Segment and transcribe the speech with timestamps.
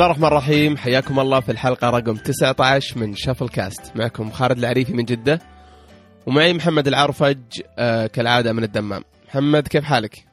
[0.00, 4.58] بسم الله الرحمن الرحيم حياكم الله في الحلقة رقم 19 من شفل كاست معكم خالد
[4.58, 5.40] العريفي من جدة
[6.26, 7.38] ومعي محمد العرفج
[7.78, 10.26] آه كالعادة من الدمام محمد كيف حالك؟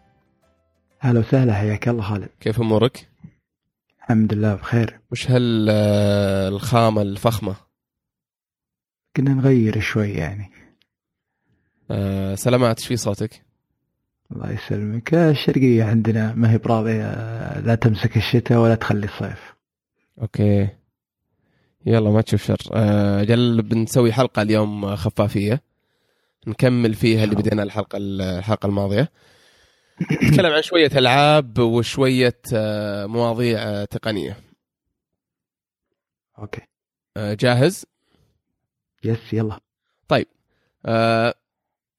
[1.00, 3.10] هلا وسهلا حياك الله خالد كيف أمورك؟
[4.00, 7.56] الحمد لله بخير وش هالخامة الفخمة؟
[9.16, 10.52] كنا نغير شوي يعني
[11.92, 13.46] آه سلامات في صوتك؟
[14.32, 17.12] الله يسلمك الشرقية عندنا ما هي براضية
[17.60, 19.57] لا تمسك الشتاء ولا تخلي الصيف
[20.22, 20.68] okay.
[21.86, 22.58] يلا ما تشوف شر.
[22.74, 25.62] آه جل بنسوي حلقة اليوم خفافية.
[26.48, 29.12] نكمل فيها اللي بدينا الحلقة الحلقة الماضية.
[30.24, 34.38] نتكلم عن شوية ألعاب وشوية آه مواضيع آه تقنية.
[36.40, 36.62] okay.
[37.18, 37.86] آه جاهز؟
[39.04, 39.60] yes يلا.
[40.08, 40.28] طيب.
[40.86, 41.34] آه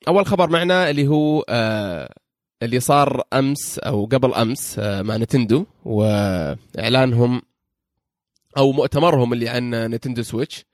[0.09, 2.15] أول خبر معنا اللي هو آه
[2.63, 7.43] اللي صار أمس أو قبل أمس آه مع نتندو وإعلانهم
[8.57, 10.67] أو مؤتمرهم اللي عن نتندو سويتش.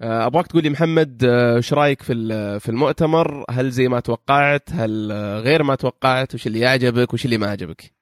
[0.00, 2.14] آه أبغاك تقول لي محمد إيش آه رأيك في
[2.60, 5.12] في المؤتمر؟ هل زي ما توقعت؟ هل
[5.44, 7.92] غير ما توقعت؟ وش اللي يعجبك؟ وش اللي ما عجبك؟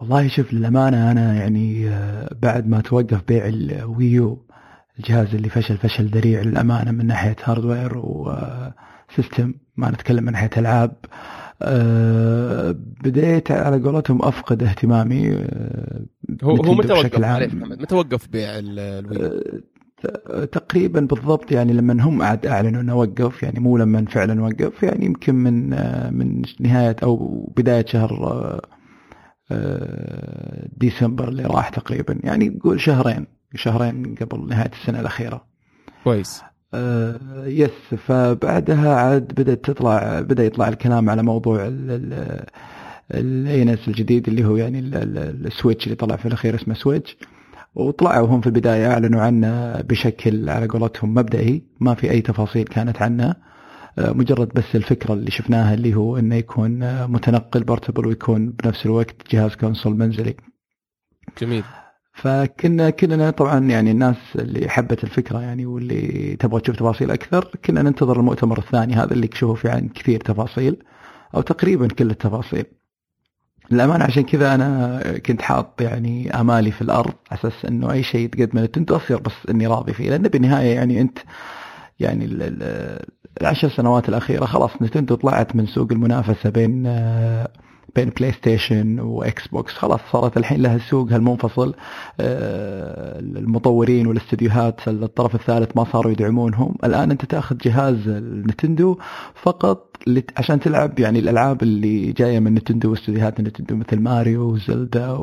[0.00, 1.90] والله شوف للأمانة أنا يعني
[2.32, 4.46] بعد ما توقف بيع الويو
[4.98, 10.50] الجهاز اللي فشل فشل ذريع للأمانة من ناحية hardware و system ما نتكلم من ناحية
[10.56, 10.96] ألعاب.
[11.04, 11.41] أه
[13.04, 16.06] بديت على قولتهم أفقد اهتمامي أه
[16.42, 22.22] هو هو متى وقف عليه محمد متى وقف بيع أه تقريبا بالضبط يعني لما هم
[22.22, 25.70] عاد أعلنوا إنه وقف يعني مو لما فعلا وقف يعني يمكن من
[26.14, 28.60] من نهاية أو بداية شهر
[30.76, 35.46] ديسمبر اللي راح تقريبا يعني قول شهرين شهرين قبل نهاية السنة الأخيرة.
[36.04, 36.42] كويس.
[36.42, 36.51] آه
[37.44, 41.70] yes فبعدها عاد بدأت تطلع بدأ يطلع الكلام على موضوع
[43.10, 44.78] ال NX الجديد اللي هو يعني
[45.46, 47.16] السويتش اللي طلع في الأخير اسمه سويتش.
[47.74, 53.02] وطلعوا هم في البداية أعلنوا عنه بشكل على قولتهم مبدئي ما في أي تفاصيل كانت
[53.02, 53.34] عنه.
[53.98, 59.54] مجرد بس الفكرة اللي شفناها اللي هو إنه يكون متنقل portable ويكون بنفس الوقت جهاز
[59.54, 60.34] console منزلي.
[61.40, 61.64] جميل.
[62.12, 67.82] فكنا كلنا طبعا يعني الناس اللي حبت الفكرة يعني واللي تبغى تشوف تفاصيل أكثر كنا
[67.82, 70.76] ننتظر المؤتمر الثاني هذا اللي تشوفوا فيه عن كثير تفاصيل
[71.34, 72.64] أو تقريبا كل التفاصيل.
[73.70, 78.20] للأمانة عشان كذا أنا كنت حاط يعني آمالي في الأرض على أساس إنه أي شيء
[78.24, 81.18] يتقدم نتندو اصير بس إني راضي فيه لأن بالنهاية يعني أنت
[82.00, 82.24] يعني
[83.40, 86.82] العشر سنوات الأخيرة خلاص نتندو طلعت من سوق المنافسة بين
[87.96, 91.74] بين بلاي ستيشن واكس بوكس خلاص صارت الحين لها سوق المنفصل
[93.36, 96.74] المطورين والاستديوهات الطرف الثالث ما صاروا يدعمونهم.
[96.84, 98.98] الآن أنت تأخذ جهاز النتندو
[99.42, 99.96] فقط
[100.36, 105.16] عشان تلعب يعني الألعاب اللي جاية من نتندو واستديوهات نتندو مثل ماريو وزلدا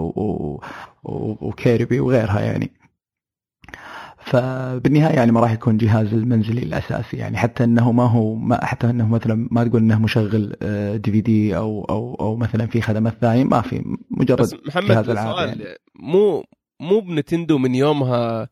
[1.04, 2.72] وكيربي وغيرها يعني.
[4.22, 8.90] فبالنهايه يعني ما راح يكون جهاز المنزلي الأساسي يعني حتى إنه ما هو ما حتى
[8.90, 10.56] إنه مثلا ما تقول إنه مشغل
[11.02, 15.48] DVD أو أو أو مثلا في خدمات ثانية ما في مجرد بس محمد جهاز العاب
[15.48, 15.64] يعني.
[15.96, 16.44] مو
[16.80, 18.50] مو بنتندو من يومها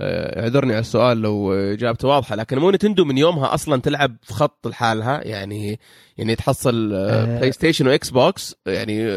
[0.00, 4.66] اعذرني على السؤال لو إجابته واضحة لكن مو نتندو من يومها أصلا تلعب في خط
[4.66, 5.78] لحالها يعني
[6.18, 6.88] يعني تحصل
[7.26, 9.10] بلاي ستيشن واكس بوكس يعني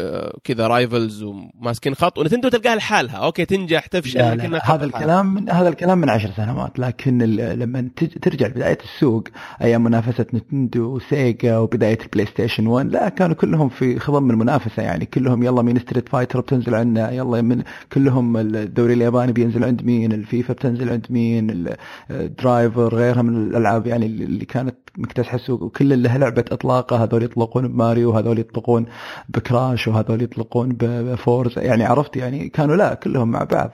[0.44, 3.16] كذا rivals وماسكين خط ونتندو تلقاها لحالها.
[3.16, 7.18] okay تنجح تفشل لا لا لا هذا الكلام من هذا الكلام من عشر سنوات لكن
[7.18, 7.88] لما
[8.22, 9.28] ترجع لبداية السوق
[9.62, 15.06] أيام منافسة نتندو وسيجا وبداية البلاي ستيشن 1 لا كانوا كلهم في خضم المنافسة يعني
[15.06, 20.12] كلهم يلا مين ستريت فايتر بتنزل عندنا يلا من كلهم الدوري الياباني بينزل عند مين
[20.12, 21.66] الفيفا بتنزل عند مين
[22.10, 27.68] الدرايفر غيرها من الألعاب يعني اللي كانت مكتسحه السوق وكل اللي لعبه اطلاق هذول يطلقون
[27.68, 28.86] بماريو وهذول يطلقون
[29.28, 33.70] بكراش وهذول يطلقون بفورز يعني عرفت؟ يعني كانوا لا كلهم مع بعض.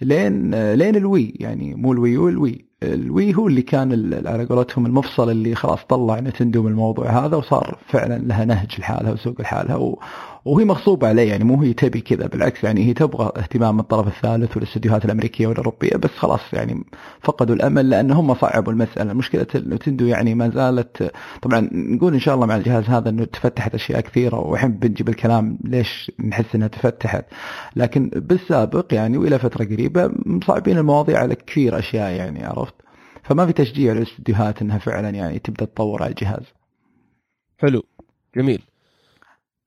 [0.00, 2.64] لين لين الوي يعني مو الوي الوي.
[2.82, 7.78] الوي هو اللي كان على قولتهم المفصل اللي خلاص طلع Nintendo من الموضوع هذا وصار
[7.86, 9.96] فعلا لها نهج لحالها وسوق لحالها.
[10.44, 14.06] وهي مغصوبة عليه يعني مو هي تبي كذا بالعكس يعني هي تبغى اهتمام من الطرف
[14.06, 16.84] الثالث والاستديوهات الأمريكية والأوروبية بس خلاص يعني
[17.20, 19.12] فقدوا الأمل لأن هم صعبوا المسألة.
[19.12, 23.74] مشكله Nintendo يعني ما زالت طبعا نقول إن شاء الله مع الجهاز هذا إنه تفتحت
[23.74, 27.24] أشياء كثيرة والحين بنجيب الكلام ليش نحس إنها تفتحت.
[27.76, 32.74] لكن بالسابق يعني وإلى فترة قريبة مصعبين المواضيع على كثير أشياء يعني عرفت؟
[33.22, 36.44] فما في تشجيع للاستديوهات إنها فعلا يعني تبدأ تطور على الجهاز.
[37.58, 37.82] حلو.
[38.36, 38.69] جميل.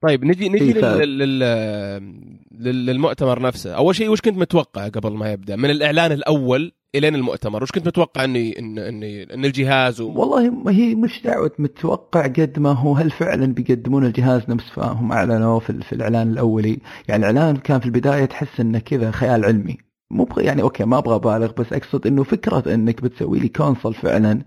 [0.03, 0.73] طيب نجي نجي.
[0.73, 1.19] لل...
[1.19, 2.85] لل...
[2.85, 3.73] للمؤتمر نفسه.
[3.75, 7.87] أول شيء وش كنت متوقع قبل ما يبدأ؟ من الإعلان الأول إلين المؤتمر وش كنت
[7.87, 10.11] متوقع انه ان ان, إن الجهاز و...
[10.11, 14.85] والله ما هي مش دعوة متوقع قد ما هو هل فعلا بيقدمون الجهاز نفس ما
[14.85, 16.77] هم اعلنوا في, في الإعلان الأولي؟
[17.07, 19.77] يعني الإعلان كان في البداية تحس إنه كذا خيال علمي.
[20.13, 24.41] مو يعني okay ما أبغى أبالغ بس أقصد إنه فكرة إنك بتسوي لي console فعلا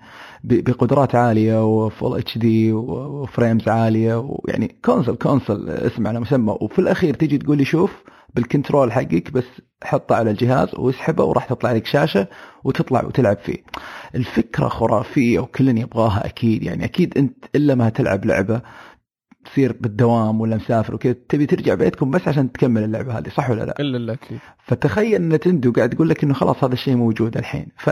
[0.45, 6.79] بقدرات عالية و full HD و frames عالية ويعني console console اسم على مسمى وفي
[6.79, 7.91] الأخير تيجي تقول لي شوف
[8.35, 9.45] بال control حقك بس
[9.85, 12.27] حطه على الجهاز واسحبه وراح تطلع لك شاشة
[12.65, 13.59] وتطلع وتلعب فيه.
[14.15, 18.61] الفكرة خرافية وكل يبغاها أكيد يعني أكيد أنت إلا ما تلعب لعبة
[19.53, 23.65] تصير بالدوام ولا مسافر وكذا تبي ترجع بيتكم بس عشان تكمل اللعبة هذه صح ولا
[23.65, 24.17] لا؟ إلا لا
[24.65, 27.67] فتخيل إن نتندو قاعد تقول لك إنه خلاص هذا الشيء موجود الحين.
[27.77, 27.91] ف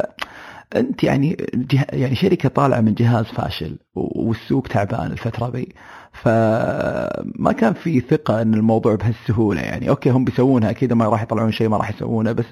[0.77, 1.87] أنت يعني جه...
[1.93, 5.69] يعني شركة طالعة من جهاز فاشل والسوق تعبان الفترة ذي.
[6.13, 9.89] فما كان في ثقة إن الموضوع بهالسهولة يعني.
[9.89, 12.45] أوكي هم بيسوونها أكيد ما راح يطلعون شيء ما راح يسوونه بس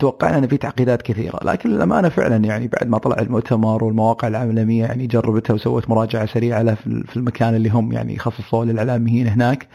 [0.00, 4.84] توقعنا إن في تعقيدات كثيرة لكن الامانه فعلا يعني بعد ما طلع المؤتمر والمواقع العالمية
[4.84, 9.68] يعني جربتها وسوت مراجعة سريعة له في المكان اللي هم يعني خصصوه للإعلاميين هناك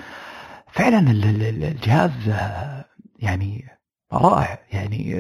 [0.72, 2.12] فعلا الجهاز
[3.20, 3.66] يعني
[4.14, 5.16] رائع يعني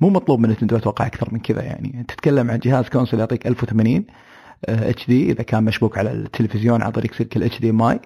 [0.00, 2.04] مو مطلوب من Nintendo أتوقع أكثر من كذا يعني.
[2.08, 4.04] تتكلم عن جهاز console يعطيك 1080
[4.68, 8.00] HD إذا كان مشبوك على التلفزيون عن طريق سلك ال HDMI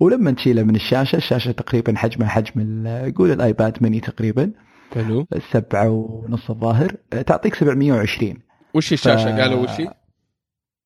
[0.00, 2.86] ولما تشيله من الشاشة الشاشة تقريبا حجمها حجم
[3.16, 4.52] قول ال iPad mini تقريبا.
[4.94, 5.26] حلو.
[5.52, 6.96] سبعة ونص الظاهر.
[7.26, 8.34] تعطيك 720
[8.74, 9.40] وش الشاشة؟ ف...
[9.40, 9.82] قالوا وش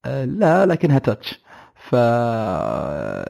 [0.06, 1.40] آه، لا لكنها touch
[1.74, 1.94] ف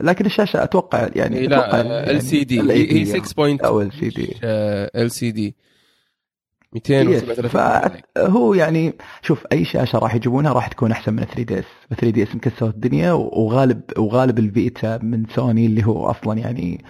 [0.05, 3.59] لكن الشاشة أتوقع يعني إيه لا LCD هي 6.
[3.65, 5.57] أو ال سي دي ال سي دي
[6.73, 7.49] 237
[8.15, 12.11] فهو يعني شوف أي شاشة راح يجيبونها راح تكون أحسن من 3 دي اس 3
[12.11, 16.85] دي اس مكسرت الدنيا وغالب وغالب ال Vita من سوني اللي هو أصلا يعني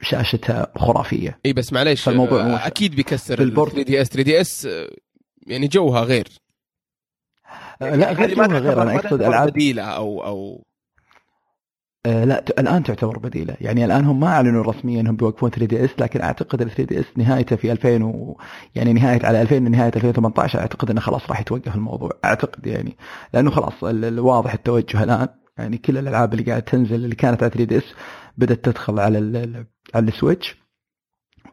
[0.00, 1.38] شاشتها خرافية.
[1.46, 4.08] إي بس معليش الموضوع أكيد بيكسر 3 دي إس.
[4.08, 4.68] 3 دي إس
[5.46, 6.28] يعني جوها غير.
[7.80, 8.82] لا غير جوها غير.
[8.82, 10.66] أنا أقصد العاب بديلة أو أو
[12.06, 13.56] آه، لا الآن تعتبر بديلة.
[13.60, 17.72] يعني الآن هم ما أعلنوا رسميا انهم بيوقفون 3DS لكن أعتقد ال 3DS نهايته في
[17.72, 18.40] 2000 و...
[18.74, 22.10] يعني نهاية على 2000 نهاية 2018 أعتقد إنه خلاص راح يتوقف الموضوع.
[22.24, 22.96] أعتقد يعني
[23.34, 25.28] لأنه خلاص الواضح التوجه الآن.
[25.58, 27.94] يعني كل الألعاب اللي قاعدة تنزل اللي كانت على 3DS
[28.36, 29.66] بدأت تدخل على ال...
[29.94, 30.56] على ال Switch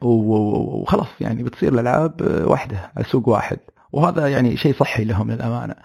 [0.02, 3.58] وخلاص يعني بتصير الألعاب واحدة على سوق واحد.
[3.92, 5.76] وهذا يعني شيء صحي لهم للأمانة.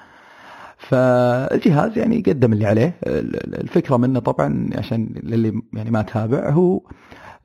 [0.78, 2.94] فالجهاز يعني قدم اللي عليه.
[3.02, 6.80] الفكرة منه طبعا عشان للي يعني ما تابع هو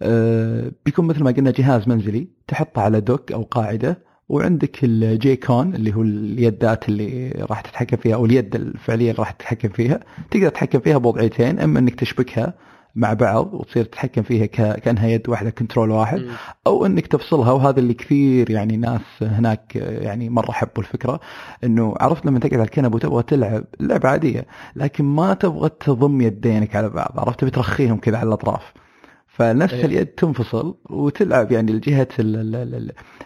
[0.01, 3.97] آه، بيكون مثل ما قلنا جهاز منزلي تحطه على dock أو قاعدة
[4.29, 9.31] وعندك ال Joy-Con اللي هو اليدات اللي راح تتحكم فيها أو اليد الفعلية اللي راح
[9.31, 9.99] تتحكم فيها.
[10.31, 12.53] تقدر تتحكم فيها بوضعيتين إما إنك تشبكها
[12.95, 16.19] مع بعض وتصير تتحكم فيها كأنها يد واحدة control واحد.
[16.19, 16.27] م.
[16.67, 21.19] أو إنك تفصلها وهذا اللي كثير يعني ناس هناك يعني مرة حبوا الفكرة.
[21.63, 24.45] إنه عرفت لما تقعد على الكنب وتبغى تلعب لعبة عادية
[24.75, 27.13] لكن ما تبغى تضم يدينك على بعض.
[27.17, 28.73] عرفت؟ بترخيهم كذا على الأطراف.
[29.33, 29.85] فنفس أيه.
[29.85, 32.07] اليد تنفصل وتلعب يعني الجهة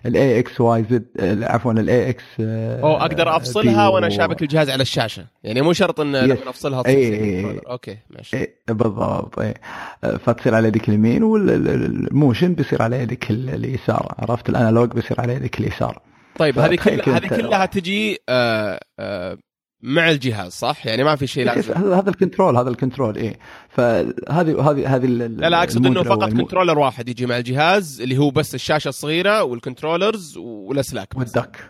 [0.05, 1.05] الاي إكس واي زد
[1.43, 5.25] عفوا الاي إكس أو أقدر أفصلها وأنا شابك الجهاز على الشاشة.
[5.43, 8.37] يعني مو شرط إن لما أفصلها تصير أي okay ماشي.
[8.37, 9.53] أي بالضبط اي
[10.01, 15.33] فتصير على يدك اليمين وال motion بيصير على يدك اليسار عرفت؟ ال analog بيصير على
[15.33, 16.01] يدك اليسار.
[16.37, 19.37] طيب هذه كلها هذه كلها تجي آه آه
[19.81, 21.73] مع الجهاز صح؟ يعني ما في شيء لازم.
[21.73, 23.39] هذا ال control هذا ال control إيه.
[23.69, 28.29] فهذه هذه هذه لا لا أقصد إنه فقط controller واحد يجي مع الجهاز اللي هو
[28.29, 31.69] بس الشاشة الصغيرة وال controllers والأسلاك وال dock.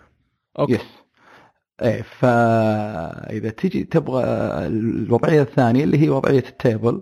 [0.60, 0.74] okay.
[0.74, 0.82] yes
[1.82, 4.24] إيه فاذا تجي تبغى
[4.68, 7.02] الوضعية الثانية اللي هي وضعية ال table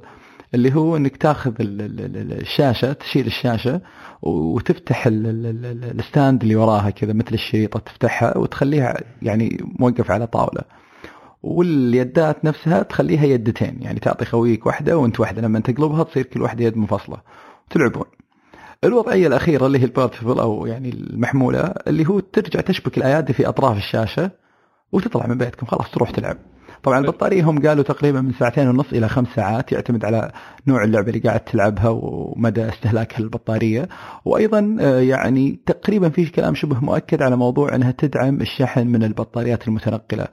[0.54, 3.82] اللي هو إنك تاخذ الشاشة تشيل الشاشة
[4.22, 10.62] وتفتح ال stand اللي وراها كذا مثل الشريطة تفتحها وتخليها يعني موقف على طاولة.
[11.46, 16.66] واليدات نفسها تخليها يدتين يعني تعطي خويك واحدة وانت واحدة لما تقلبها تصير كل واحدة
[16.66, 17.18] يد منفصلة
[17.68, 18.06] وتلعبون.
[18.84, 23.48] الوضعية الأخيرة اللي هي ال portable أو يعني المحمولة اللي هو ترجع تشبك الأيادي في
[23.48, 24.32] أطراف الشاشة
[24.92, 26.38] وتطلع من بيتكم خلاص تروح تلعب.
[26.86, 30.32] طبعا البطارية هم قالوا تقريبا من ساعتين ونص إلى خمس ساعات يعتمد على
[30.68, 33.90] نوع اللعبة اللي قاعد تلعبها ومدى استهلاكها للبطاريه
[34.26, 39.68] وأيضا آه، يعني تقريبا في كلام شبه مؤكد على موضوع إنها تدعم الشحن من البطاريات
[39.68, 40.28] المتنقلة.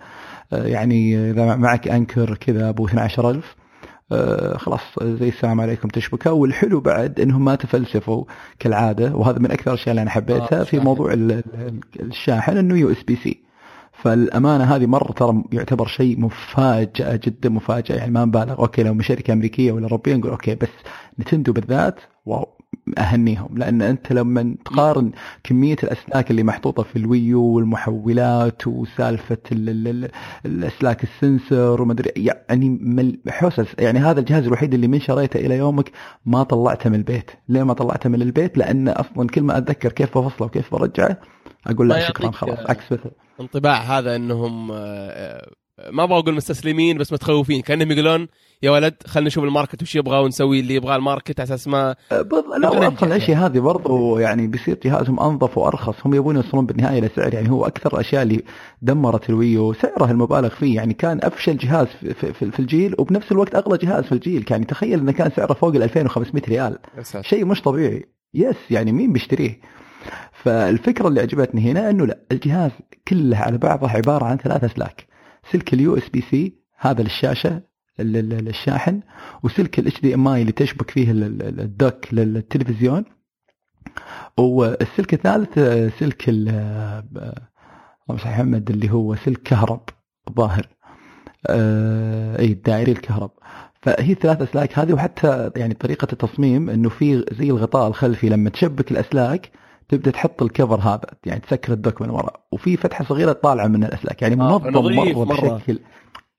[0.52, 3.56] آه، يعني إذا معك أنكر كذا أبو 12000
[4.12, 6.32] آه خلاص زي السلام عليكم تشبكة.
[6.32, 8.24] والحلو بعد إنهم ما تفلسفوا
[8.58, 11.12] كالعادة وهذا من أكثر الأشياء اللي أنا حبيتها في موضوع
[12.00, 13.51] الشاحن إنه USB-C.
[14.02, 18.58] فالأمانة هذه مرة ترى يعتبر شيء مفاجأة جدا مفاجأة يعني ما نبالغ.
[18.58, 20.68] okay لو شركه أمريكية ولا أوروبية نقول okay بس
[21.20, 22.48] Nintendo بالذات wow
[22.98, 23.58] أهنيهم.
[23.58, 25.10] لأن أنت لما تقارن
[25.44, 30.10] كمية الأسلاك اللي محطوطة في ال Wii U والمحولات وسالفة ال- ال- ال-
[30.46, 35.56] الأسلاك ال sensor ومدري يعني مل- حوسه يعني هذا الجهاز الوحيد اللي من شريته إلى
[35.56, 35.90] يومك
[36.26, 37.30] ما طلعته من البيت.
[37.48, 41.18] ليه ما طلعته من البيت؟ لأن أصلا كل ما أتذكر كيف بفصله وكيف برجعه
[41.66, 45.50] أقول لا شكرا خلاص عكس مثل انطباع هذا إنهم آه، آه،
[45.90, 47.62] ما أبغى أقول مستسلمين بس متخوفين.
[47.62, 48.28] كأنهم يقولون
[48.62, 51.68] يا ولد خلينا نشوف ال market وش يبغى ونسوي اللي يبغى ال market على أساس
[51.68, 52.44] ما بض...
[52.60, 55.94] لا أصلا الأشياء هذه برضو يعني بيصير جهازهم أنظف وأرخص.
[56.04, 58.42] هم يبون يوصلون بالنهاية لسعر يعني هو أكثر الأشياء اللي
[58.82, 59.72] دمرت ال Wii U.
[59.72, 64.04] سعره المبالغ فيه يعني كان أفشل جهاز في, في, في الجيل وبنفس الوقت أغلى جهاز
[64.04, 64.44] في الجيل.
[64.50, 66.78] يعني تخيل انه كان سعره فوق ال 2500 ريال.
[67.20, 68.04] شيء مش طبيعي.
[68.34, 69.60] yes يعني مين بيشتريه؟
[70.44, 72.70] فالفكرة اللي عجبتني هنا إنه لا الجهاز
[73.08, 75.06] كله على بعضه عبارة عن ثلاث اسلاك
[75.52, 77.62] سلك ال USB-C هذا للشاشة
[78.00, 79.00] الشاحن
[79.42, 83.04] وسلك ال HDMI اللي تشبك فيه ال- ال- ال dock للتلفزيون.
[84.38, 85.58] والسلك الثالث
[86.00, 87.04] سلك آه،
[88.08, 89.80] محمد اللي هو سلك كهرب
[90.36, 90.68] ظاهر.
[91.46, 93.30] آه، إي الدائري الكهرب.
[93.82, 98.90] فهي ثلاث اسلاك هذه وحتى يعني طريقة التصميم إنه في زي الغطاء الخلفي لما تشبك
[98.92, 99.50] الأسلاك
[99.92, 102.40] تبدأ تحط الكفر هذا يعني تسكر الدوك من وراء.
[102.52, 104.22] وفي فتحة صغيرة طالعه من الأسلاك.
[104.22, 105.56] يعني آه، منظم نظيف مرة.
[105.56, 105.78] بشكل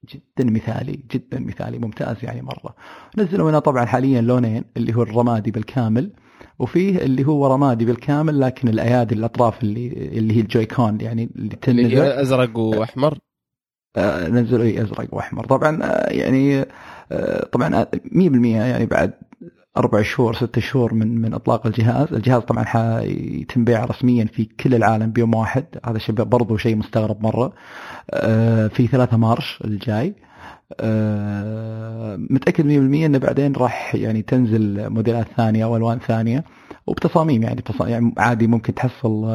[0.10, 2.76] جدا مثالي جدا مثالي ممتاز يعني مرة.
[3.18, 6.12] نزلوا منها طبعا حاليا لونين اللي هو الرمادي بالكامل
[6.60, 11.56] وفيه اللي هو رمادي بالكامل لكن الأيادي الأطراف اللي اللي هي الجويكون يعني اللي اللي
[11.56, 12.02] تنزل.
[12.02, 13.18] هي أزرق وأحمر؟
[13.98, 15.46] آه، نزلوا اي أزرق وأحمر.
[15.46, 16.66] طبعا آه، يعني
[17.12, 19.14] آه، طبعا آه، 100% يعني بعد
[19.78, 24.76] أربع شهور ست شهور من من إطلاق الجهاز، الجهاز طبعا حيتم بيعه رسميا في كل
[24.76, 27.54] العالم بيوم واحد، هذا شيء برضو شيء مستغرب مرة.
[28.12, 30.16] آه، في 3 مارش الجاي.
[30.80, 36.44] آه، متأكد 100% إنه بعدين راح يعني تنزل موديلات ثانية والوان ثانية
[36.88, 39.26] وبتصاميم يعني يعني عادي ممكن تحصل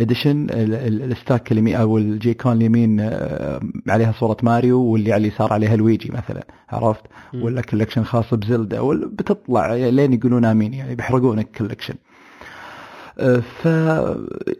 [0.00, 5.52] edition ال stick اليمين أو ال Joy-Con اليمين آه، عليها صورة ماريو واللي على اليسار
[5.52, 7.02] عليها لويجي مثلا عرفت.
[7.34, 11.94] ولا collection خاص بزلدا بتطلع لين يقولون آمين يعني بيحرقونك collection
[13.62, 13.66] ف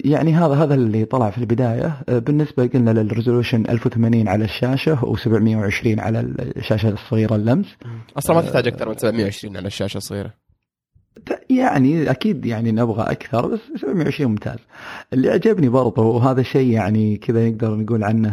[0.05, 2.03] يعني هذا هذا اللي طلع في البداية.
[2.09, 6.21] آه، بالنسبة قلنا لل resolution 1080 على الشاشة و720 على
[6.57, 7.67] الشاشة الصغيرة اللمس.
[8.19, 10.44] أصلا ما تحتاج أكثر من 720 على الشاشة الصغيرة.
[11.51, 14.59] يعني أكيد يعني نبغى أكثر بس 720 ممتاز.
[15.13, 18.31] اللي عجبني برضه وهذا شيء يعني كذا نقدر نقول عنه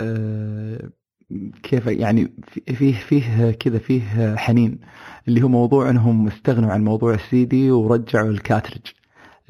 [0.00, 0.90] آه،
[1.62, 4.78] كيف يعني في- فيه فيه كذا فيه حنين
[5.28, 8.80] اللي هو موضوع إنهم استغنوا عن موضوع السي دي ورجعوا ال cartridge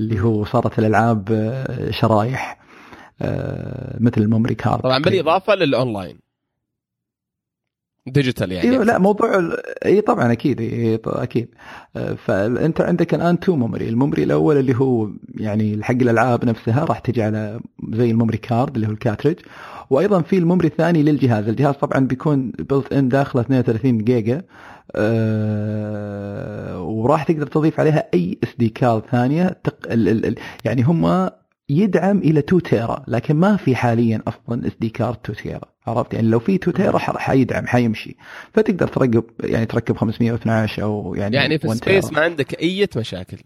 [0.01, 2.59] اللي هو صارت الألعاب آه، شرايح
[3.23, 4.81] آه، مثل ال memory card.
[4.83, 6.17] طبعا بالإضافة للأونلاين.
[8.07, 8.71] digital يعني.
[8.71, 9.51] أيوه لا موضوع
[9.85, 11.49] اي طبعا أكيد اي ط- أكيد.
[11.97, 13.89] آه، فانت عندك الآن two memory.
[13.89, 17.61] ال memory الأول اللي هو يعني حق الألعاب نفسها راح تجي على
[17.93, 19.37] زي ال memory card اللي هو ال cartridge.
[19.91, 21.49] وأيضا في ال memory الثاني للجهاز.
[21.49, 24.43] الجهاز طبعا بيكون built in داخله 32 جيجا.
[24.97, 29.57] آه، وراح تقدر تضيف عليها أي SD card ثانية.
[30.65, 31.29] يعني هم
[31.73, 36.29] يدعم إلى 2 tera لكن ما في حاليا أصلا SD card 2 tera عرفت؟ يعني
[36.29, 38.17] لو في 2 tera حيدعم حيمشي.
[38.53, 42.01] فتقدر تركب يعني تركب 512 أو يعني يعني في 1 tera.
[42.01, 43.37] space ما عندك أي مشاكل.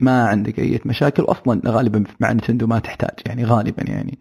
[0.00, 4.18] ما عندك أي مشاكل واصلا غالبا مع نتندو ما تحتاج يعني غالبا يعني.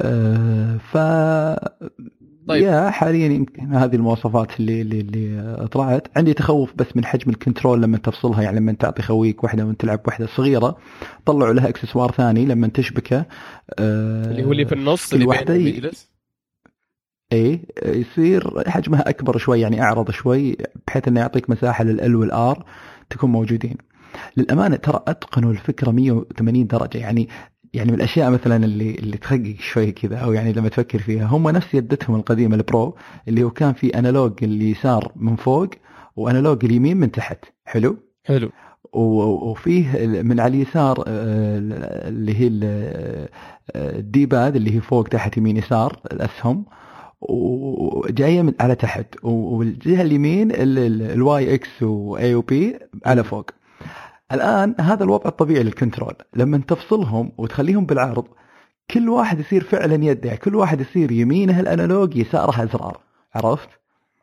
[0.00, 0.96] آه ف
[2.48, 2.62] طيب.
[2.62, 7.37] يا حاليا يمكن هذه المواصفات اللي اللي, اللي طلعت عندي تخوف بس من حجم ال
[7.37, 10.76] control لما تفصلها يعني لما تعطي خويك واحدة وانت تلعب واحدة صغيرة
[11.26, 13.26] طلعوا لها accessoire ثاني لما تشبكه
[13.78, 15.26] آه اللي هو اللي في النص اللي
[15.68, 16.10] يجلس
[17.32, 20.56] اي يصير حجمها أكبر شوي يعني أعرض شوي
[20.86, 22.64] بحيث إنه يعطيك مساحة للأل والآر
[23.10, 23.76] تكون موجودين.
[24.36, 27.28] للأمانة ترى أتقنوا الفكرة 180 درجة يعني
[27.74, 31.48] يعني من الأشياء مثلا اللي اللي تخقق شوي كذا أو يعني لما تفكر فيها هم
[31.48, 32.96] نفس يدتهم القديمة البرو
[33.28, 35.68] اللي هو كان في أنالوج اليسار من فوق
[36.16, 37.44] وأنالوج اليمين من تحت.
[37.64, 38.50] حلو؟ حلو.
[38.92, 41.58] وفيه من على اليسار آه،
[42.08, 43.28] اللي هي آه،
[43.98, 46.64] ال D-pad اللي هي فوق تحت يمين يسار الأسهم.
[47.20, 49.06] وجايه من على تحت.
[49.22, 53.50] والجهة اليمين ال Y X Y أو B على فوق.
[54.32, 56.14] الآن هذا الوضع الطبيعي لل control.
[56.36, 58.24] لما تفصلهم وتخليهم بالعرض
[58.90, 63.00] كل واحد يصير فعلا يد يعني كل واحد يصير يمينه ال analog يساره ازرار
[63.34, 63.68] عرفت؟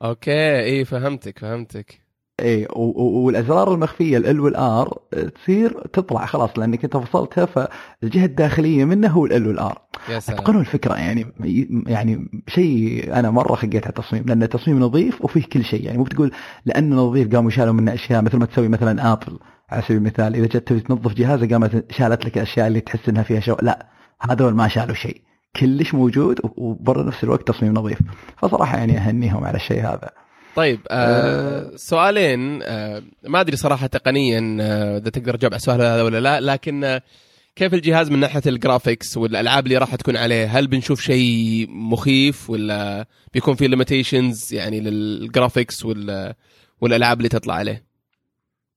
[0.04, 2.02] okay إي فهمتك فهمتك.
[2.40, 4.98] إي والأزرار المخفية ال L وال R
[5.36, 10.62] تصير تطلع خلاص لأنك أنت فصلتها فالجهة الداخلية منه هو ال L وال R اتقنوا
[10.62, 11.26] الفكرة يعني
[11.88, 15.86] يعني شيء أنا مرة خقيت على التصميم لأن التصميم نظيف وفيه كل شيء.
[15.86, 16.32] يعني مو بتقول
[16.66, 20.46] لأنه نظيف قاموا شالوا منه أشياء مثل ما تسوي مثلا ابل على سبيل المثال إذا
[20.46, 23.88] جت تبي تنظف جهازه قامت شالت لك الأشياء اللي تحس إنها فيها شو لا
[24.22, 25.22] هذول ما شالوا شيء.
[25.56, 28.00] كل شيء موجود وب نفس الوقت تصميم نظيف.
[28.38, 30.10] فصراحة يعني أهنيهم على الشيء هذا.
[30.56, 36.02] طيب آه سؤالين آه ما أدري صراحة تقنيا آه، إذا تقدر تجاوب على السؤال هذا
[36.02, 37.02] ولا لا لكن آه
[37.56, 42.50] كيف الجهاز من ناحية ال graphics والألعاب اللي راح تكون عليه؟ هل بنشوف شيء مخيف
[42.50, 45.86] ولا بيكون في limitations يعني لل graphics
[46.82, 47.87] والألعاب اللي تطلع عليه؟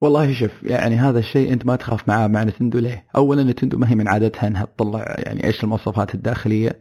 [0.00, 3.90] والله شوف يعني هذا الشيء أنت ما تخاف معاه مع نتندو ليه؟ اولا نتندو ما
[3.90, 6.78] هي من عادتها إنها تطلع يعني إيش المواصفات الداخلية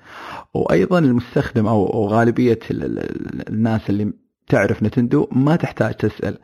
[0.53, 4.13] وأيضا المستخدم أو غالبية الناس اللي
[4.49, 6.37] تعرف نتندو؟ ما تحتاج تسأل.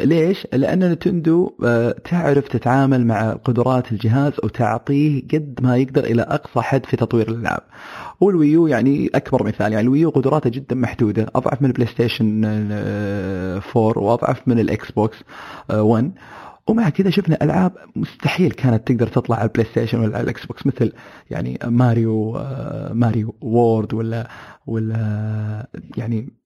[0.00, 6.60] ليش؟ لأن نتندو آه، تعرف تتعامل مع قدرات الجهاز وتعطيه قد ما يقدر إلى أقصى
[6.60, 7.62] حد في تطوير الألعاب
[8.20, 9.72] والويو يعني أكبر مثال.
[9.72, 11.26] يعني الويو قدراته جدا محدودة.
[11.34, 12.44] أضعف من البلاي ستيشن
[13.76, 15.18] 4 وأضعف من الإكس بوكس
[15.70, 16.12] 1
[16.66, 20.66] ومع كذا شفنا ألعاب مستحيل كانت تقدر تطلع على البلاي ستيشن ولا على الاكس بوكس
[20.66, 20.92] مثل
[21.30, 24.28] يعني ماريو آه، ماريو وورلد ولا
[24.66, 26.41] ولا يعني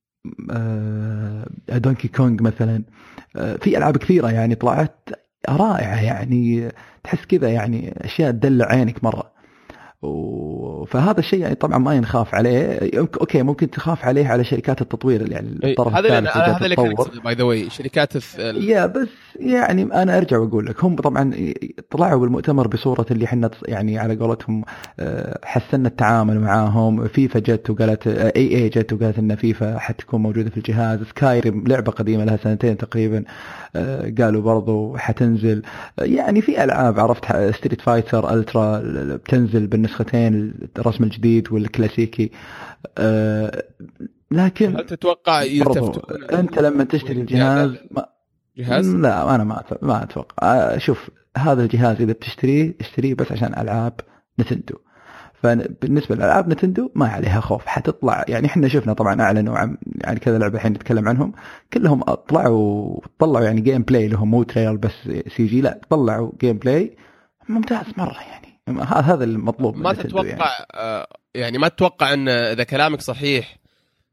[1.68, 2.82] دونكي آه، كونغ مثلا.
[3.36, 5.08] آه، في ألعاب كثيرة يعني طلعت
[5.48, 6.72] رائعة يعني
[7.04, 9.35] تحس كذا يعني أشياء تدلع عينك مرة.
[10.86, 12.90] فهذا الشيء يعني طبعا ما ينخاف عليه.
[12.98, 17.34] okay ممكن تخاف عليه على شركات التطوير يعني الطرف هذا الثالث هذا اللي كان by
[17.34, 19.08] the way شركات يا بس
[19.40, 21.32] يعني أنا أرجع وأقول لك هم طبعا
[21.90, 24.64] طلعوا بالمؤتمر بصورة اللي إحنا يعني على قولتهم
[25.00, 27.08] آه، حسنا التعامل معاهم.
[27.08, 31.02] فيفا جت وقالت EA EA جت وقالت إن فيفا حتكون موجودة في الجهاز.
[31.02, 33.24] سكايريم لعبة قديمة لها سنتين تقريبا
[33.76, 35.62] آه، قالوا برضو حتنزل.
[35.98, 38.82] يعني في ألعاب عرفت ستريت فايتر الترا
[39.16, 42.30] بتنزل بالنسختين الرسم الجديد والكلاسيكي.
[42.98, 43.62] آه،
[44.30, 45.42] لكن هل تتوقع
[46.32, 48.06] أنت لما تشتري الجهاز ما
[48.56, 50.34] جهاز؟ لا أنا ما ما أتوقع.
[50.42, 54.00] آه، شوف هذا الجهاز إذا بتشتريه اشتريه بس عشان ألعاب
[54.40, 54.74] نتندو.
[55.42, 58.24] فبالنسبه للألعاب نتندو ما عليها خوف حتطلع.
[58.28, 61.32] يعني إحنا شفنا طبعا أعلنوا عن يعني كذا لعبة الحين نتكلم عنهم.
[61.72, 64.92] كلهم طلعوا طلعوا يعني gameplay لهم مو trailer بس
[65.36, 66.96] CG لا طلعوا gameplay
[67.48, 68.45] ممتاز مرة يعني.
[68.68, 70.42] هذا المطلوب ما تتوقع يعني.
[70.74, 73.56] آه يعني ما تتوقع أن إذا كلامك صحيح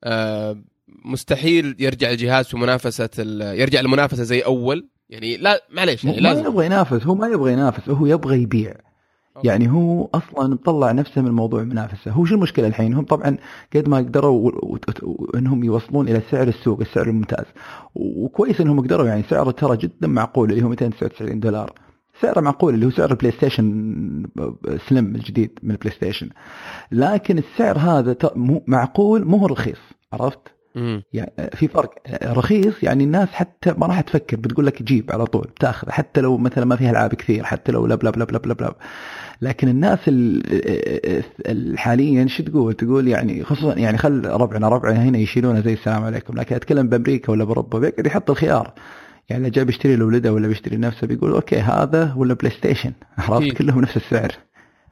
[0.04, 0.58] آه
[1.06, 3.10] مستحيل يرجع الجهاز في منافسة
[3.54, 7.54] يرجع المنافسه زي أول؟ يعني لا معليش يعني لازم ما يبغى ينافس هو ما يبغى
[7.54, 8.74] ينافس هو يبغى يبيع.
[9.44, 12.12] يعني هو أصلا مطلع نفسه من موضوع المنافسة.
[12.12, 13.38] هو شو المشكلة الحين؟ هم طبعا
[13.76, 14.52] قد ما قدروا
[15.36, 17.46] إنهم يوصلون إلى سعر السوق السعر الممتاز.
[17.96, 21.74] وكويس إنهم قدروا يعني سعره ترى جدا معقول اللي هو 299 دولار.
[22.24, 24.24] سعره معقول اللي هو سعر البلاي ستيشن
[24.90, 26.30] سليم الجديد من البلاي ستيشن
[26.92, 28.16] لكن السعر هذا
[28.68, 29.80] معقول مو رخيص
[30.14, 30.40] عرفت؟
[31.14, 35.48] يعني في فرق رخيص يعني الناس حتى ما راح تفكر بتقول لك جيب على طول
[35.60, 38.62] تاخذ حتى لو مثلا ما فيها ألعاب كثير حتى لو لب لب لب لب لب,
[38.62, 38.74] لب.
[39.42, 40.00] لكن الناس
[41.78, 46.38] حاليا شو تقول؟ تقول يعني خصوصا يعني خل ربعنا ربعنا هنا يشيلونه زي السلام عليكم
[46.38, 48.74] لكن أتكلم بأمريكا ولا بأوروبا بيقعد يحط الخيار
[49.30, 53.98] يعني جاي بيشتري لولده ولا بيشتري نفسه بيقول okay هذا ولا PlayStation عرفت كلهم نفس
[53.98, 54.32] السعر.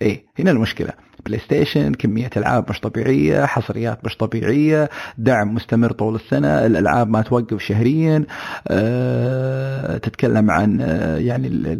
[0.01, 0.89] اي هنا المشكلة.
[1.25, 7.61] PlayStation كمية ألعاب مش طبيعية حصريات مش طبيعية دعم مستمر طول السنة الألعاب ما توقف
[7.61, 8.25] شهريا.
[8.67, 11.77] أه تتكلم عن أه يعني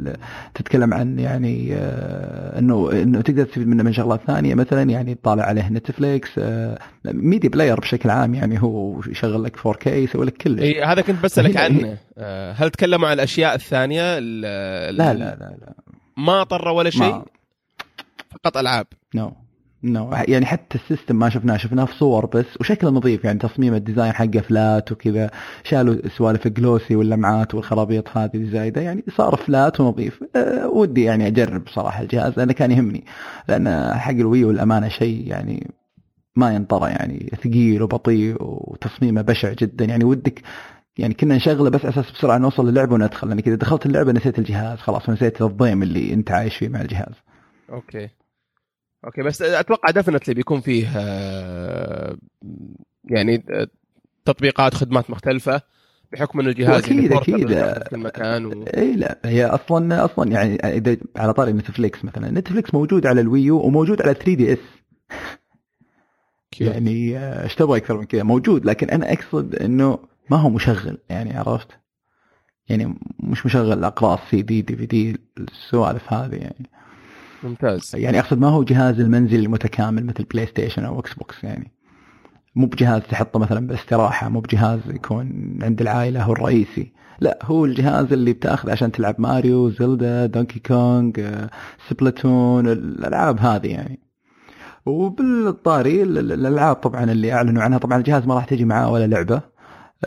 [0.54, 5.44] تتكلم عن يعني أه إنه إنه تقدر تستفيد منه من شغلات ثانية مثلا يعني تطالع
[5.44, 10.60] عليه Netflix أه media player بشكل عام يعني هو يشغل لك 4K يسوي لك كل
[10.60, 11.98] اي هذا كنت بسألك عنه.
[12.18, 15.74] آه، هل تكلموا عن الأشياء الثانية؟ لا لا لا لا.
[16.18, 17.22] ما طر ولا شيء؟
[18.32, 19.34] فقط ألعاب no no.
[19.84, 20.30] no no.
[20.30, 23.79] يعني حتى ال system ما شفناه شفناه في صور بس وشكله نظيف يعني تصميم ال
[23.79, 25.32] design حقه flat وكذا
[25.63, 31.67] شالوا سوالف glossy واللمعات والخرابيط هذه الزايدة يعني صار flat ونظيف أه ودي يعني أجرب
[31.67, 33.06] صراحة الجهاز لأنه كان يهمني
[33.48, 35.72] لأن حق ال Wii U الأمانة شيء يعني
[36.36, 40.41] ما ينطرى يعني ثقيل وبطيء وتصميمه بشع جدا يعني ودك
[40.98, 44.78] يعني كنا نشغله بس أساس بسرعة نوصل للعبة وندخل لأن كذا دخلت اللعبة نسيت الجهاز
[44.78, 47.13] خلاص نسيت الضيم اللي أنت عايش فيه مع الجهاز.
[47.70, 48.10] okay
[49.06, 52.18] okay بس أتوقع definitely بيكون فيه آه،
[53.04, 53.44] يعني
[54.26, 55.62] تطبيقات خدمات مختلفة
[56.12, 57.48] بحكم إنه الجهاز أكيد يعني أكيد.
[57.88, 58.66] في المكان و...
[58.78, 62.32] إي لا هي أصلا أصلا يعني إذا على طاري Netflix مثلا.
[62.32, 64.60] Netflix موجود على ال Wii U وموجود على 3DS
[66.60, 70.98] يعني آه، إيش تبغى أكثر من كذا؟ موجود لكن أنا أقصد إنه ما هو مشغل
[71.10, 71.68] يعني عرفت؟
[72.70, 76.70] يعني مش مشغل أقراص CD DVD السوالف هذه يعني.
[77.44, 77.92] ممتاز.
[77.94, 81.72] يعني أقصد ما هو جهاز المنزل المتكامل مثل PlayStation أو Xbox يعني.
[82.56, 86.94] مو بجهاز تحطه مثلا بالاستراحه مو بجهاز يكون عند العائلة هو الرئيسي.
[87.20, 91.50] لا هو الجهاز اللي بتاخذه عشان تلعب Mario Zelda Donkey Kong آه،
[91.90, 94.00] Splatoon الألعاب هذه يعني.
[94.86, 99.42] وبالطاري الألعاب طبعا اللي أعلنوا عنها طبعا الجهاز ما راح تجي معاه ولا لعبة.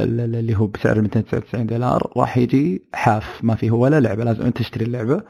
[0.00, 3.40] اللي هو بسعر 299 دولار راح يجي حاف.
[3.42, 5.22] ما فيه ولا لعبة لازم أنت تشتري اللعبة.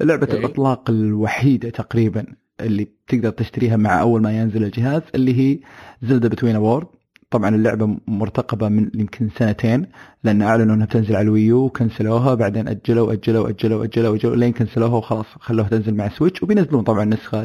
[0.00, 0.38] لعبة okay.
[0.38, 2.26] الإطلاق الوحيدة تقريبا
[2.60, 5.58] اللي تقدر تشتريها مع أول ما ينزل الجهاز اللي هي
[6.02, 6.86] Zelda Breath of the Wild
[7.30, 9.86] طبعا اللعبة مرتقبة من يمكن سنتين
[10.24, 14.36] لأن أعلنوا إنها بتنزل على ال Wii U وكنسلوها بعدين أجلوا أجلوا أجلوا أجلوا أجلوا
[14.36, 16.42] لين كنسلوها وخلاص خلوها تنزل مع Switch.
[16.42, 17.44] وبينزلون طبعا نسخة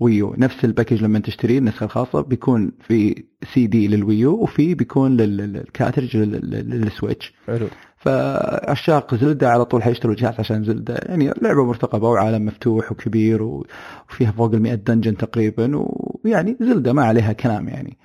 [0.00, 4.25] لل Wii U نفس ال package لما تشتريه النسخة الخاصة بيكون في CD لل Wii
[4.25, 7.34] U وفي بيكون لل cartridge لل Switch.
[7.46, 7.66] حلو.
[7.96, 10.94] فعشاق Zelda على طول حيشتروا الجهاز عشان Zelda.
[11.02, 17.04] يعني لعبة مرتقبة وعالم مفتوح وكبير وفيها فوق ال 100 dungeon تقريبا ويعني Zelda ما
[17.04, 17.96] عليها كلام يعني.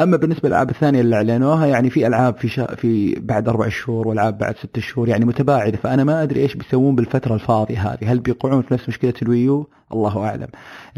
[0.00, 2.74] أما بالنسبة للألعاب الثانية اللي أعلنوها يعني في ألعاب في شا...
[2.74, 6.94] في بعد أربع شهور والعاب بعد ست شهور يعني متباعدة فأنا ما أدري إيش بيسوون
[6.94, 8.12] بالفترة الفاضية هذه.
[8.12, 10.48] هل بيقعون في نفس مشكلة ال Wii U؟ الله أعلم.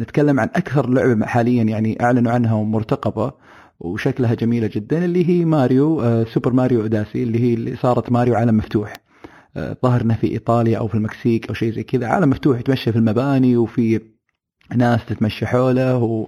[0.00, 3.32] نتكلم عن أكثر لعبة حاليا يعني أعلنوا عنها ومرتقبة
[3.80, 8.34] وشكلها جميلة جدا اللي هي ماريو آه Super Mario Odyssey اللي هي اللي صارت ماريو
[8.34, 8.92] عالم مفتوح.
[9.56, 12.92] آه ظاهر انها في إيطاليا أو في المكسيك أو شيء زي كذا عالم مفتوح يتمشى
[12.92, 14.00] في المباني وفي
[14.76, 16.26] ناس تتمشى حوله و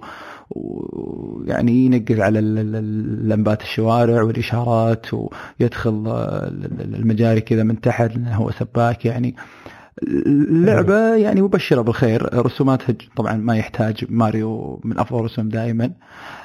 [0.49, 2.41] ويعني ينقز على
[3.21, 9.05] لمبات الشوارع والإشارات ويدخل ال- ال- المجاري كذا من تحت لأنه هو سباك.
[9.05, 9.35] يعني
[10.03, 12.45] اللعبه يعني مبشرة بالخير.
[12.45, 15.91] رسوماتها طبعا ما يحتاج ماريو من أفضل الرسوم دائما.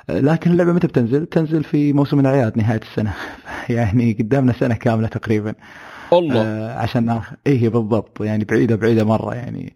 [0.09, 3.15] لكن اللعبة متى بتنزل؟ تنزل في موسم الأعياد نهاية السنة.
[3.69, 5.55] يعني قدامنا سنة كاملة تقريبا.
[6.13, 6.43] الله.
[6.43, 7.21] آه، عشان.
[7.47, 8.21] إيه بالضبط.
[8.21, 9.35] يعني بعيدة بعيدة مرة.
[9.35, 9.73] يعني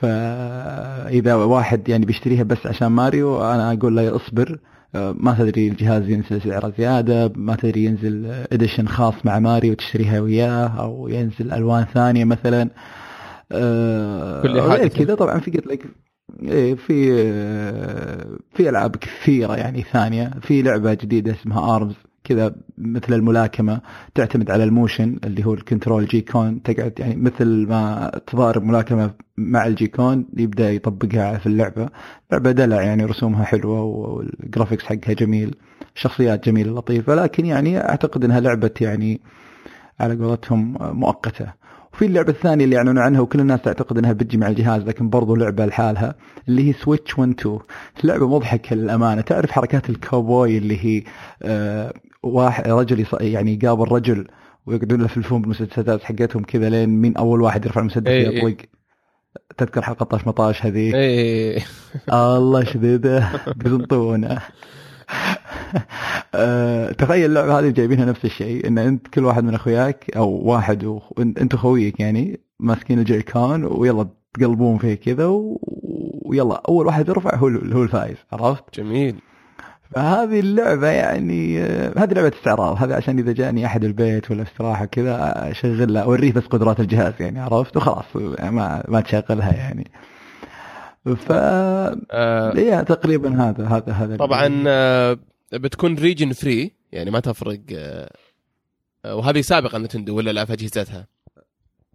[0.00, 4.58] فإذا واحد يعني بيشتريها بس عشان ماريو أنا أقول له اصبر.
[4.94, 10.66] ما تدري الجهاز ينزل سعره زيادة ما تدري ينزل edition خاص مع ماريو تشتريها وياه
[10.66, 12.70] أو ينزل ألوان ثانية مثلا.
[13.52, 14.88] آه، كل غير.
[14.88, 15.86] كذا طبعا في قلت لك
[16.42, 20.30] إيه في آه، في ألعاب كثيرة يعني ثانية.
[20.42, 23.80] في لعبة جديدة اسمها Arms كذا مثل الملاكمة
[24.14, 29.10] تعتمد على ال motion اللي هو ال control Joy-Con تقعد يعني مثل ما تضارب ملاكمة
[29.50, 31.88] مع ال Joy-Con يبدأ يطبقها في اللعبة.
[32.32, 35.54] لعبة دلع يعني رسومها حلوة وال graphics حقها جميل
[35.94, 39.20] شخصيات جميلة لطيفة لكن يعني أعتقد إنها لعبة يعني
[40.00, 41.62] على قولتهم مؤقتة.
[41.92, 45.34] وفي اللعبة الثانية اللي يعلنون عنها وكل الناس تعتقد إنها بتجي مع الجهاز لكن برضو
[45.34, 46.14] لعبة لحالها
[46.48, 47.58] اللي هي سويتش 1 2
[48.04, 49.20] لعبة مضحكة للأمانة.
[49.20, 51.02] تعرف حركات الكاوبوي اللي هي
[51.42, 54.26] آه واحد رجل يعني يقابل رجل
[54.66, 58.38] ويقعدون يلفلفون بالمسدسات حقتهم كذا لين مين أول واحد يرفع المسدس إيه، إيه.
[58.38, 58.56] يطلق
[59.58, 61.58] تذكر حلقة طاش مطاش هذه؟ إيه.
[62.12, 63.28] الله شديده.
[63.64, 64.38] قزنطونه
[66.34, 70.84] آه، تخيل اللعبة هذه جايبينها نفس الشيء إن أنت كل واحد من أخوياك أو واحد
[70.84, 75.60] وخ- أنت خويك يعني ماسكين الجيكون ويلا تقلبون فيه كذا و...
[76.24, 79.14] ويلا أول واحد يرفع هو هو الفايز عرفت؟ جميل.
[79.94, 82.76] فهذه اللعبة يعني آه، هذه لعبة استعراض.
[82.82, 87.12] هذا عشان إذا جاني أحد البيت ولا استراحة كذا اشغل له اوريه بس قدرات الجهاز
[87.20, 88.04] يعني عرفت؟ وخلاص
[88.40, 89.90] ما ما تشغلها يعني.
[91.16, 95.18] ف آه إيه تقريبا هذا هذا هذا طبعا آه
[95.52, 98.10] بتكون region free يعني ما تفرق آه
[99.04, 101.06] آه، وهذه سابقا Nintendo ولا لا؟ في أجهزتها؟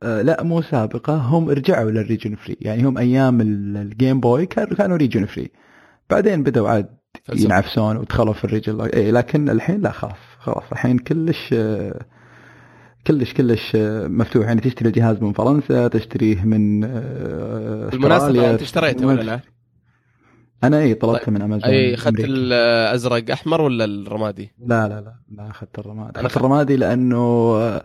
[0.04, 1.16] آه لا مو سابقة.
[1.16, 5.26] هم رجعوا لل region free يعني هم أيام ال- ال Game Boy كانوا كانوا region
[5.26, 5.52] free
[6.10, 6.97] بعدين بدأوا عاد.
[7.36, 10.64] ينعفسون ودخلوا في ال region إيه لكن الحين لا خلاص خلاص.
[10.72, 11.54] الحين كلش
[13.08, 13.76] كلش كلش
[14.06, 14.46] مفتوح.
[14.48, 19.40] يعني تشتري الجهاز من فرنسا تشتريه من آه، بالمناسبة أنت اشتريته ولا لا؟
[20.64, 22.20] أنا اي طلبته من أمازون أي أخذت.
[22.20, 26.20] الأزرق أحمر ولا الرمادي؟ لا لا لا ما أخذت الرمادي.
[26.20, 27.18] أخذت الرمادي لأنه
[27.58, 27.84] آه،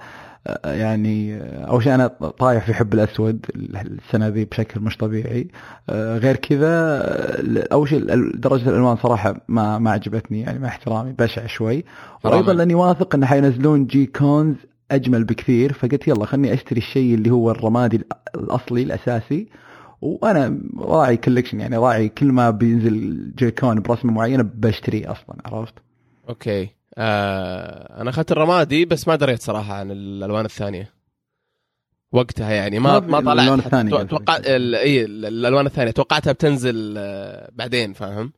[0.64, 2.06] يعني أول شيء أنا
[2.38, 5.48] طايح في حب الأسود السنة ذي بشكل مش طبيعي
[5.90, 8.00] آه، غير كذا آه، أول شيء
[8.34, 11.84] درجة الألوان صراحة ما ما عجبتني يعني مع احترامي بشع شوي.
[12.24, 14.56] وأيضا لأني واثق انه حينزلون Joy-Cons
[14.90, 18.00] أجمل بكثير فقلت يلا خلني أشتري الشيء اللي هو الرمادي
[18.34, 19.48] الأصلي الأساسي
[20.00, 25.74] وأنا راعي collection يعني راعي كل ما بينزل Joy-Con برسمة معينة بشتريه أصلا عرفت؟
[26.28, 30.92] okay آه أنا أخذت الرمادي بس ما دريت صراحة عن الألوان الثانية
[32.12, 34.10] وقتها يعني ما ما طلعت تو- قصدك.
[34.10, 34.56] توقع اي
[35.04, 38.32] ال- الألوان الثانية توقعتها بتنزل آه، بعدين فاهم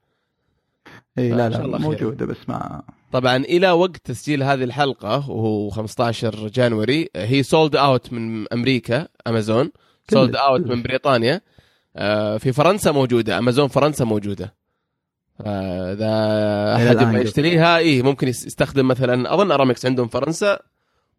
[1.18, 1.78] اي لا لا.
[1.78, 8.12] موجودة بس ما طبعا إلى وقت تسجيل هذه الحلقة وهو 15 January هي sold out
[8.12, 9.70] من أمريكا Amazon
[10.10, 10.60] sold out.
[10.60, 11.40] من بريطانيا
[11.96, 14.54] آه، في فرنسا موجودة امازون فرنسا موجودة
[15.40, 16.12] اذا
[16.76, 17.22] أحد يبغى.
[17.22, 20.58] يشتريها إيه ممكن يس- يستخدم مثلا أظن أرامكس عندهم فرنسا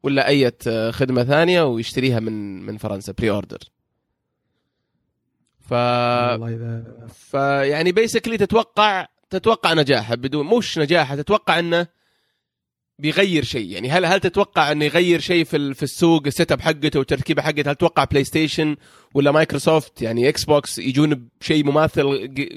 [0.03, 0.51] ولا أي
[0.91, 3.57] خدمة ثانية ويشتريها من من فرنسا pre-order
[5.59, 5.73] ف
[7.13, 11.87] فيعني basically تتوقع تتوقع نجاحه بدون مش نجاحه تتوقع إنه
[12.99, 13.71] بيغير شيء.
[13.71, 17.71] يعني هل هل تتوقع إنه يغير شيء في في السوق ال setup حقته والتركيبه حقته؟
[17.71, 18.75] هل تتوقع بلاي ستيشن
[19.13, 22.03] ولا مايكروسوفت يعني إكس بوكس يجون بشيء مماثل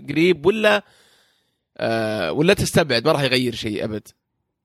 [0.08, 0.84] قريب ولا
[1.80, 4.08] آه ولا تستبعد ما راح يغير شيء أبد.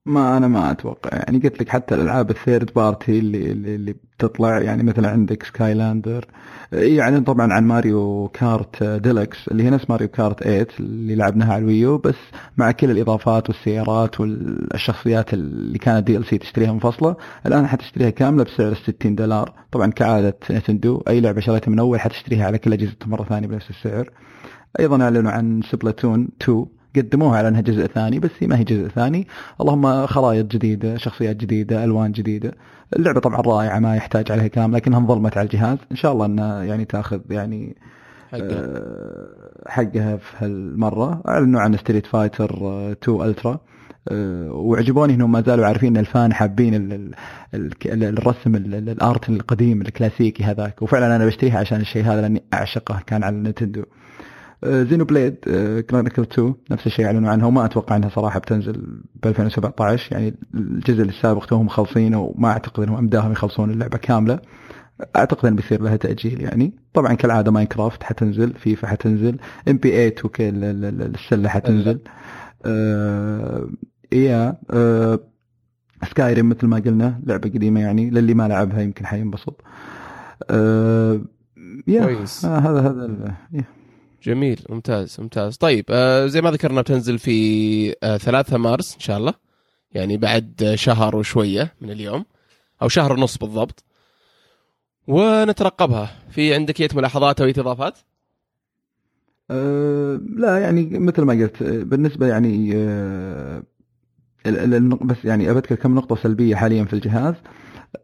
[0.06, 1.10] ما أنا ما أتوقع.
[1.18, 6.26] يعني قلت لك حتى الألعاب ال third party اللي اللي, بتطلع يعني مثلا عندك سكايلاندر.
[6.72, 11.62] يعني طبعا عن ماريو كارت ديلكس اللي هي نفس ماريو كارت 8 اللي لعبناها على
[11.62, 12.16] الويو بس
[12.58, 19.16] مع كل الإضافات والسيارات والشخصيات اللي كانت DLC تشتريها منفصله الآن حتشتريها كاملة بسعر 60
[19.16, 19.54] دولار.
[19.72, 23.70] طبعا كعادة نتندو أي لعبة شريتها من أول حتشتريها على كل اجهزتها مرة ثانية بنفس
[23.70, 24.10] السعر.
[24.80, 28.88] أيضا أعلنوا عن سبلاتون 2 قدموها على انها جزء ثاني بس هي ما هي جزء
[28.88, 29.28] ثاني.
[29.62, 32.52] اللهم خرائط جديدة شخصيات جديدة ألوان جديدة.
[32.96, 35.78] اللعبة طبعا رائعة ما يحتاج عليها كلام لكنها انظلمت على الجهاز.
[35.92, 37.76] إن شاء الله انها يعني تأخذ يعني
[38.32, 39.28] حقه آه،
[39.68, 41.22] حقها في هالمرة.
[41.28, 42.52] اعلنوا عن ستريت فايتر
[42.92, 43.60] 2 الترا
[44.52, 48.90] وعجبوني إنهم ما زالوا عارفين إن ال fan حابين ال- ال- ال- الرسم ال- ال-
[48.90, 50.82] ال art القديم الكلاسيكي هذاك.
[50.82, 53.84] وفعلا أنا بشتريها عشان الشيء هذا لأني أعشقه كان على نتندو.
[54.64, 55.36] زينو بليد
[55.90, 61.04] كرونيكل 2 نفس الشيء أعلنوا عنها وما أتوقع إنها صراحة بتنزل ب 2017 يعني الجزء
[61.04, 64.40] السابق توهم مخلصينه وما أعتقد إنهم امداهم يخلصون اللعبة كاملة.
[65.16, 66.74] أعتقد ان بيصير لها تأجيل يعني.
[66.94, 69.38] طبعا كالعادة ماينكرافت حتنزل فيفا حتنزل
[69.70, 72.00] NBA وكل ال- ال- السلة حتنزل.
[72.66, 73.70] آه
[74.12, 75.20] يا آه
[76.10, 79.62] سكايريم مثل ما قلنا لعبة قديمة يعني للي ما لعبها يمكن حينبسط.
[80.50, 81.22] آه
[81.88, 82.04] يا
[82.46, 83.64] آه هذا هذا يا.
[84.24, 85.58] جميل ممتاز ممتاز.
[85.58, 89.34] طيب آه زي ما ذكرنا بتنزل في آه 3 مارس إن شاء الله
[89.92, 92.26] يعني بعد شهر وشوية من اليوم
[92.82, 93.84] أو شهر ونص بالضبط.
[95.08, 96.12] ونترقبها.
[96.30, 97.98] في عندك اي ملاحظات أو اضافات
[99.52, 103.64] أه لا يعني مثل ما قلت بالنسبة يعني أه
[105.02, 107.36] بس يعني اذكر كم نقطة سلبية حاليا في الجهاز.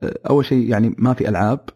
[0.04, 1.70] أه أول شيء يعني ما في ألعاب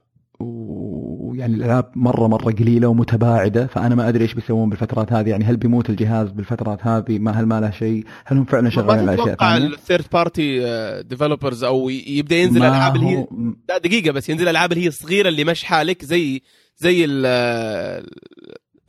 [1.33, 5.29] ويعني الالعاب مرة مرة قليلة ومتباعدة فأنا ما أدري إيش بيسوون بالفترات هذه.
[5.29, 9.09] يعني هل بيموت الجهاز بالفترات هذه؟ ما هل ما له شيء؟ هل هم فعلا شغالين
[9.09, 10.59] على أشياء ثانية؟ ال third party
[11.03, 13.27] developers أو يبدأ ينزل ألعاب اللي هي
[13.69, 16.41] لا دقيقة بس ينزل ألعاب اللي هي الصغيرة اللي مش حالك زي
[16.77, 17.25] زي ال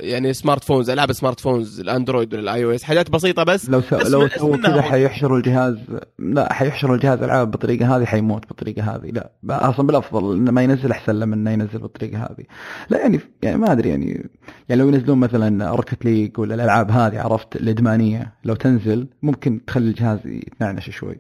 [0.01, 3.71] يعني smart phones ألعاب smart phones الأندرويد ولا الآي أو إس حاجات بسيطة بس.
[3.71, 3.97] لو سو...
[3.97, 5.77] بس لو سووا كذا حيحشروا الجهاز
[6.19, 9.11] لا حيحشروا الجهاز ألعاب بالطريقة هذه حيموت بالطريقة هذه.
[9.43, 12.45] لا أصلا بالأفضل إنه ما ينزل أحسن لما إنه ينزل بالطريقة هذه.
[12.91, 14.31] لا يعني يعني ما أدري يعني
[14.69, 19.89] يعني لو ينزلون مثلا روكت ليج ولا الألعاب هذه عرفت الإدمانية لو تنزل ممكن تخلي
[19.89, 21.17] الجهاز يتنعنش شوي.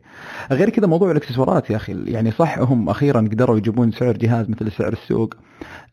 [0.50, 4.72] غير كذا موضوع الإكسسوارات يا أخي يعني صح هم أخيرا قدروا يجيبون سعر جهاز مثل
[4.72, 5.34] سعر السوق.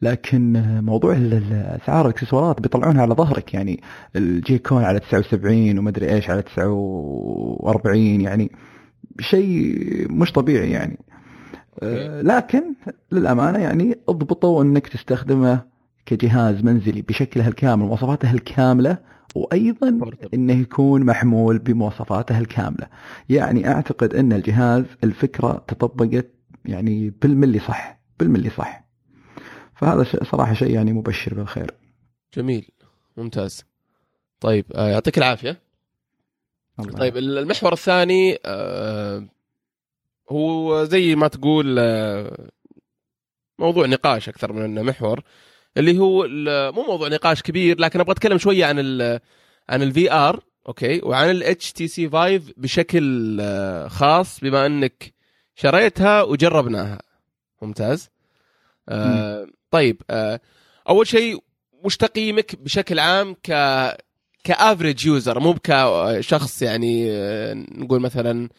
[0.02, 1.18] لكن موضوع
[1.52, 3.54] أسعار الإكسسوارات بيطلعونها على ظهرك.
[3.54, 3.82] يعني
[4.16, 8.52] الجي كون على 79 ومدري إيش على 49 يعني
[9.20, 9.76] شيء
[10.12, 10.98] مش طبيعي يعني.
[11.84, 12.64] آه، لكن
[13.12, 15.62] للأمانة يعني اضبطوا إنك تستخدمه
[16.06, 18.98] كجهاز منزلي بشكله الكامل مواصفاته الكامله
[19.36, 20.00] وأيضا.
[20.34, 22.88] إنه يكون محمول بمواصفاته الكامله
[23.30, 26.32] يعني أعتقد إن الجهاز الفكرة تطبقت
[26.66, 28.91] يعني بالملي صح بالملي صح.
[29.82, 31.72] فهذا صراحة شيء يعني مبشر بالخير.
[32.38, 32.70] جميل.
[33.18, 33.66] ممتاز.
[34.40, 35.62] طيب آه يعطيك العافية.
[36.80, 39.28] الله طيب المحور الثاني آه
[40.30, 42.50] هو زي ما تقول آه
[43.60, 45.24] موضوع نقاش أكثر من إنه محور
[45.78, 46.28] اللي هو
[46.72, 49.20] مو موضوع نقاش كبير لكن أبغى أتكلم شوية عن ال
[49.70, 53.42] عن ال VR okay وعن ال HTC Vive بشكل
[53.88, 55.14] خاص بما إنك
[55.56, 57.00] شريتها وجربناها.
[57.62, 58.10] ممتاز.
[58.90, 60.40] آه طيب آه
[60.90, 61.44] أول شيء
[61.84, 63.52] وش تقييمك بشكل عام ك
[64.44, 68.50] ك average user مو كشخص يعني آه، نقول مثلا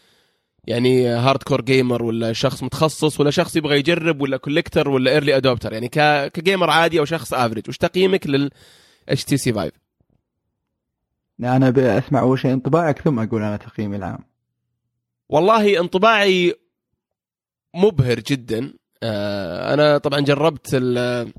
[0.66, 5.72] يعني hardcore gamer ولا شخص متخصص ولا شخص يبغى يجرب ولا collector ولا early adopter
[5.72, 6.29] يعني ك...
[6.32, 8.51] ك gamer عادي أو شخص average وش تقييمك لل
[9.08, 9.72] HTC Vive
[11.40, 14.25] أنا بسمع أول شيء انطباعك ثم أقول أنا تقييمي العام.
[15.29, 16.55] والله انطباعي
[17.75, 18.59] مبهر جدا.
[18.59, 18.75] آه،
[19.74, 21.32] أنا طبعا جربت ال-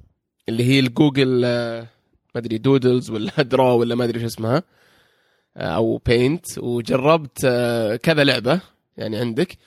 [0.50, 1.82] اللي هي الجوجل آه،
[2.36, 4.64] ما أدري doodles ولا draw ولا ما أدري إيش اسمها
[5.58, 8.60] آه، أو paint وجربت آه، كذا لعبة
[8.98, 9.58] يعني عندك.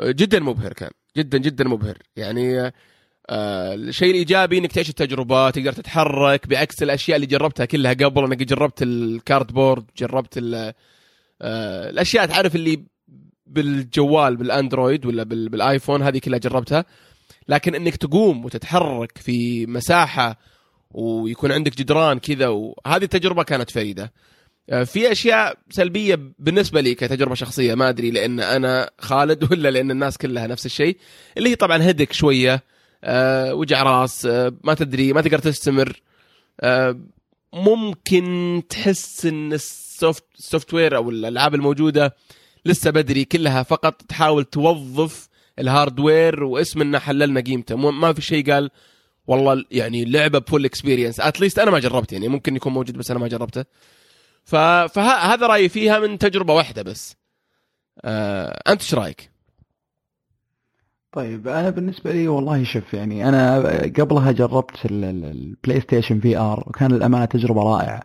[0.00, 1.98] آه، جدا مبهر كان جدا جدا مبهر.
[2.16, 2.72] يعني آه،
[3.30, 8.24] آه الشيء الإيجابي إنك تعيش التجربة تقدر تتحرك بعكس الأشياء اللي جربتها كلها قبل.
[8.24, 10.72] انك جربت ال cardboard جربت ال-
[11.42, 12.84] آه الأشياء تعرف اللي
[13.46, 16.84] بالجوال بالأندرويد ولا بال- بالآيفون هذه كلها جربتها.
[17.48, 20.38] لكن إنك تقوم وتتحرك في مساحة
[20.90, 24.12] ويكون عندك جدران كذا وهذه التجربه كانت فريدة.
[24.70, 29.90] آه، في أشياء سلبية بالنسبة لي كتجربة شخصية ما أدري لأن أنا خالد ولا لأن
[29.90, 30.96] الناس كلها نفس الشيء
[31.36, 32.62] اللي هي طبعا هيدك شوية
[33.04, 36.02] آه، وجع راس آه، ما تدري ما تقدر تستمر.
[37.52, 42.16] ممكن تحس إن ال software أو الألعاب الموجودة
[42.64, 45.28] لسه بدري كلها فقط تحاول توظف
[45.58, 47.76] ال hardware واسم إنه حللنا قيمته.
[47.76, 48.70] ما في شيء قال
[49.26, 52.28] والله يعني لعبة ب full experience at least أنا ما جربت يعني.
[52.28, 53.64] ممكن يكون موجود بس أنا ما جربته.
[54.44, 57.16] فهذا رأيي فيها من تجربة واحدة بس.
[58.04, 58.62] آه...
[58.68, 59.30] أنت إيش رأيك؟
[61.12, 66.64] طيب أنا بالنسبة لي والله شوف يعني أنا قبلها جربت ال- ال- البلاي ستيشن VR
[66.66, 68.02] وكان الامانه تجربة رائعة.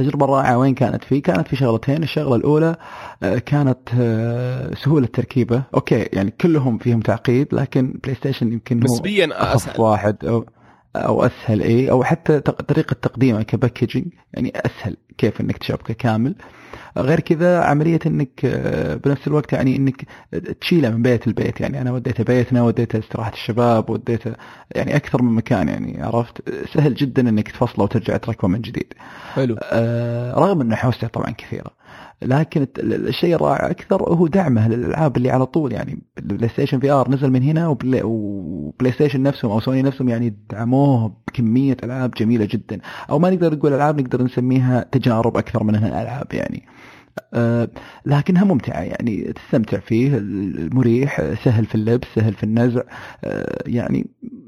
[0.00, 2.76] التجربة الرائعة وين كانت فيه؟ كانت في شغلتين الشغلة الأولى
[3.22, 8.94] آه، كانت آه، سهولة تركيبه okay يعني كلهم فيهم تعقيد لكن بلاي ستيشن يمكن هو
[8.94, 10.44] نسبيا أخف واحد أو
[10.96, 16.34] أو أسهل اي أو حتى طريقة تقديمه ك packaging يعني أسهل كيف إنك تشبكه كامل
[16.98, 20.06] غير كذا عملية إنك آه، بنفس الوقت يعني إنك
[20.60, 24.32] تشيله من بيت البيت يعني أنا وديته بيتنا وديته استراحة الشباب وديته
[24.74, 28.94] يعني أكثر من مكان يعني عرفت؟ سهل جدا إنك تفصله وترجع تركبه من جديد.
[29.34, 29.56] حلو.
[29.62, 31.77] آه، رغم ان حوسته طبعا كثيرة.
[32.22, 37.30] لكن الشيء الرائع أكثر هو دعمه للألعاب اللي على طول يعني البلاي ستيشن VR نزل
[37.30, 42.78] من هنا وبلاي, ستيشن نفسهم أو سوني نفسهم يعني دعموه بكمية ألعاب جميلة جدا.
[43.10, 46.62] أو ما نقدر نقول ألعاب نقدر نسميها تجارب أكثر من أنها ألعاب يعني.
[47.34, 47.68] آه،
[48.06, 52.82] لكنها ممتعة يعني تستمتع فيه المريح سهل في اللبس سهل في النزع
[53.24, 54.06] آه، يعني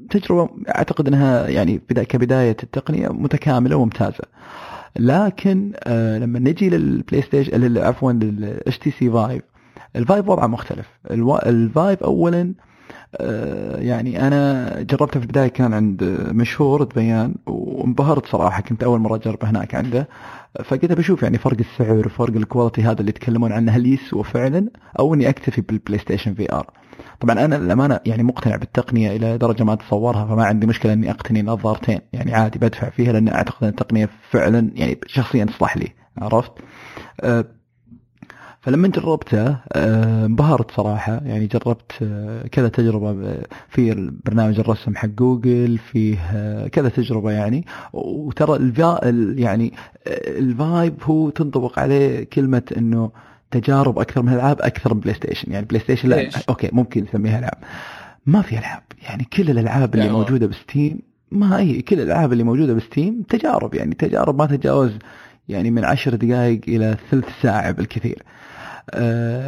[0.09, 4.23] تجربة أعتقد أنها يعني بدا- كبداية التقنية متكاملة وممتازة.
[4.99, 9.41] لكن آه، لما نجي لل PlayStation عفوا لل HTC Vive ال
[9.95, 10.87] Vive وضعه مختلف.
[11.45, 12.53] ال Vive اولا
[13.15, 19.15] آه، يعني أنا جربته في البداية كان عند مشهور بيان وانبهرت صراحة كنت أول مرة
[19.15, 20.07] أجربه هناك عنده.
[20.65, 24.69] فقلت بشوف يعني فرق السعر وفرق ال quality هذا اللي يتكلمون عنه هل يسوى فعلا
[24.99, 26.67] أو إني أكتفي بال PlayStation VR
[27.19, 31.41] طبعا أنا للامانه يعني مقتنع بالتقنية إلى درجة ما أتصورها فما عندي مشكلة إني أقتني
[31.41, 35.87] نظارتين يعني عادي بدفع فيها لأن أعتقد إن التقنية فعلا يعني شخصيا تصلح لي
[36.17, 36.51] عرفت؟
[37.21, 37.45] أه
[38.61, 41.21] فلما جربته آه، انبهرت صراحة.
[41.25, 47.31] يعني جربت آه، كذا تجربة ب- في برنامج الرسم حق جوجل فيه آه، كذا تجربة
[47.31, 47.65] يعني.
[47.93, 49.73] وترى الفا ال- يعني
[50.07, 53.11] آه، ال Vive هو تنطبق عليه كلمة إنه
[53.51, 57.57] تجارب أكثر من ألعاب أكثر من PlayStation يعني PlayStation لا؟ okay ممكن نسميها ألعاب.
[58.25, 58.83] ما في ألعاب.
[59.03, 60.09] يعني كل الألعاب اللي.
[60.09, 60.99] موجودة ب Steam
[61.31, 63.75] ما هي كل الألعاب اللي موجودة ب Steam تجارب.
[63.75, 64.91] يعني تجارب ما تتجاوز
[65.49, 68.23] يعني من عشر دقائق إلى ثلث ساعة بالكثير.
[68.23, 68.40] آه،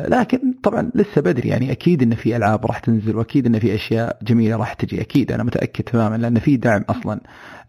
[0.08, 4.18] لكن طبعا لسه بدري يعني أكيد إن في ألعاب راح تنزل وأكيد إن في أشياء
[4.24, 7.20] جميلة راح تجي أكيد أنا متأكد تماما لأن في دعم أصلا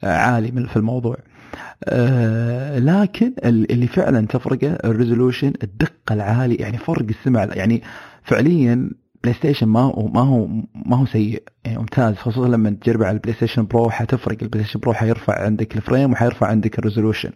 [0.04, 1.16] آه، عالي في الموضوع.
[1.84, 7.82] آه، لكن ال- اللي فعلا تفرقه ال resolution الدقة العالي يعني فرق السمع يعني
[8.22, 8.90] فعليا
[9.22, 10.46] PlayStation ما هو ما هو
[10.86, 14.80] ما هو سيء يعني ممتاز خصوصا لما تجربه على ال PlayStation Pro حتفرق ال PlayStation
[14.80, 17.30] Pro حيرفع عندك ال frame وحيرفع عندك ال resolution.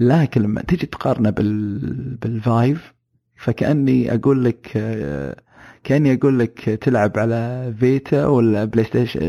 [0.00, 1.78] لكن لما تيجي تقارنه بال
[2.16, 2.92] بال Vive
[3.40, 5.36] فكأني أقول لك آه،
[5.84, 9.20] كأني أقول لك تلعب على Vita ولا PlayStation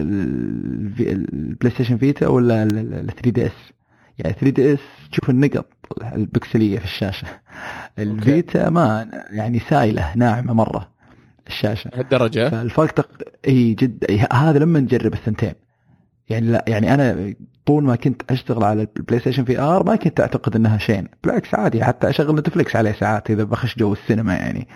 [1.00, 3.52] ال PlayStation Vita ولا ال 3DS
[4.20, 4.80] يعني 3DS
[5.12, 5.68] تشوف النقط
[6.14, 7.28] البكسلية في الشاشة.
[8.00, 10.88] ال Vita ما يعني سايلة ناعمة مرة
[11.48, 11.92] الشاشة.
[11.94, 13.10] هالدرجه فالفرق تق...
[13.48, 15.54] إي جدا هذا لما نجرب الثنتين.
[16.32, 17.34] يعني لا يعني أنا
[17.66, 21.08] طول ما كنت أشتغل على ال PlayStation VR ما كنت أعتقد إنها شين.
[21.24, 24.68] بالعكس عادي حتى أشغل Netflix عليه ساعات إذا بخش جو السينما يعني.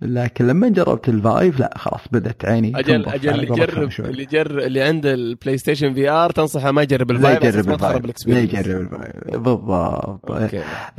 [0.00, 3.90] لكن لما جربت ال Vive لا خلاص بدأت عيني أجل أجل على اللي يجرب.
[3.98, 7.76] اللي يجرب اللي عنده ال PlayStation VR تنصحه ما يجرب لا ال Vive يجرب ما
[7.76, 9.36] تخرب ال Vive لا يجرب ال Vive.
[9.36, 10.52] بالضبط.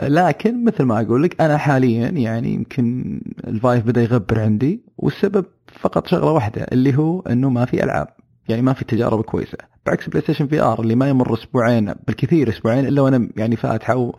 [0.04, 5.46] لكن مثل ما أقول لك أنا حاليا يعني يمكن ال Vive بدأ يغبر عندي والسبب
[5.80, 8.08] فقط شغلة واحدة اللي هو إنه ما في ألعاب.
[8.50, 9.58] يعني ما في تجارب كويسة.
[9.86, 14.16] بعكس PlayStation VR اللي ما يمر أسبوعين بالكثير أسبوعين إلا وأنا يعني فاتحه و...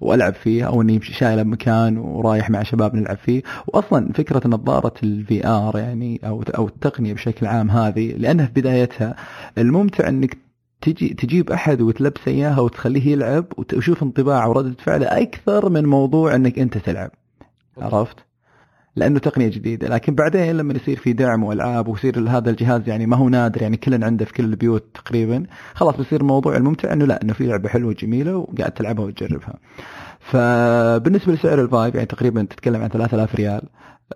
[0.00, 3.42] وألعب فيه أو إني شايله بمكان ورايح مع شباب نلعب فيه.
[3.66, 9.16] واصلا فكرة نظارة ال VR يعني أو أو التقنية بشكل عام هذه لأنها في بدايتها
[9.58, 10.38] الممتع إنك
[10.80, 16.58] تجي تجيب أحد وتلبسه إياها وتخليه يلعب وتشوف انطباعه وردة فعله أكثر من موضوع إنك
[16.58, 17.10] أنت تلعب.
[17.78, 18.16] عرفت؟
[18.96, 19.88] لأنه تقنية جديدة.
[19.88, 23.76] لكن بعدين لما يصير في دعم والعاب ويصير هذا الجهاز يعني ما هو نادر يعني
[23.76, 27.68] كلنا عنده في كل البيوت تقريبا خلاص بيصير الموضوع الممتع إنه لا إنه في لعبة
[27.68, 29.54] حلوة وجميلة وقاعد تلعبها وتجربها.
[30.20, 33.62] فبالنسبة لسعر ال Vive يعني تقريبا تتكلم عن 3000 ريال.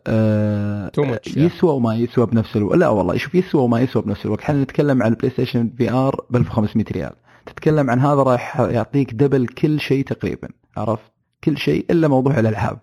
[0.06, 0.90] آه.
[1.36, 4.40] يسوى وما يسوى بنفس الوقت لا والله شوف يسوى وما يسوى بنفس الوقت.
[4.40, 7.12] إحنا نتكلم عن ال PlayStation VR ب 1500 ريال.
[7.46, 11.12] تتكلم عن هذا راح يعطيك double كل شيء تقريبا عرفت؟
[11.44, 12.78] كل شيء إلا موضوع الألعاب.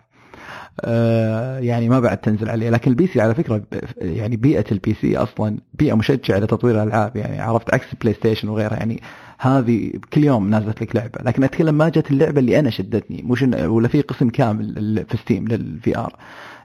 [1.58, 2.70] يعني ما بعد تنزل عليه.
[2.70, 3.62] لكن ال PC على فكرة
[3.96, 7.16] يعني بيئة ال PC أصلا بيئة مشجعة لتطوير الألعاب.
[7.16, 8.76] يعني عرفت عكس ال PlayStation وغيرها.
[8.76, 9.00] يعني
[9.38, 11.18] هذه كل يوم نازلت لك لعبة.
[11.22, 13.22] لكن أتكلم ما جت اللعبة اللي أنا شدتني.
[13.22, 16.16] مش ولا في قسم كامل في Steam لل VR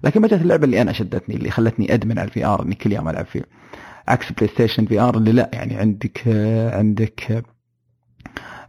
[0.04, 2.92] لكن ما جت اللعبة اللي أنا شدتني اللي خلتني أدمن على ال VR إني كل
[2.92, 3.42] يوم ألعب فيه
[4.08, 5.50] عكس PlayStation VR اللي لا.
[5.54, 7.44] يعني عندك آه، عندك آه،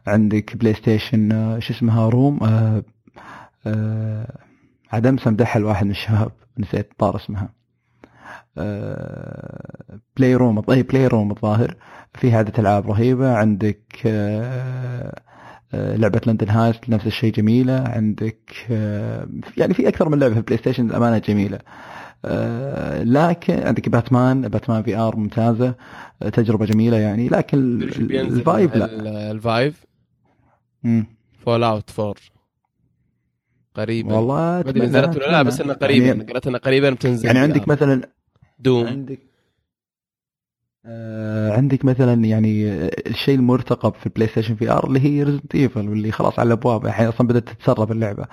[0.07, 2.83] عندك PlayStation آه، شو اسمها Room آه،
[3.67, 4.39] آه،
[4.93, 7.49] عاد امس مدحل واحد من الشباب نسيت طار اسمها.
[8.59, 11.75] آه، Playroom أي Playroom الظاهر
[12.15, 13.37] فيها عدة العاب رهيبة.
[13.37, 15.21] عندك آه،
[15.75, 17.85] آه، لعبة London Heist نفس الشيء جميلة.
[17.89, 21.59] عندك آه، يعني في أكثر من لعبة في PlayStation الأمانة جميلة.
[22.25, 25.75] آه، لكن عندك Batman Batman VR ممتازة
[26.23, 27.29] آه، تجربة جميلة يعني.
[27.29, 28.85] لكن ال Vive لا.
[28.85, 29.87] ال- ال
[31.45, 31.65] Vive.
[31.65, 32.15] Fallout 4
[33.75, 34.15] قريبا.
[34.15, 35.43] والله ما أدري نزلت ولا لا.
[35.43, 37.27] بس إنها قريبا يعني, إنها قريبا بتنزل.
[37.27, 37.39] يعني.
[37.39, 38.03] عندك مثلا
[38.59, 38.87] Doom.
[38.87, 39.19] عندك
[40.87, 45.89] آه، عندك مثلا يعني آه، الشيء المرتقب في ال PlayStation VR اللي هي Resident Evil
[45.89, 48.25] واللي خلاص على الأبواب الحين أصلا بدأت تتسرب اللعبة.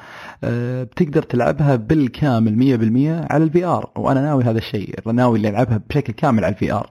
[0.43, 5.81] آه، بتقدر تلعبها بالكامل 100% على ال VR وأنا ناوي هذا الشيء ناوي اللي ألعبها
[5.89, 6.89] بشكل كامل على ال VR.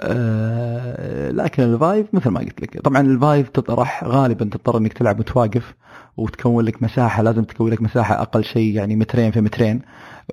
[0.00, 2.80] آه، لكن ال Vive مثل ما قلت لك.
[2.80, 5.74] طبعا ال Vive تط- راح غالبا تضطر إنك تلعب متواقف.
[6.18, 9.82] وتكون لك مساحة لازم تكون لك مساحة أقل شيء يعني مترين في مترين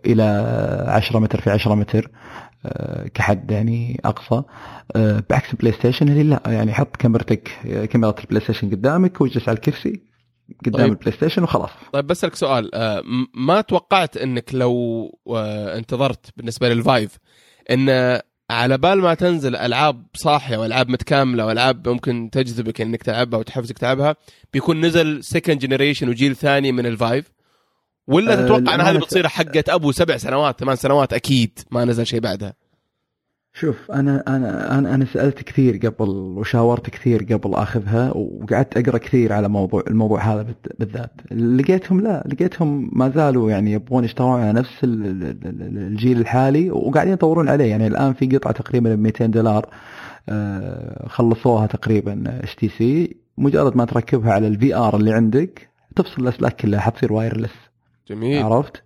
[0.05, 0.23] إلى
[0.87, 2.11] 10 متر في 10 متر
[2.65, 4.43] آه، كحد يعني أقصى
[4.95, 9.55] آه، بعكس PlayStation اللي لا يعني حط كاميرتك آه، كاميرا ال PlayStation قدامك واجلس على
[9.55, 10.01] الكرسي
[10.65, 10.91] قدام طيب.
[10.91, 15.09] ال PlayStation وخلاص طيب بسألك سؤال آه، م- ما توقعت إنك لو
[15.77, 17.17] انتظرت بالنسبة لل VR
[17.71, 18.19] إن
[18.49, 24.15] على بال ما تنزل ألعاب صاحية وألعاب متكاملة وألعاب ممكن تجذبك إنك تلعبها وتحفزك تلعبها
[24.53, 27.31] بيكون نزل second generation وجيل ثاني من ال Vive
[28.07, 32.07] ولا آه، تتوقع إن هذه بتصير حقة أبو سبع سنوات ثمان سنوات؟ أكيد ما نزل
[32.07, 32.53] شيء بعدها.
[33.59, 39.33] شوف أنا أنا أنا أنا سألت كثير قبل وشاورت كثير قبل آخذها وقعدت أقرأ كثير
[39.33, 40.45] على موضوع الموضوع هذا
[40.79, 41.11] بالذات.
[41.31, 46.71] لقيتهم لا لقيتهم ما زالوا يعني يبغون يشتغلون على نفس ال- ال- ال- الجيل الحالي
[46.71, 47.65] وقاعدين يطورون عليه.
[47.65, 49.65] يعني الآن في قطعة تقريبا ب 200 دولار
[50.29, 53.15] آه، خلصوها تقريبا HTC.
[53.37, 57.53] مجرد ما تركبها على ال VR اللي عندك تفصل الأسلاك كلها حتصير wireless
[58.09, 58.43] جميل.
[58.43, 58.83] عرفت؟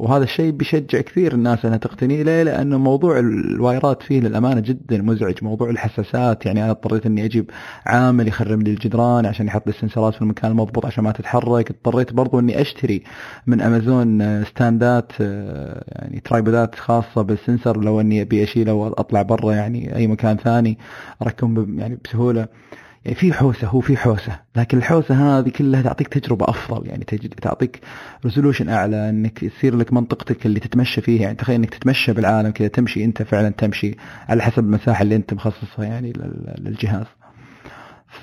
[0.00, 5.34] وهذا الشيء بيشجع كثير الناس أنها تقتني ليه؟ لأنه موضوع الوايرات فيه للأمانة جدا مزعج،
[5.44, 7.50] موضوع الحساسات يعني أنا اضطريت إني أجيب
[7.86, 12.12] عامل يخرم لي الجدران عشان يحط لي السنسرات في المكان المضبوط عشان ما تتحرك، اضطريت
[12.12, 13.02] برضو إني أشتري
[13.46, 19.96] من أمازون ستاندات آه، يعني ترايبودات خاصة بالسنسر لو إني أبي أشيله وأطلع برا يعني
[19.96, 20.78] أي مكان ثاني
[21.22, 22.48] أركبهم ب- يعني بسهولة.
[23.04, 24.40] يعني في حوسة هو في حوسة.
[24.56, 26.88] لكن الحوسة هذه كلها تعطيك تجربة أفضل.
[26.88, 27.04] يعني
[27.42, 27.80] تعطيك
[28.24, 31.22] resolution أعلى إنك يصير لك منطقتك اللي تتمشى فيها.
[31.22, 33.96] يعني تخيل إنك تتمشى بالعالم كذا تمشي أنت فعلا تمشي
[34.28, 37.06] على حسب المساحة اللي أنت مخصصها يعني لل- للجهاز.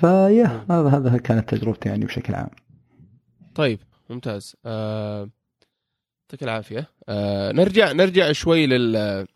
[0.00, 2.50] فيا هذا هذا كانت تجربتي يعني بشكل عام.
[3.54, 3.78] طيب
[4.10, 4.56] ممتاز.
[4.66, 5.28] آه،
[6.22, 6.88] يعطيك العافية.
[7.08, 9.26] آه، نرجع نرجع شوي لل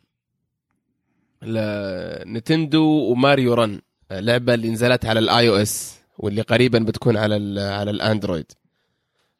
[1.42, 3.80] لنتندو و Mario Run.
[4.20, 8.52] لعبة اللي نزلت على ال iOS واللي قريبا بتكون على ال على الأندرويد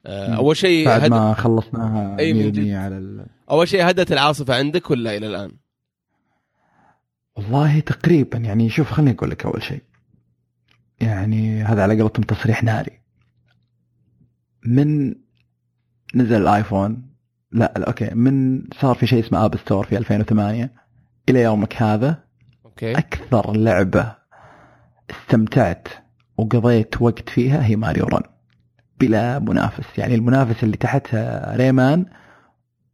[0.06, 0.36] آه،.
[0.36, 1.10] أول شيء بعد هد...
[1.10, 2.70] ما خلصناها أي من 100% جد.
[2.70, 3.26] على ال...
[3.50, 5.52] أول شيء هدت العاصفة عندك ولا إلى الآن؟
[7.36, 9.82] والله تقريبا يعني شوف خليني أقول لك أول شيء
[11.00, 13.00] يعني هذا على قولتهم تصريح ناري
[14.66, 15.14] من
[16.14, 17.12] نزل الآيفون
[17.52, 20.72] لا, لا أوكي من صار في شيء اسمه App Store في 2008
[21.28, 22.24] إلى يومك هذا
[22.64, 24.21] أوكي أكثر لعبة
[25.32, 25.88] استمتعت
[26.38, 28.22] وقضيت وقت فيها هي Mario Run
[29.00, 29.98] بلا منافس.
[29.98, 32.06] يعني المنافس اللي تحتها ريمان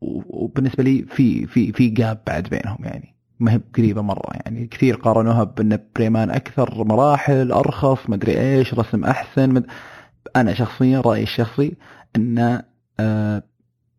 [0.00, 3.14] وبالنسبة لي في في في جاب بعد بينهم يعني.
[3.40, 4.66] ما هي قريبة مرة يعني.
[4.66, 9.66] كثير قارنوها بأن بريمان أكثر مراحل أرخص مدري إيش رسم أحسن مد...
[10.36, 11.76] أنا شخصيا رأيي الشخصي
[12.16, 12.62] أن
[13.00, 13.42] آه،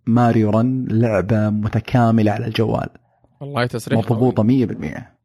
[0.06, 2.90] ماريو رن لعبة متكاملة على الجوال.
[3.42, 4.00] والله تصريح.
[4.00, 5.19] مضبوطة 100%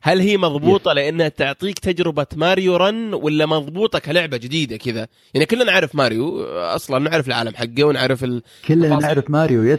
[0.00, 5.64] هل هي مضبوطة لأنها تعطيك تجربة ماريو رن ولا مضبوطة كلعبة جديدة كذا؟ يعني كلنا
[5.64, 8.42] نعرف ماريو أصلا نعرف العالم حقه ونعرف ال...
[8.68, 8.98] كلنا.
[8.98, 9.78] نعرف ماريو yes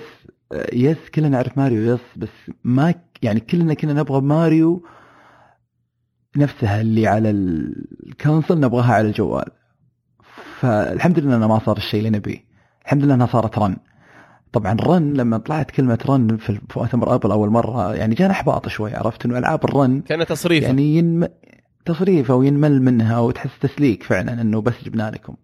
[0.74, 2.30] yes كلنا نعرف ماريو yes بس
[2.64, 4.86] ما يعني كلنا كنا نبغى ماريو
[6.36, 9.52] نفسها اللي على ال console نبغاها على الجوال.
[10.60, 12.46] فالحمد لله إنه ما صار الشيء اللي نبيه.
[12.86, 13.78] الحمد لله إنها صارت run
[14.54, 18.96] طبعا run لما طلعت كلمة run في مؤتمر ابل أول مرة يعني جانا إحباط شوي
[18.96, 21.28] عرفت؟ إنه ألعاب ال run كان تصريف يعني ينم...
[21.86, 25.36] تصريفه وينمل منها وتحس تسليك فعلا إنه بس جبنا لكم.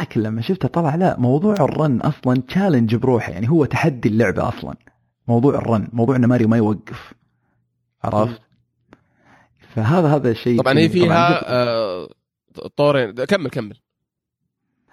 [0.00, 4.48] لكن لما شفتها طلع لا موضوع ال run أصلا challenge بروحه يعني هو تحدي اللعبة
[4.48, 4.74] أصلا.
[5.28, 7.12] موضوع ال run موضوع إن ماريو ما يوقف.
[8.04, 8.40] عرفت؟
[9.74, 12.08] فهذا هذا الشيء طبعا هي فيها آه
[12.76, 13.12] طورين.
[13.12, 13.76] كمل كمل.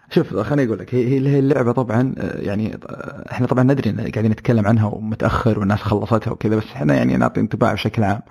[0.10, 3.98] شوف خليني أقول لك هي هي اللعبة طبعا آه، يعني آه، إحنا طبعا ندري إن
[3.98, 8.22] قاعدين نتكلم عنها ومتأخر والناس خلصتها وكذا بس إحنا يعني نعطي انطباع بشكل عام.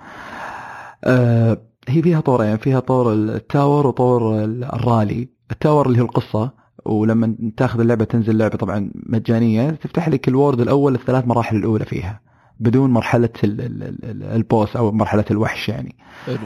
[1.03, 6.05] أه هي فيها طورين فيها طور ال tour وطور ال rally، ال tour اللي هو
[6.05, 6.51] القصة
[6.85, 11.85] ولما تاخذ اللعبة تنزل لعبة طبعا مجانية تفتح لك ال world الأول الثلاث مراحل الأولى
[11.85, 12.21] فيها
[12.59, 15.95] بدون مرحلة ال boss أو مرحلة الوحش يعني.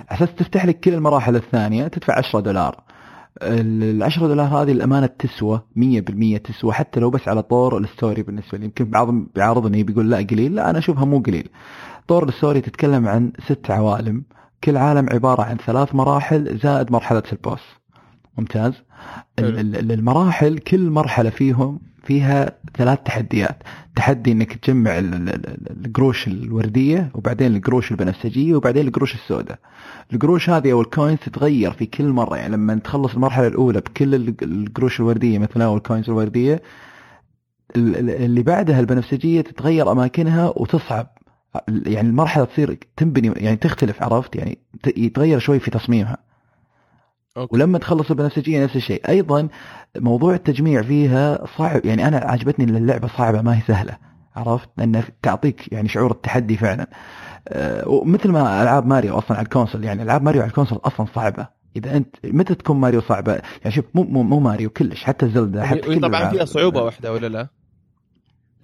[0.09, 2.84] أساس تفتح لك كل المراحل الثانية تدفع 10 دولار.
[3.41, 8.23] ال 10 دولار هذه الأمانة تسوى 100% تسوى حتى لو بس على طور ال story
[8.23, 8.65] بالنسبة لي.
[8.65, 10.55] يمكن بعضهم بيعارضني بيقول لا قليل.
[10.55, 11.49] لا أنا أشوفها مو قليل.
[12.07, 14.23] طور ال story تتكلم عن ست عوالم.
[14.63, 17.61] كل عالم عبارة عن ثلاث مراحل زائد مرحلة ال boss.
[18.38, 18.73] ممتاز؟
[19.39, 23.63] المراحل كل مرحلة فيهم فيها ثلاث تحديات.
[23.95, 24.91] تحدي إنك تجمع
[25.85, 29.59] القروش الوردية وبعدين القروش البنفسجية وبعدين القروش السوداء.
[30.13, 32.37] القروش هذه أو ال coins تتغير في كل مرة.
[32.37, 36.61] يعني لما تخلص المرحلة الأولى بكل القروش الوردية مثلا أو ال coins الوردية
[37.75, 41.17] اللي بعدها البنفسجية تتغير أماكنها وتصعب.
[41.67, 44.57] يعني المرحلة تصير تنبني يعني تختلف عرفت؟ يعني
[44.97, 46.26] يتغير شوي في تصميمها.
[47.38, 47.55] أوكي.
[47.55, 49.09] ولما تخلص البنفسجيه نفس الشيء.
[49.09, 49.47] أيضا
[49.97, 51.85] موضوع التجميع فيها صعب.
[51.85, 53.97] يعني أنا عجبتني إن اللعبة صعبة ما هي سهلة.
[54.35, 56.89] عرفت؟ لأن تعطيك يعني شعور التحدي فعلا.
[57.47, 60.79] أه ومثل ما ألعاب ماريو أصلا على ال console يعني ألعاب ماريو على ال console
[60.83, 61.47] أصلا صعبة.
[61.75, 65.03] إذا أنت متى تكون ماريو صعبة؟ يعني شوف مو مو, مو ماريو كلش.
[65.03, 67.47] حتى زلدا حتى كل طبعا فيها صعوبة واحدة ولا لا؟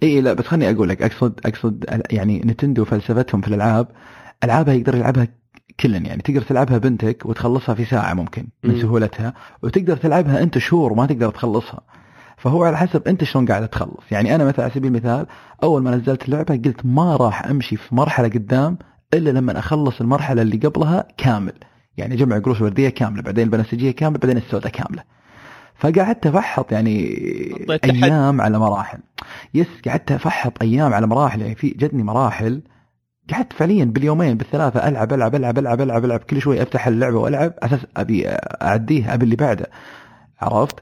[0.02, 3.88] إي لا بس خليني أقول لك أقصد أقصد يعني نتندو فلسفتهم في الألعاب.
[4.44, 5.28] ألعابها يقدر يلعبها
[5.80, 6.22] كلا يعني.
[6.22, 11.30] تقدر تلعبها بنتك وتخلصها في ساعة ممكن من سهولتها وتقدر تلعبها أنت شهور وما تقدر
[11.30, 11.80] تخلصها.
[12.36, 14.04] فهو على حسب أنت شلون قاعد تخلص.
[14.10, 15.26] يعني أنا مثلا على سبيل المثال
[15.62, 18.78] أول ما نزلت اللعبة قلت ما راح أمشي في مرحلة قدام
[19.14, 21.52] إلا لما أخلص المرحلة اللي قبلها كامل.
[21.96, 25.02] يعني جمع قروش وردية كاملة بعدين البنفسجيه كاملة بعدين السوداء كاملة.
[25.74, 27.16] فقعدت أفحط يعني
[27.84, 28.98] أيام على مراحل.
[29.54, 31.40] يس قعدت أفحط أيام على مراحل.
[31.40, 32.62] يعني في جتني مراحل
[33.32, 37.52] قعدت فعليا باليومين بالثلاثة ألعب ألعب ألعب ألعب ألعب ألعب كل شوي أفتح اللعبة وألعب
[37.58, 38.28] أساس أبي
[38.62, 39.66] أعديه أبي اللي بعده
[40.40, 40.76] عرفت؟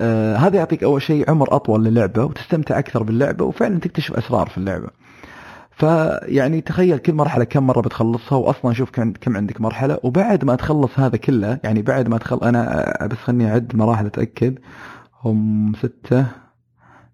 [0.00, 4.58] آه هذا يعطيك أول شيء عمر أطول للعبة وتستمتع أكثر باللعبة وفعلا تكتشف أسرار في
[4.58, 4.88] اللعبة.
[5.70, 10.98] فيعني تخيل كل مرحلة كم مرة بتخلصها واصلا شوف كم عندك مرحلة وبعد ما تخلص
[10.98, 14.58] هذا كله يعني بعد ما تخل أنا بس خلني أعد مراحل أتأكد
[15.24, 16.26] هم ستة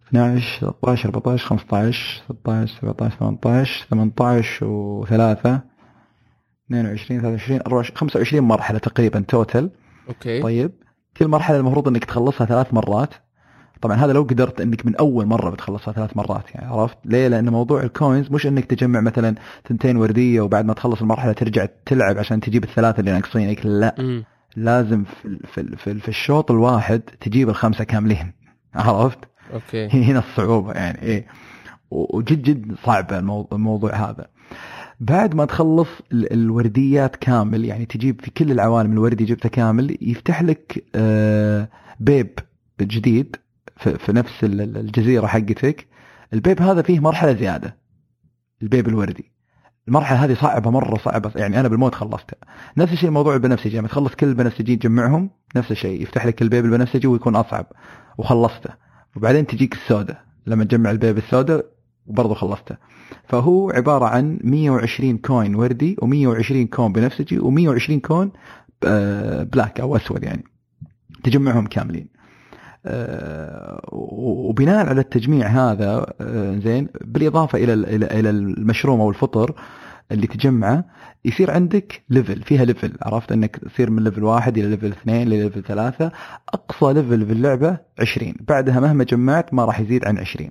[0.09, 5.75] 12 13 14 15 16 17 18 18 و3
[6.67, 9.71] 22 23 24 25 مرحلة تقريبا total
[10.09, 10.43] okay.
[10.43, 10.73] طيب
[11.17, 13.15] كل مرحلة المفروض إنك تخلصها ثلاث مرات.
[13.81, 17.49] طبعا هذا لو قدرت إنك من أول مرة بتخلصها ثلاث مرات يعني عرفت؟ ليه؟ لأن
[17.49, 19.35] موضوع ال coins مش إنك تجمع مثلا
[19.69, 23.95] ثنتين وردية وبعد ما تخلص المرحلة ترجع تلعب عشان تجيب الثلاثة اللي ناقصينك لا.
[23.99, 24.23] م.
[24.57, 28.33] لازم في في في, في الشوط الواحد تجيب الخمسة كاملين.
[28.75, 29.19] عرفت؟
[29.55, 29.89] okay.
[30.11, 31.27] هنا الصعوبة يعني إيه.
[31.91, 33.13] وجد جد صعب
[33.53, 34.27] الموضوع هذا.
[35.01, 40.85] بعد ما تخلص الورديات كامل يعني تجيب في كل العوالم الوردي جبته كامل يفتح لك
[40.95, 41.69] آه،
[42.01, 42.39] pipe
[42.81, 43.37] جديد
[43.77, 45.87] في نفس الجزيرة حقتك.
[46.33, 47.77] ال pipe هذا فيه مرحلة زيادة
[48.63, 49.33] ال pipe الوردي.
[49.89, 52.39] المرحلة هذه صعبة مرة صعبة يعني أنا بالموت خلصتها.
[52.77, 56.65] نفس الشيء الموضوع البنفسجي لما تخلص كل البنفسجي تجمعهم نفس الشيء يفتح لك ال pipe
[56.65, 57.67] البنفسجي ويكون أصعب
[58.19, 58.84] وخلصته.
[59.17, 60.25] وبعدين تجيك السوداء.
[60.47, 61.65] لما تجمع ال pipe السوداء
[62.07, 62.77] وبرضه خلصته.
[63.25, 68.33] فهو عبارة عن 120 coin وردي و120 coin بنفسجي و120 coin
[69.53, 70.45] black أو أسود يعني.
[71.25, 72.15] تجمعهم كاملين.
[72.87, 77.73] آه، وبناء على التجميع هذا آه، زين بالإضافة إلى
[78.19, 79.55] إلى المشروم أو الفطر
[80.13, 80.85] اللي تجمعه
[81.25, 85.34] يصير عندك level فيها level عرفت؟ إنك تصير من level واحد إلى level اثنين ل
[85.34, 86.13] level ثلاثة.
[86.55, 90.51] أقصى level في اللعبة 20 بعدها مهما جمعت ما راح يزيد عن 20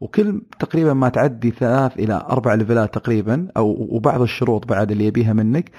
[0.00, 5.04] وكل تقريبا ما تعدي ثلاث إلى أربع level ات تقريبا أو وبعض الشروط بعد اللي
[5.06, 5.70] يبيها منك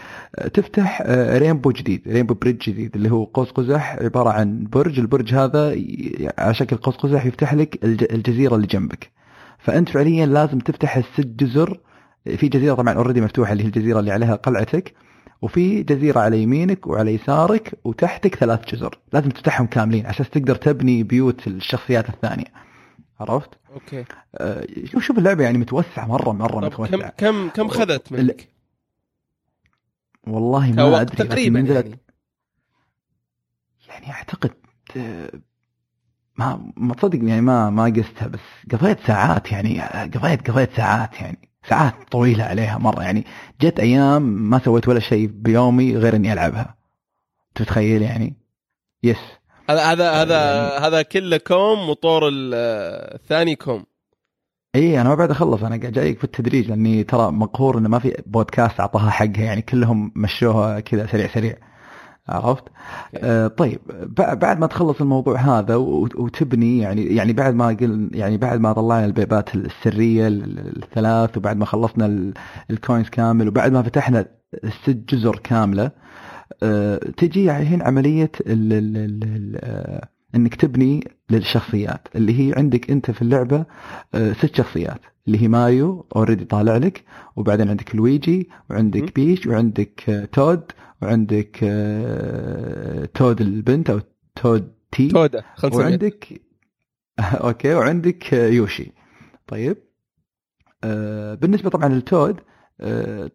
[0.54, 5.00] تفتح rainbow جديد rainbow bridge جديد اللي هو قوس قزح عبارة عن برج.
[5.00, 5.76] البرج هذا
[6.38, 7.80] على شكل قوس قزح يفتح لك
[8.14, 9.12] الجزيرة اللي جنبك.
[9.60, 11.80] فأنت فعليا لازم تفتح الست جزر
[12.38, 14.93] في جزيرة طبعا already مفتوحة اللي هي الجزيرة اللي عليها قلعتك
[15.41, 18.99] وفي جزيرة على يمينك وعلى يسارك وتحتك ثلاث جزر.
[19.13, 22.45] لازم تفتحهم كاملين عشان تقدر تبني بيوت الشخصيات الثانية.
[23.19, 24.05] عرفت؟ okay.
[24.36, 28.47] آه، شوف شوف اللعبة يعني متوسعة مرة مرة طب كم متوسعه كم كم خذت منك؟
[30.27, 31.99] والله ما أدري تقريبا نزلت يعني.
[33.89, 34.51] يعني أعتقد
[34.97, 35.32] آه،
[36.38, 38.39] ما ما تصدق يعني ما ما قستها بس
[38.71, 41.49] قضيت ساعات يعني قضيت قضيت ساعات يعني.
[41.70, 43.03] ساعات طويلة عليها مرة.
[43.03, 43.26] يعني
[43.61, 46.76] جت أيام ما سويت ولا شيء بيومي غير إني ألعبها.
[47.55, 48.36] تتخيل يعني؟
[49.03, 49.18] yes
[49.70, 52.53] هذا هذا هذا يعني- هذا كله كوم وطور ال-
[53.15, 53.86] الثاني كوم.
[54.76, 55.63] إي أنا ما بعد أخلص.
[55.63, 56.70] أنا قاعد جايك في التدريج.
[56.70, 59.43] لأني ترى مقهور انه ما في بودكاست أعطاها حقها.
[59.43, 61.55] يعني كلهم مشوها كذا سريع سريع.
[62.30, 62.63] عرفت؟
[63.15, 63.80] آه طيب
[64.19, 68.73] بع- بعد ما تخلص الموضوع هذا وتبني يعني يعني بعد ما قل يعني بعد ما
[68.73, 72.34] طلعنا ال pipe ات السرية ال- ال- الثلاث وبعد ما خلصنا ال-
[72.72, 74.25] ال coins كامل وبعد ما فتحنا
[74.63, 75.91] الست جزر كاملة
[76.63, 82.91] آه تجي الحين عملية ال ال ال ال آه إنك تبني للشخصيات اللي هي عندك
[82.91, 83.65] أنت في اللعبة
[84.13, 87.03] آه ست شخصيات اللي هي ماريو already طالع لك
[87.36, 88.49] وبعدين عندك لويجي.
[88.69, 90.61] وعندك بيش وعندك آه، تود
[91.02, 94.00] وعندك آه، تود البنت أو
[94.36, 95.08] تود تي.
[95.08, 95.43] تودا
[95.74, 96.41] وعندك
[97.20, 98.91] okay وعندك آه، يوشي.
[99.47, 99.78] طيب
[100.84, 102.39] آه، بالنسبة طبعا للتود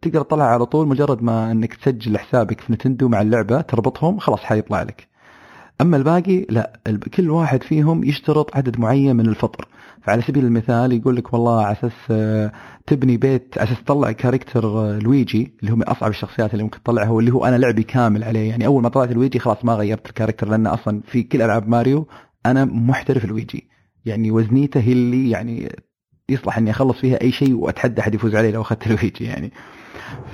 [0.02, 4.40] تقدر تطلع على طول مجرد ما إنك تسجل حسابك في نتندو مع اللعبة تربطهم خلاص
[4.40, 5.08] حيطلع لك.
[5.80, 6.80] أما الباقي لا
[7.14, 9.68] كل واحد فيهم يشترط عدد معين من الفطر.
[10.04, 12.52] فعلى سبيل المثال يقول لك والله على أساس آه،
[12.86, 16.82] تبني بيت على أساس تطلع character آه، لويجي اللي هو من أصعب الشخصيات اللي ممكن
[16.82, 18.48] تطلعها واللي هو أنا لعبي كامل عليه.
[18.48, 21.68] يعني أول ما طلعت لويجي خلاص ما غيرت ال character لأن أصلا في كل ألعاب
[21.68, 22.08] ماريو
[22.46, 23.68] أنا محترف لويجي.
[24.04, 25.76] يعني وزنيته هي اللي يعني
[26.28, 29.52] يصلح إني أخلص فيها أي شيء وأتحدى أحد يفوز علي لو أخذت لويجي يعني.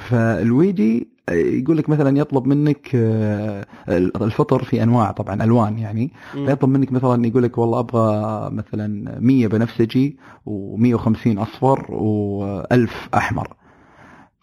[0.09, 6.13] فالويجي يقول لك مثلا يطلب منك آه، الفطر في أنواع طبعا ألوان يعني.
[6.33, 10.17] فيطلب منك مثلا يقول لك والله أبغى مثلا 100 بنفسجي
[10.49, 13.49] و150 أصفر و1000 أحمر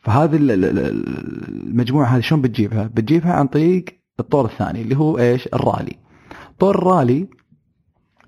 [0.01, 3.85] فهذه ال- ال- ال- المجموعة هذه شلون بتجيبها؟ بتجيبها عن طريق
[4.19, 5.95] الطور الثاني اللي هو إيش؟ الرالي.
[6.59, 7.27] طور الرالي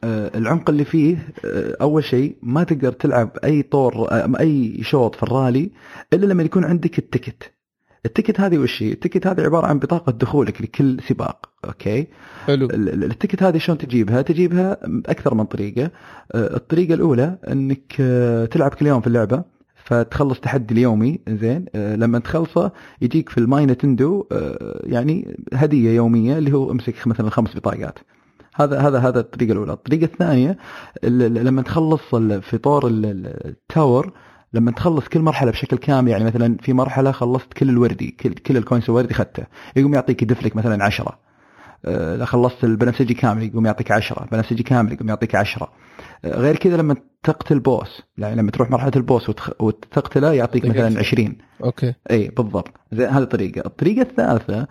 [0.04, 4.08] آه، العمق اللي فيه آه، أول شيء ما تقدر تلعب أي طور
[4.40, 5.72] أي شوط في الرالي
[6.14, 7.54] إلا لما يكون عندك ال ticket.
[8.06, 12.08] ال ticket هذه وش هي؟ ال ticket هذه عبارة عن بطاقة دخولك لكل سباق، okay؟
[12.46, 15.92] حلو ال- ال- ال ticket هذه شلون تجيبها؟ تجيبها أكثر من طريقة،
[16.32, 19.44] آه، الطريقة الأولى إنك آه، تلعب كل يوم في اللعبة
[19.84, 22.72] فتخلص تحدي اليومي زين آه، لما تخلصه
[23.02, 24.28] يجيك في ال My Nintendo
[24.84, 28.00] يعني هدية يومية اللي هو أمسك مثلا خمس بطاقات.
[28.56, 30.58] هذا هذا هذا الطريقة الأولى، الطريقة الثانية
[31.04, 32.02] ال- ال- لما تخلص
[32.42, 34.14] في طور ال- ال- ال tower
[34.54, 38.58] لما تخلص كل مرحلة بشكل كامل يعني مثلا في مرحلة خلصت كل الوردي كل كل
[38.58, 39.44] ال coins الوردي اخذته
[39.76, 41.20] يقوم يعطيك يدف لك مثلا 10
[41.86, 45.72] آه، اذا خلصت البنفسجي كامل يقوم يعطيك 10 بنفسجي كامل يقوم يعطيك 10
[46.26, 49.50] آه، غير كذا لما تقتل boss يعني لما تروح مرحلة ال boss وتخ...
[49.62, 51.00] وتقتله يعطيك مثلا عشرة.
[51.00, 51.94] 20 okay.
[52.12, 52.72] اي بالضبط.
[52.92, 53.62] زي هذه الطريقة.
[53.66, 54.68] الطريقة الثالثة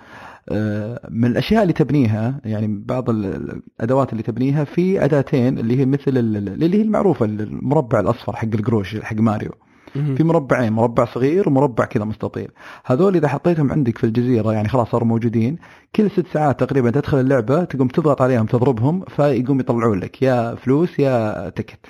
[0.49, 5.79] آه، من الأشياء اللي تبنيها يعني بعض ال- ال- الأدوات اللي تبنيها في أداتين اللي
[5.81, 9.51] هي مثل ال- اللي هي المعروفة المربع الأصفر حق القروش حق ماريو.
[9.93, 12.49] في مربعين مربع صغير ومربع كذا مستطيل.
[12.85, 15.59] هذول إذا حطيتهم عندك في الجزيرة يعني خلاص صاروا موجودين
[15.97, 20.99] كل ست ساعات تقريبا تدخل اللعبة تقوم تضغط عليهم تضربهم فيقوم يطلعون لك يا فلوس
[20.99, 21.87] يا تكت.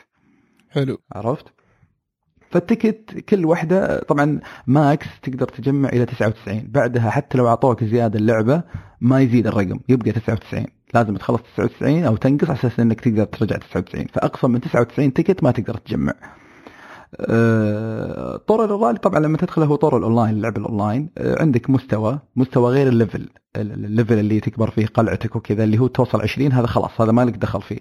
[0.71, 0.99] حلو.
[1.13, 1.47] عرفت؟
[2.51, 8.63] فالتكت كل واحدة طبعا ماكس تقدر تجمع إلى 99 بعدها حتى لو أعطوك زيادة اللعبة
[9.01, 13.57] ما يزيد الرقم يبقى 99 لازم تخلص 99 أو تنقص على أساس أنك تقدر ترجع
[13.57, 16.15] 99 فأقصى من 99 تكت ما تقدر تجمع.
[18.47, 22.89] طور الرالي طبعا لما تدخل هو طور الاونلاين اللعب الاونلاين آه، عندك مستوى مستوى غير
[22.89, 26.67] ال level ال- ال level اللي تكبر فيه قلعتك وكذا اللي هو توصل 20 هذا
[26.67, 27.79] خلاص هذا ما لك دخل فيه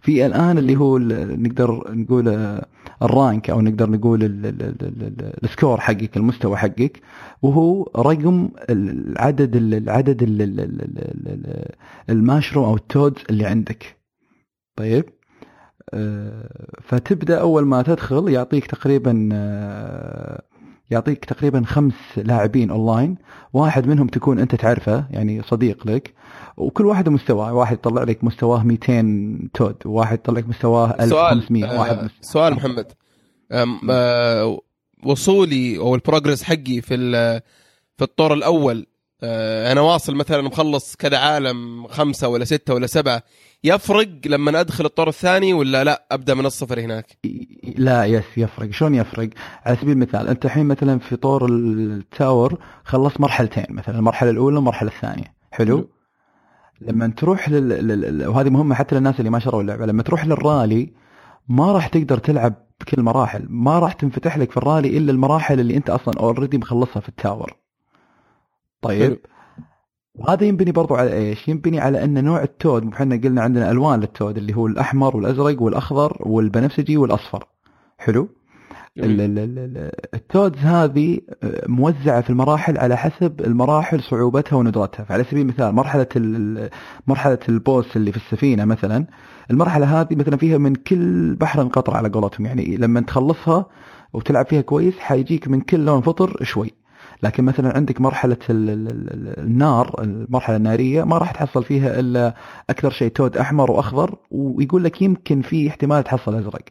[0.00, 2.66] في الان اللي هو نقدر نقول آه،
[3.02, 7.00] ال rank أو نقدر نقول ال- ال- ال- ال- ال- ال score حقك المستوى حقك
[7.42, 11.74] وهو رقم العدد ال- العدد ال- ال- ال- ال- ال-
[12.10, 13.96] الماشروم أو ال Toads اللي عندك
[14.76, 15.19] طيب آه،
[16.82, 20.42] فتبدأ أول ما تدخل يعطيك تقريبا آه،
[20.90, 23.16] يعطيك تقريبا خمس لاعبين أونلاين.
[23.52, 26.14] واحد منهم تكون أنت تعرفه يعني صديق لك.
[26.56, 31.78] وكل واحد مستواه واحد يطلع لك مستواه 200 تود وواحد يطلع لك مستواه سؤال 1500
[31.78, 32.10] واحد آه،.
[32.20, 32.92] سؤال محمد.
[33.90, 34.58] آه،
[35.04, 36.96] وصولي أو البروجرس حقي في
[37.96, 38.89] في الطور الأول آه
[39.22, 43.22] أنا واصل مثلا مخلص كذا عالم خمسة ولا ستة ولا سبعة
[43.64, 47.06] يفرق لما أدخل الطور الثاني ولا لا؟ أبدأ من الصفر هناك؟
[47.76, 48.70] لا yes يفرق.
[48.70, 49.28] شلون يفرق؟
[49.64, 54.56] على سبيل المثال أنت الحين مثلا في طور ال tower خلصت مرحلتين مثلا المرحلة الأولى
[54.56, 55.34] والمرحلة الثانية.
[55.50, 55.88] حلو؟
[56.80, 57.68] لما تروح لل...
[57.68, 58.26] لل...
[58.26, 59.86] وهذه مهمة حتى للناس اللي ما شروا اللعبة.
[59.86, 60.92] لما تروح للرالي
[61.48, 65.76] ما راح تقدر تلعب بكل المراحل ما راح تنفتح لك في الرالي إلا المراحل اللي
[65.76, 67.59] أنت أصلا already مخلصها في ال tower.
[68.82, 69.18] طيب.
[70.14, 74.36] وهذا ينبني برضو على إيش؟ ينبني على أن نوع التود إحنا قلنا عندنا ألوان للتود
[74.36, 77.44] اللي هو الأحمر والأزرق والأخضر والبنفسجي والأصفر.
[77.98, 78.28] حلو؟
[80.14, 85.04] التودز هذه آه، موزعة في المراحل على حسب المراحل صعوبتها وندرتها.
[85.04, 86.06] فعلى سبيل المثال مرحلة
[87.06, 89.06] مرحلة البوس اللي في السفينة مثلا
[89.50, 92.46] المرحلة هذه مثلا فيها من كل بحر قطره على قولتهم.
[92.46, 93.66] يعني لما تخلصها
[94.12, 96.79] وتلعب فيها كويس حيجيك من كل لون فطر شوي.
[97.22, 102.34] لكن مثلا عندك مرحلة النار المرحلة النارية ما راح تحصل فيها إلا
[102.70, 106.62] أكثر شيء تود أحمر وأخضر ويقول لك يمكن في احتمال تحصل أزرق.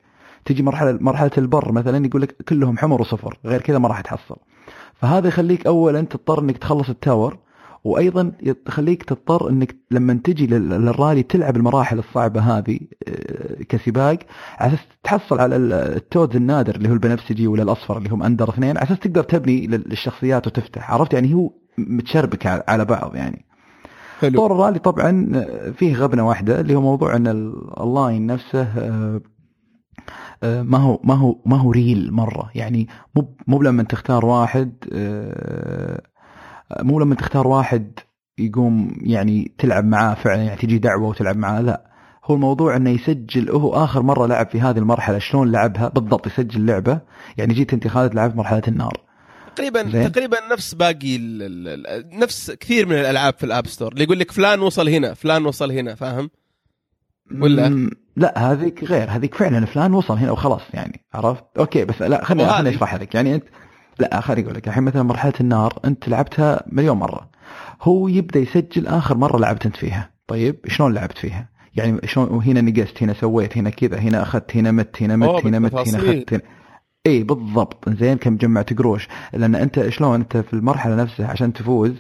[0.46, 4.36] تجي مرحله مرحلة البر مثلا يقول لك كلهم حمر وصفر غير كذا ما راح تحصل.
[4.96, 7.38] فهذا يخليك اولا تضطر إنك تخلص التاور
[7.84, 14.20] وأيضا يخليك تضطر إنك لما تجي للرالي تلعب المراحل الصعبة هذه آه، كسباق
[14.58, 18.50] على أساس تحصل على ال Toads النادر اللي هو البنفسجي ولا الأصفر اللي هم أندر
[18.50, 23.46] اثنين على أساس تقدر تبني للشخصيات وتفتح عرفت؟ يعني هو متشربك على بعض يعني.
[24.20, 24.40] حلو.
[24.40, 27.28] طور الرالي طبعا آه، فيه غبنة واحدة اللي هو موضوع إن
[27.82, 28.68] اللاين نفسه
[30.44, 32.50] آه، ما هو ما هو ما هو real مرة.
[32.56, 34.74] يعني مو مو لما تختار واحد
[36.80, 38.00] مو لما تختار واحد
[38.38, 41.90] يقوم يعني تلعب معاه فعلا يعني تجي دعوة وتلعب معاه لا.
[42.26, 46.66] هو الموضوع إنه يسجل هو آخر مرة لعب في هذه المرحلة شلون لعبها بالضبط يسجل
[46.66, 47.00] لعبة؟
[47.38, 49.02] يعني جيت أنت خالد لعبت مرحلة النار.
[49.56, 51.18] تقريبا زين؟ تقريبا نفس باقي
[52.14, 55.46] نفس كثير من الألعاب في ال App Store اللي يقول لك فلان وصل هنا فلان
[55.46, 56.30] وصل هنا فاهم؟
[57.42, 62.26] ولا؟ لا هذيك غير هذيك فعلا فلان وصل هنا وخلاص يعني عرفت؟ okay بس لا
[62.26, 63.16] خليني أشرح لك.
[63.16, 63.44] يعني أنت
[64.00, 67.30] لا خليني أقول لك الحين مثلا مرحلة النار أنت لعبتها مليون مرة.
[67.82, 70.10] هو يبدأ يسجل آخر مرة لعبت أنت فيها.
[70.28, 74.72] طيب شلون لعبت فيها؟ يعني شلون وهنا نقزت هنا سويت هنا كذا هنا أخذت هنا
[74.72, 76.42] مت هنا مت هنا مت هنا أخذت هنا.
[77.08, 77.90] إي بالضبط.
[77.90, 79.08] زين كم جمعت قروش.
[79.34, 81.94] لأن أنت شلون أنت في المرحلة نفسها عشان تفوز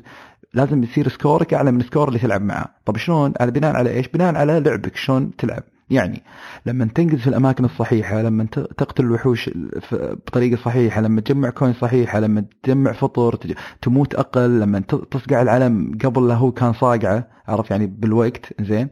[0.53, 2.65] لازم يصير سكورك أعلى من ال score اللي تلعب معاه.
[2.85, 5.63] طب شلون؟ على بناء على إيش؟ بناء على لعبك شلون تلعب.
[5.89, 6.23] يعني
[6.65, 8.43] لما تنقز في الأماكن الصحيحة لما
[8.77, 9.49] تقتل الوحوش
[9.91, 13.39] بطريقة صحيحة لما تجمع coin صحيحه لما تجمع فطر
[13.81, 14.79] تموت أقل لما
[15.11, 18.89] تصقع العلم قبل لا هو كان صاقعه عرف يعني بالوقت زين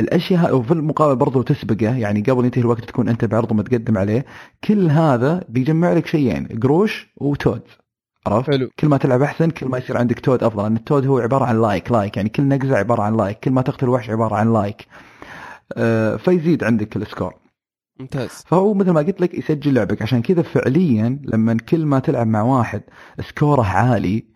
[0.00, 4.24] الأشياء وفي المقابل برضه تسبقه يعني قبل ينتهي الوقت تكون أنت بعرض متقدم عليه
[4.64, 7.62] كل هذا بيجمع لك شيئين قروش و Toad
[8.26, 8.68] عرفت؟ حلو.
[8.78, 11.44] كل ما تلعب أحسن كل ما يصير عندك تود أفضل لأن ال Toad هو عبارة
[11.44, 14.52] عن like like يعني كل نقزة عبارة عن like كل ما تقتل وحش عبارة عن
[14.52, 14.86] like
[16.16, 17.34] فيزيد عندك ال score.
[18.00, 18.44] ممتاز.
[18.46, 20.02] فهو مثل ما قلت لك يسجل لعبك.
[20.02, 22.82] عشان كذا فعليا لما كل ما تلعب مع واحد
[23.20, 24.32] score ه عالي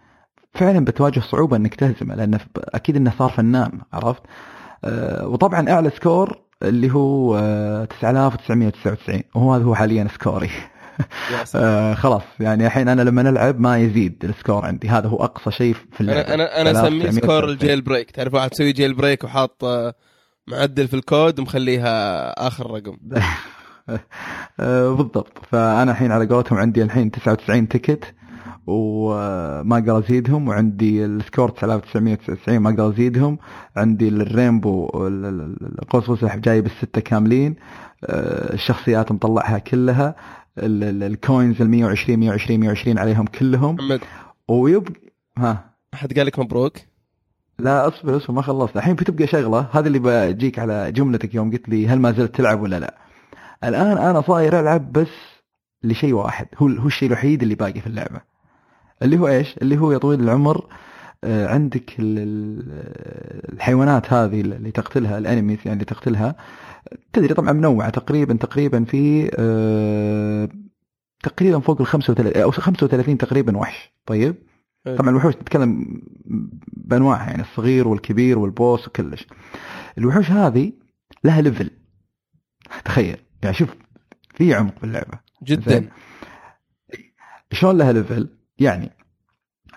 [0.54, 4.22] فعلا بتواجه صعوبة إنك تهزمه لأنه أكيد إنه صار فنان عرفت؟
[4.84, 10.50] أه وطبعا أعلى score اللي هو أه 9999 وهو هذا هو حاليا score ي.
[11.54, 12.22] آه خلاص.
[12.40, 14.88] يعني الحين أنا لما نلعب ما يزيد ال score عندي.
[14.88, 16.34] هذا هو أقصى شيء في اللعبة.
[16.34, 18.10] أنا أنا أسميه score ال jail break.
[18.10, 19.94] تعرف واحد تسوي jailbreak وحاط آه،
[20.48, 22.96] معدل في الكود ومخليها آخر رقم.
[24.60, 25.38] آه، بالضبط.
[25.50, 28.14] فأنا الحين على قولتهم عندي الحين 99 ticket
[28.66, 33.38] وما أقدر أزيدهم وعندي ال score 9999 ما أقدر أزيدهم.
[33.76, 34.90] عندي ال rainbow
[35.82, 37.56] القوس والسحب جاي بالستة كاملين.
[38.04, 40.14] آه، الشخصيات مطلعها كلها.
[40.58, 43.74] ال coins ال 120 120 120 عليهم كلهم.
[43.74, 44.00] محمد.
[44.48, 44.92] ويبقى
[45.38, 45.74] ها.
[45.94, 46.76] أحد قال لك مبروك؟
[47.58, 48.76] لا اصبر اصبر ما خلصت.
[48.76, 52.60] الحين بتبقى شغلة هذا اللي بجيك على جملتك يوم قلت لي هل ما زلت تلعب
[52.62, 52.98] ولا لا.
[53.64, 55.08] الآن أنا صاير ألعب بس
[55.82, 58.20] لشيء واحد هو هو الشيء الوحيد اللي باقي في اللعبة.
[59.02, 60.66] اللي هو إيش؟ اللي هو يا طويل العمر
[61.24, 61.90] آه، عندك
[63.52, 66.36] الحيوانات هذه اللي تقتلها الانميز يعني اللي تقتلها.
[67.12, 70.48] تدري طبعا منوعة تقريبا تقريبا في آه،
[71.22, 73.92] تقريبا فوق ال 35 أو 35 تقريبا وحش.
[74.06, 74.34] طيب.
[74.94, 76.02] طبعا الوحوش نتكلم
[76.72, 79.26] بأنواعها يعني الصغير والكبير وال boss وكلش.
[79.98, 80.72] الوحوش هذه
[81.24, 81.70] لها level
[82.84, 83.16] تخيل.
[83.42, 83.68] يعني شوف
[84.34, 85.88] في عمق في اللعبه جدا
[87.52, 88.90] شلون لها level يعني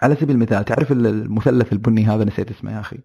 [0.01, 2.97] على سبيل المثال تعرف المثلث البني هذا نسيت اسمه يا أخي.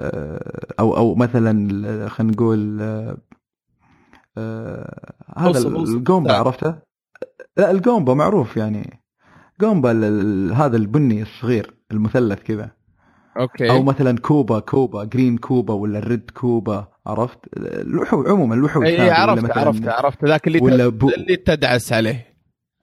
[0.00, 2.78] آه، أو أو مثلا خلينا نقول
[4.38, 6.78] آه، هذا ال Goomba عرفته؟
[7.56, 9.05] لا ال Goomba معروف يعني.
[9.60, 9.90] Goomba
[10.54, 12.70] هذا البني الصغير المثلث كذا.
[13.38, 13.70] okay.
[13.70, 19.10] أو مثلا Koopa Koopa green Koopa ولا ال red Koopa عرفت؟ الوحوش عموما الوحوش إي
[19.10, 20.24] عرفت عرفت عرفت.
[20.24, 22.26] ذاك اللي ولا Boo- اللي تدعس عليه.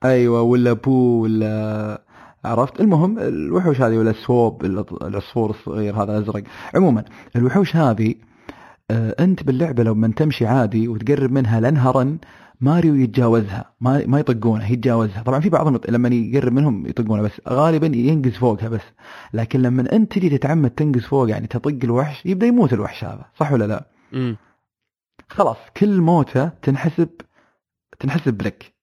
[0.04, 2.04] أيوه ولا Boo ولا
[2.44, 4.64] عرفت؟ المهم الوحوش هذه ولا Swoop
[5.02, 6.42] العصفور الصغير هذا الازرق
[6.74, 7.04] عموما
[7.36, 8.14] الوحوش هذه
[8.90, 12.18] أنت باللعبة لما تمشي عادي وتقرب منها لانها رن
[12.60, 15.22] ماريو يتجاوزها ما ما يطقونه يتجاوزها.
[15.22, 18.80] طبعا في بعضهم لما يقرب منهم يطقونه بس غالبا ينقز فوقها بس.
[19.34, 23.52] لكن لما أنت تجي تتعمد تنقز فوق يعني تطق الوحش يبدأ يموت الوحش هذا صح
[23.52, 24.36] ولا لا؟ امم
[25.28, 27.08] خلاص كل موتة تنحسب
[28.00, 28.74] تنحسب لك.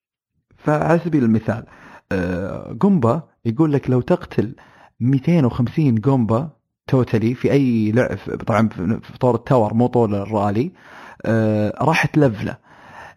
[0.57, 1.65] فعلى سبيل المثال
[2.11, 4.55] آه، قنبة يقول لك لو تقتل
[4.99, 6.49] 250 Goomba
[6.91, 8.17] totally في أي لعب
[8.47, 8.69] طبعا
[9.01, 10.71] في طور ال Tour مو طور الرالي
[11.25, 12.57] آه، راح تلفله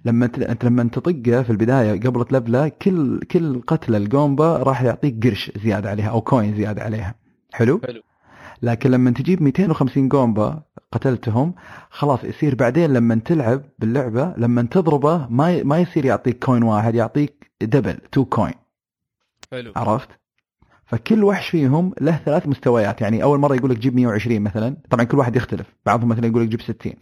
[0.05, 5.27] لما أنت لما تطقه في البداية قبل تلفله كل كل قتله ال Goomba راح يعطيك
[5.27, 7.15] قرش زيادة عليها أو coin زيادة عليها.
[7.53, 8.03] حلو؟ حلو.
[8.63, 11.55] لكن لما تجيب 250 Goomba قتلتهم
[11.91, 17.51] خلاص يصير بعدين لما تلعب باللعبة لما تضربه ما ما يصير يعطيك coin واحد يعطيك
[17.63, 18.55] double two coin
[19.51, 19.73] حلو.
[19.77, 20.09] عرفت؟
[20.87, 23.01] فكل وحش فيهم له ثلاث مستويات.
[23.01, 24.77] يعني أول مرة يقول لك جيب 120 مثلا.
[24.91, 25.67] طبعا كل واحد يختلف.
[25.87, 26.93] بعضهم مثلا يقول لك جيب 60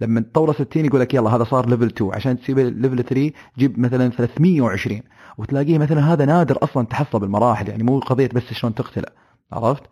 [0.00, 3.78] لما تطور 60 يقول لك يلا هذا صار level 2 عشان تسيب level 3 جيب
[3.78, 5.00] مثلا 320
[5.38, 7.68] وتلاقيه مثلا هذا نادر أصلا تحصل بالمراحل.
[7.68, 9.08] يعني مو قضية بس شلون تقتله.
[9.52, 9.82] عرفت؟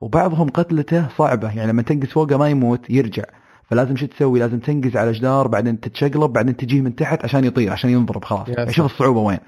[0.00, 1.56] وبعضهم قتلته صعبة.
[1.56, 3.24] يعني لما تنقز فوقه ما يموت يرجع.
[3.70, 7.72] فلازم شو تسوي؟ لازم تنقز على جدار بعدين تتشقلب بعدين تجيه من تحت عشان يطير
[7.72, 8.48] عشان ينضرب خلاص.
[8.48, 8.92] يعني شوف.
[8.92, 9.38] الصعوبة وين.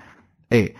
[0.52, 0.74] إيه.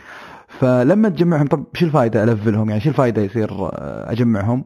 [0.59, 4.65] فلما تجمعهم طب شو الفائده ألفلهم؟ يعني شو الفائده يصير آه، أجمعهم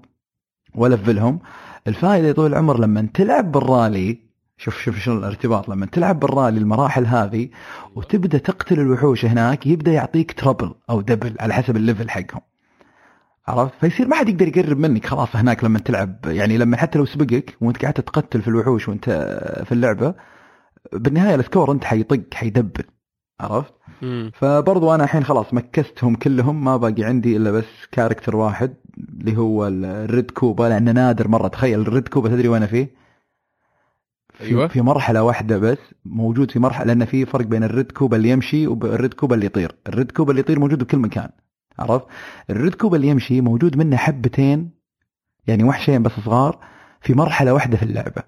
[0.74, 1.40] وألفلهم؟
[1.86, 4.18] الفائده يا طويل العمر لما تلعب بالرالي
[4.56, 7.48] شوف شوف شنو الارتباط لما تلعب بالرالي المراحل هذه
[7.94, 12.40] وتبدأ تقتل الوحوش هناك يبدأ يعطيك triple أو double على حسب ال level حقهم.
[13.48, 16.18] عرفت؟ فيصير ما حد يقدر يقرب منك خلاص هناك لما تلعب.
[16.26, 19.10] يعني لما حتى لو سبقك وانت قاعد تقتل في الوحوش وانت
[19.64, 20.14] في اللعبة
[20.92, 22.84] بالنهاية ال score انت حيطق حيدبل.
[23.40, 24.30] عرفت؟ مم.
[24.34, 29.66] فبرضو أنا الحين خلاص مكستهم كلهم ما باقي عندي إلا بس character واحد اللي هو
[29.66, 32.94] ال red Koopa لأنه نادر مرة تخيل ال red Koopa تدري وين فيه؟
[34.34, 34.68] في- أيوة.
[34.68, 38.28] في مرحلة واحدة بس موجود في مرحلة لأن في فرق بين ال red Koopa اللي
[38.30, 41.30] يمشي وال red Koopa اللي يطير، ال red Koopa اللي يطير موجود بكل مكان
[41.78, 42.06] عرفت؟
[42.50, 44.70] ال red Koopa اللي يمشي موجود منه حبتين
[45.46, 46.58] يعني وحشين بس صغار
[47.00, 48.22] في مرحلة واحدة في اللعبة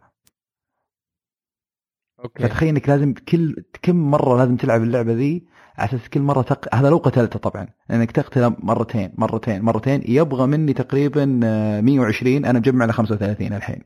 [2.25, 5.45] أوكي فتخيل إنك لازم كل كم مرة لازم تلعب اللعبة ذي
[5.79, 6.75] أساس كل مرة تق...
[6.75, 12.59] هذا لو قتلته طبعا لأنك تقتله مرتين مرتين مرتين يبغى مني تقريبا آه، 120 أنا
[12.59, 13.83] مجمع له 35 الحين.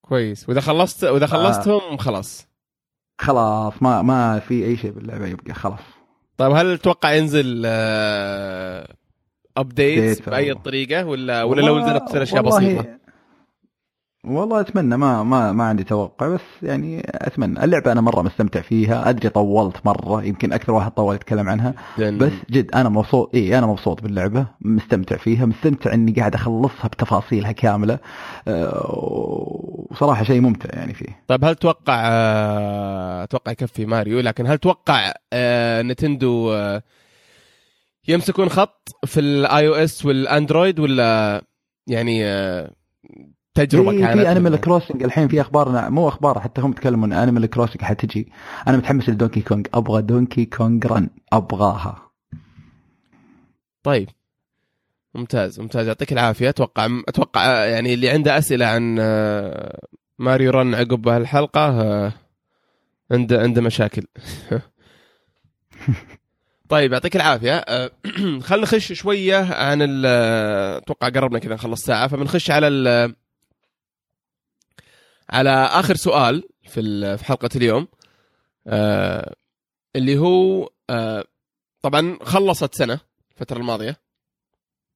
[0.00, 0.48] كويس.
[0.48, 2.46] وإذا خلصت وإذا خلصتهم خلاص.
[3.18, 5.80] خلاص ما ما في أي شيء باللعبة يبقى خلاص.
[6.36, 7.66] طيب هل تتوقع ينزل
[9.56, 12.99] update Update بأي طريقة ولا ولا لو نزلت اشياء بسيطة؟
[14.24, 19.08] والله أتمنى ما ما ما عندي توقع بس يعني أتمنى اللعبة أنا مرة مستمتع فيها
[19.10, 21.74] أدري طولت مرة يمكن أكثر واحد طول يتكلم عنها.
[22.18, 27.52] بس جد أنا مبسوط اي أنا مبسوط باللعبة مستمتع فيها مستمتع إني قاعد أخلصها بتفاصيلها
[27.52, 27.98] كاملة
[28.48, 28.86] أه،
[29.90, 35.12] وصراحة شيء ممتع يعني فيه طيب هل تتوقع آه، أتوقع يكفي ماريو لكن هل تتوقع
[35.32, 36.82] آه، Nintendo آه،
[38.08, 41.42] يمسكون خط في ال iOS والأندرويد ولا
[41.86, 42.70] يعني آه،
[43.64, 47.12] تجربة في كانت في Animal Crossing الحين في أخبار مو أخبار حتى هم يتكلموا ان
[47.12, 48.32] Animal Crossing حتجي.
[48.68, 52.10] أنا متحمس ل Donkey Kong أبغى Donkey Kong Run أبغاها.
[53.82, 54.08] طيب.
[55.14, 55.86] ممتاز ممتاز.
[55.86, 56.48] يعطيك العافية.
[56.48, 59.80] أتوقع أتوقع آه، يعني اللي عنده أسئلة عن آه،
[60.18, 62.12] Mario Run عقب هالحلقة آه،
[63.10, 64.02] عنده عنده مشاكل.
[66.68, 67.56] طيب يعطيك العافية.
[67.56, 67.90] آه،
[68.46, 72.68] خلينا نخش شوية عن آه، أتوقع قربنا كذا نخلص ساعة فبنخش على
[75.30, 77.88] على آخر سؤال في في حلقة اليوم
[78.66, 79.34] آه،
[79.96, 81.24] اللي هو آه،
[81.82, 83.00] طبعا خلصت سنة
[83.32, 83.96] الفترة الماضية.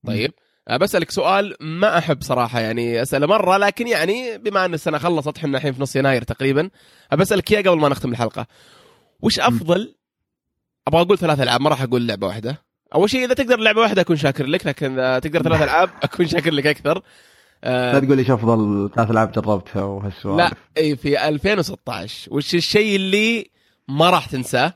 [0.07, 0.33] طيب
[0.69, 5.39] أه، بسألك سؤال ما أحب صراحة يعني أسأله مرة لكن يعني بما أن السنة خلصت
[5.39, 6.71] إحنا الحين في نص يناير تقريبا
[7.13, 8.47] بسألك إياه قبل ما نختم الحلقة.
[9.23, 9.95] وش أفضل؟
[10.89, 12.65] أبغى أقول ثلاث ألعاب ما راح أقول لعبة واحدة.
[12.95, 16.27] أول شيء إذا تقدر لعبة واحدة أكون شاكر لك لكن إذا تقدر ثلاث ألعاب أكون
[16.27, 17.03] شاكر لك أكثر.
[17.65, 20.39] لا أه تقول لي شو أفضل ثلاث ألعاب جربتها وهالسوالف.
[20.39, 23.51] لا إي في 2016 وش الشيء اللي
[23.89, 24.75] ما راح تنساه؟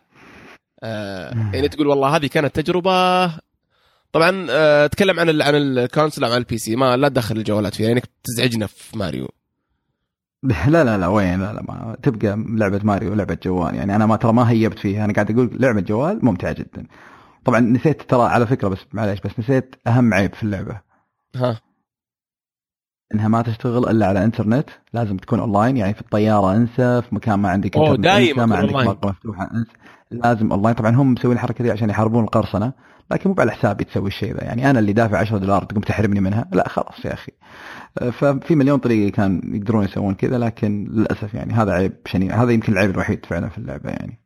[0.82, 3.26] آه يعني تقول والله هذه كانت تجربة.
[4.12, 6.76] طبعا آه تكلم عن ال عن ال console أو عن ال PC.
[6.76, 9.28] ما لا تدخل الجوالات فيها يعني تزعجنا في ماريو.
[10.68, 13.74] لا لا لا وين؟ لا لا ما تبقى لعبة ماريو لعبة جوال.
[13.74, 15.04] يعني أنا ما ترى ما هيبت فيها.
[15.04, 16.86] أنا قاعد أقول لعبة جوال ممتعة جدا.
[17.44, 20.80] طبعا نسيت ترى على فكرة بس معليش بس نسيت أهم عيب في اللعبة.
[21.36, 21.60] ها.
[23.14, 27.34] إنها ما تشتغل إلا على إنترنت لازم تكون أونلاين يعني في الطيارة أنسى في مكان
[27.34, 28.72] ما عندك إنترنت دايم انسى ما عندك.
[28.72, 29.72] باقه مفتوحه أنسى.
[30.10, 30.74] لازم أونلاين.
[30.74, 32.72] طبعا هم مسوين الحركة دي عشان يحاربون القرصنة
[33.10, 34.44] لكن مو على حسابي تسوي الشيء ذا.
[34.44, 36.48] يعني أنا اللي دافع 10 دولار تقوم تحرمني منها.
[36.52, 37.32] لا خلاص يا أخي.
[37.98, 42.42] أه، ففي مليون طريقة كان يقدرون يسوون كذا لكن للأسف يعني هذا عيب شنيع.
[42.42, 44.18] هذا يمكن العيب الوحيد فعلا في اللعبة يعني.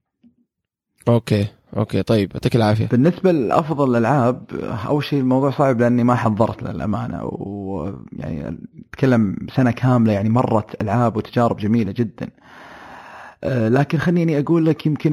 [1.08, 1.46] أوكي.
[1.76, 2.86] أوكي طيب يعطيك العافية.
[2.86, 4.44] بالنسبة لأفضل الألعاب
[4.88, 8.58] أول شيء الموضوع صعب لأني ما حضرت للأمانة ويعني
[8.88, 12.30] أتكلم سنة كاملة يعني مرت ألعاب وتجارب جميلة جدا.
[13.44, 15.12] أه، لكن خليني أقول لك يمكن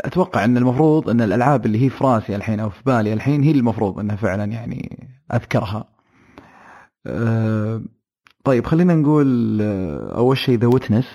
[0.00, 3.50] أتوقع أن المفروض أن الألعاب اللي هي في رأسي الحين أو في بالي الحين هي
[3.50, 5.84] المفروض أنها فعلا يعني أذكرها.
[7.06, 7.82] أه،
[8.44, 11.06] طيب خلينا نقول أه، أول شيء The Witness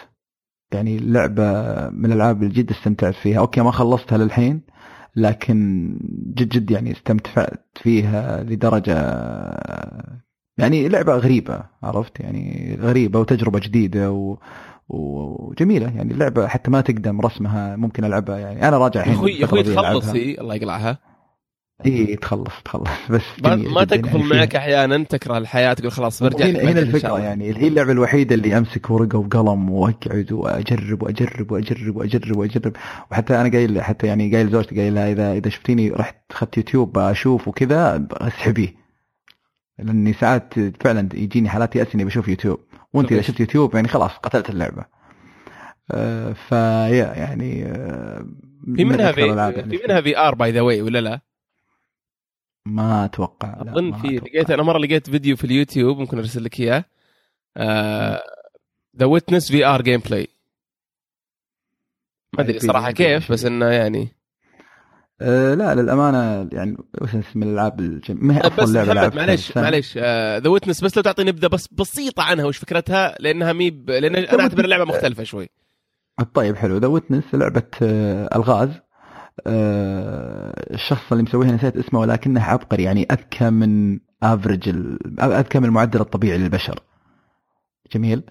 [0.74, 1.44] يعني لعبة
[1.90, 3.40] من الألعاب اللي جد استمتعت فيها.
[3.40, 4.75] أوكي ما خلصتها للحين
[5.16, 5.90] لكن
[6.36, 8.96] جد جد يعني استمتعت فيها لدرجة
[10.58, 14.38] يعني لعبة غريبة عرفت؟ يعني غريبة وتجربة جديدة و...
[14.90, 19.32] وجميلة يعني اللعبة حتى ما تقدم رسمها ممكن ألعبها يعني أنا راجع يا الحين أخوي
[19.32, 21.00] يا أخوي الفترة دي تخلص الله يقلعها.
[21.86, 22.90] اي تخلص تخلص.
[23.10, 27.20] بس ما, ما تقفل يعني معك أحيانا تكره الحياة تقول خلاص برجع هنا, هنا الفكرة.
[27.20, 32.74] يعني هي اللعبة الوحيدة اللي أمسك ورقة وقلم وأقعد وأجرب وأجرب وأجرب وأجرب وأجرب.
[33.12, 36.98] وحتى أنا قايل حتى يعني قايل زوجتي قايل لها اذا إذا شفتيني رحت اخذت يوتيوب
[36.98, 38.76] أشوف وكذا أسحبيه.
[39.80, 40.54] لأني ساعات
[40.84, 42.60] فعلا يجيني حالات يأس إني بشوف يوتيوب.
[42.94, 43.22] وأنت إذا.
[43.22, 44.86] شفت يوتيوب يعني خلاص قتلت اللعبة.
[45.92, 48.26] آه، فيا يعني آه،
[48.76, 49.78] في منها الألعاب في, يعني.
[49.78, 51.22] في منها VR by the way ولا لا؟
[52.66, 54.08] ما أتوقع أظن في.
[54.08, 56.86] لقيت أنا مرة لقيت فيديو في اليوتيوب ممكن أرسل لك إياه
[58.98, 60.28] The Witness VR gameplay
[62.38, 64.08] ما أدري صراحة كيف بس إنه يعني
[65.22, 68.02] أه لا للأمانة يعني وش اسم الألعاب.
[68.10, 69.58] ما هي افضل لعبة لعبتها معليش.
[69.58, 73.90] معليش The Witness بس لو تعطي نبذه بس بسيطة عنها وش فكرتها لأنها مي ب...
[73.90, 75.50] لأن أنا أعتبر اللعبه مختلفة شوي
[76.34, 78.85] طيب حلو The Witness لعبة آه، الغاز آه،
[79.48, 84.70] الشخص اللي مسويها نسيت اسمه ولكنه عبقري يعني أذكى من average.
[85.20, 86.80] أذكى من المعدل الطبيعي للبشر.
[87.94, 88.24] جميل.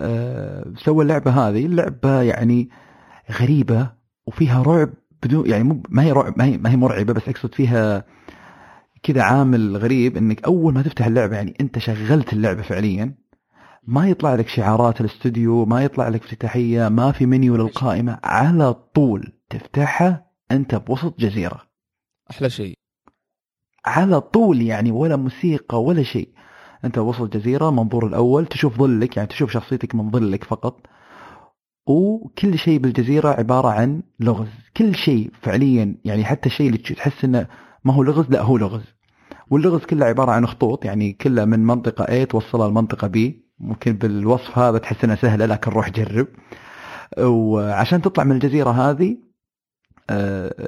[0.00, 1.66] آه، سوى اللعبة هذه.
[1.66, 2.70] اللعبة يعني
[3.40, 3.90] غريبة
[4.26, 4.90] وفيها رعب
[5.22, 8.04] بدون يعني مو ما هي رعب ما هي ما هي مرعبة بس أقصد فيها
[9.02, 13.14] كذا عامل غريب إنك أول ما تفتح اللعبة يعني أنت شغلت اللعبة فعليا.
[13.86, 19.32] ما يطلع لك شعارات الاستوديو ما يطلع لك افتتاحية ما في منيو للقائمة على طول
[19.50, 21.60] تفتحها أنت بوسط جزيرة.
[22.30, 22.74] أحلى شيء.
[23.86, 26.28] على طول يعني ولا موسيقى ولا شيء.
[26.84, 30.80] أنت وسط جزيرة منظور الأول تشوف ظلك يعني تشوف شخصيتك من ظلك فقط.
[31.86, 34.48] وكل شيء بالجزيرة عبارة عن لغز.
[34.76, 37.46] كل شيء فعليا يعني حتى الشيء اللي تحس إنه
[37.84, 38.84] ما هو لغز لا هو لغز.
[39.50, 43.18] واللغز كله عبارة عن خطوط يعني كله من منطقة A توصلها لمنطقه B.
[43.58, 46.26] ممكن بالوصف هذا تحس انها سهله لكن روح جرب.
[47.18, 49.25] وعشان تطلع من الجزيرة هذه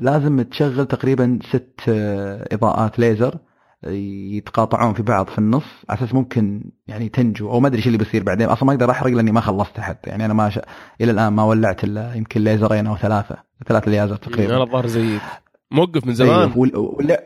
[0.01, 3.39] لازم تشغل تقريبا ست آه، إضاءات ليزر
[3.85, 3.91] آه،
[4.37, 7.99] يتقاطعون في بعض في النص على أساس ممكن يعني تنجو أو ما أدري إيش اللي
[7.99, 8.49] بيصير بعدين.
[8.49, 10.59] أصلا ما أقدر أحرق لأني ما خلصتها حتى يعني أنا ما ش...
[11.01, 13.37] إلى الآن ما ولعت إلا يمكن ليزرين أو ثلاثة
[13.67, 14.55] ثلاث ليازر تقريبا.
[14.55, 15.23] أنا الظاهر زيك
[15.71, 16.53] موقف من زمان.
[16.57, 16.77] وال...
[16.77, 17.17] وال...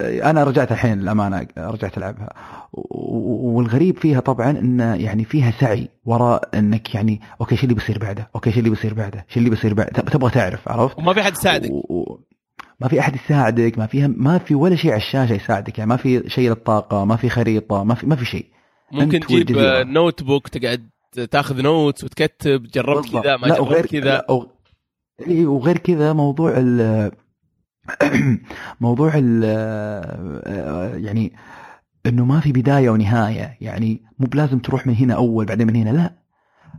[0.00, 2.32] أنا رجعت الحين الأمانة رجعت ألعبها
[2.72, 8.30] والغريب فيها طبعا انه يعني فيها سعي وراء إنك يعني أوكي شو اللي بيصير بعده؟
[8.34, 11.22] أوكي شو اللي بيصير بعده؟ شو اللي بيصير بعده؟ تب- تبغى تعرف عرفت؟ وما في
[11.22, 11.74] حد يساعدك و...
[11.88, 12.20] و...
[12.80, 15.96] ما في أحد يساعدك ما فيها ما في ولا شيء على الشاشة يساعدك يعني ما
[15.96, 18.46] في شيء للطاقة ما في خريطة ما في ما في شيء
[18.92, 19.46] ممكن تجيب
[19.86, 20.88] notebook تقعد
[21.30, 23.12] تاخذ notes وتكتب جربت.
[23.12, 24.22] كذا ما جربت كذا.
[25.26, 26.54] إيه، وغير كذا موضوع
[28.80, 29.44] موضوع ال
[31.04, 31.32] يعني
[32.06, 35.90] انه ما في بداية ونهاية يعني مو بلازم تروح من هنا أول بعدين من هنا
[35.90, 36.14] لا.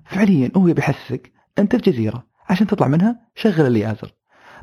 [0.06, 4.14] فعليا هو يبي يحسسك أنت في جزيرة عشان تطلع منها شغل اليازر.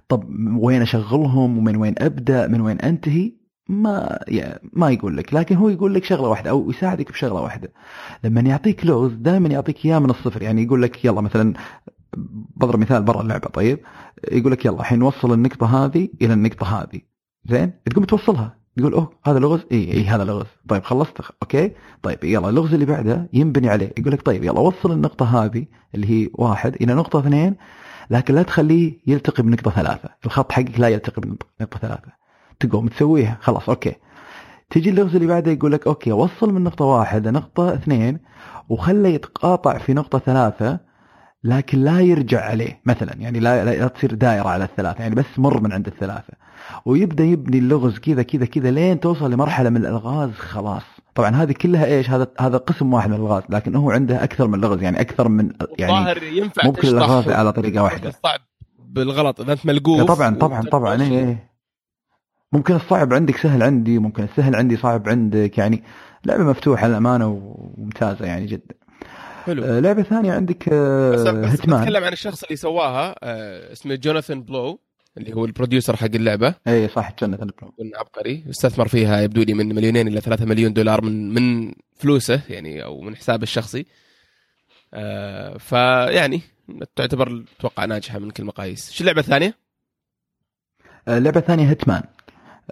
[0.08, 0.24] طب
[0.56, 3.32] وين أشغلهم؟ ومن وين أبدأ؟ من وين أنتهي؟
[3.68, 5.34] ما يعني ما يقول لك.
[5.34, 7.72] لكن هو يقول لك شغلة واحدة أو يساعدك بشغله واحدة.
[8.24, 10.42] لما يعطيك لغز دائما يعطيك إياه من الصفر.
[10.42, 11.54] يعني يقول لك يلا مثلا
[12.56, 13.78] بضرب مثال برا اللعبة طيب؟
[14.32, 17.00] يقول لك يلا الحين نوصل النقطة هذه إلى النقطة هذه.
[17.44, 18.56] زين؟ تقوم توصلها.
[18.76, 20.46] يقول أوه هذا لغز؟ اي اي هذا لغز.
[20.68, 23.92] طيب خلصت أوكي؟ طيب يلا اللغز اللي بعده ينبني عليه.
[23.98, 27.56] يقول لك طيب يلا وصل النقطة هذه اللي هي واحد إلى نقطة اثنين
[28.10, 30.08] لكن لا تخليه يلتقي بنقطة ثلاثة.
[30.26, 32.12] الخط حقك لا يلتقي بنقطة ثلاثة.
[32.60, 33.38] تقوم تسويها.
[33.40, 33.94] خلاص أوكي.
[34.70, 38.18] تجي اللغز اللي بعده يقول لك أوكي وصل من نقطة واحد لنقطة اثنين
[38.68, 40.91] وخله يتقاطع في نقطة ثلاثة
[41.44, 45.60] لكن لا يرجع عليه مثلا يعني لا لا تصير دائرة على الثلاثة يعني بس مر
[45.60, 46.32] من عند الثلاثة.
[46.84, 50.82] ويبدأ يبني اللغز كذا كذا كذا لين توصل لمرحلة من الألغاز خلاص.
[51.14, 54.60] طبعا هذه كلها إيش؟ هذا هذا قسم واحد من الألغاز لكن هو عنده أكثر من
[54.60, 58.10] لغز يعني أكثر من يعني ينفع تشطح الألغاز على طريقة واحدة.
[58.10, 58.40] صعب
[58.78, 61.52] بالغلط إذا أنت ملقوف طبعا طبعا طبعا إيه إيه.
[62.52, 65.82] ممكن الصعب عندك سهل عندي ممكن السهل عندي صعب عندك يعني
[66.24, 68.74] لعبة مفتوحة للأمانة وممتازة يعني جدا.
[69.42, 69.64] حلو.
[69.64, 73.94] آه، لعبة ثانية عندك بس آه، بس Hitman بتكلم عن الشخص اللي سواها آه، اسمه
[73.94, 74.80] جوناثان بلو
[75.18, 76.54] اللي هو ال producer حق اللعبة.
[76.68, 78.44] اي صح البلو كان عبقري.
[78.50, 83.00] استثمر فيها يبدو لي من مليونين إلى ثلاثة مليون دولار من من فلوسه يعني أو
[83.00, 83.86] من حسابه الشخصي.
[84.94, 86.40] آه فيعني
[86.96, 89.54] تعتبر أتوقع ناجحة من كل المقاييس شو اللعبة الثانية؟
[91.08, 92.02] آه، لعبة ثانية Hitman.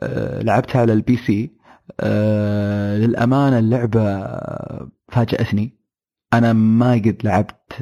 [0.02, 1.50] آه، لعبتها على ال PC.
[2.00, 4.26] آه، للأمانة اللعبة
[5.08, 5.79] فاجأتني.
[6.32, 7.72] أنا ما قد لعبت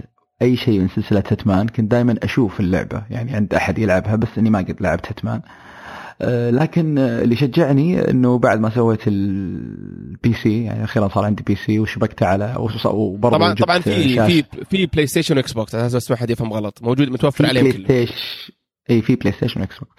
[0.42, 4.50] أي شيء من سلسلة Hitman كنت دائما أشوف اللعبة يعني عند أحد يلعبها بس إني
[4.50, 5.40] ما قد لعبت Hitman
[6.22, 11.42] آه، لكن آه، اللي شجعني إنه بعد ما سويت ال PC يعني أخيرا صار عندي
[11.42, 14.26] PC وشبكته على وبرضه طبعا طبعا في.
[14.26, 16.78] في في PlayStation و Xbox على أساس ما حد يفهم غلط.
[16.82, 17.84] موجود متوفر عليهم بلاي كلهم.
[17.84, 18.14] station
[18.90, 19.92] اي في PlayStation Xbox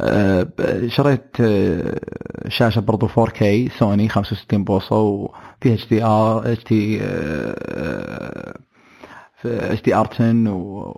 [0.00, 0.46] آه،
[0.86, 2.00] شريت آه،
[2.48, 3.44] شاشة برضو 4K
[3.78, 7.00] سوني 65 بوصة وفيها اتش دي ار اتش دي
[9.44, 10.50] اتش دي ار 10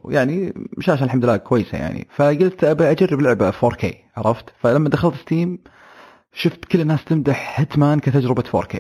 [0.05, 2.09] ويعني شاشة الحمد لله كويسة يعني.
[2.17, 3.87] فقلت أبي أجرب لعبة 4K
[4.17, 5.59] عرفت؟ فلما دخلت Steam
[6.33, 8.79] شفت كل الناس تمدح Hitman كتجربة 4K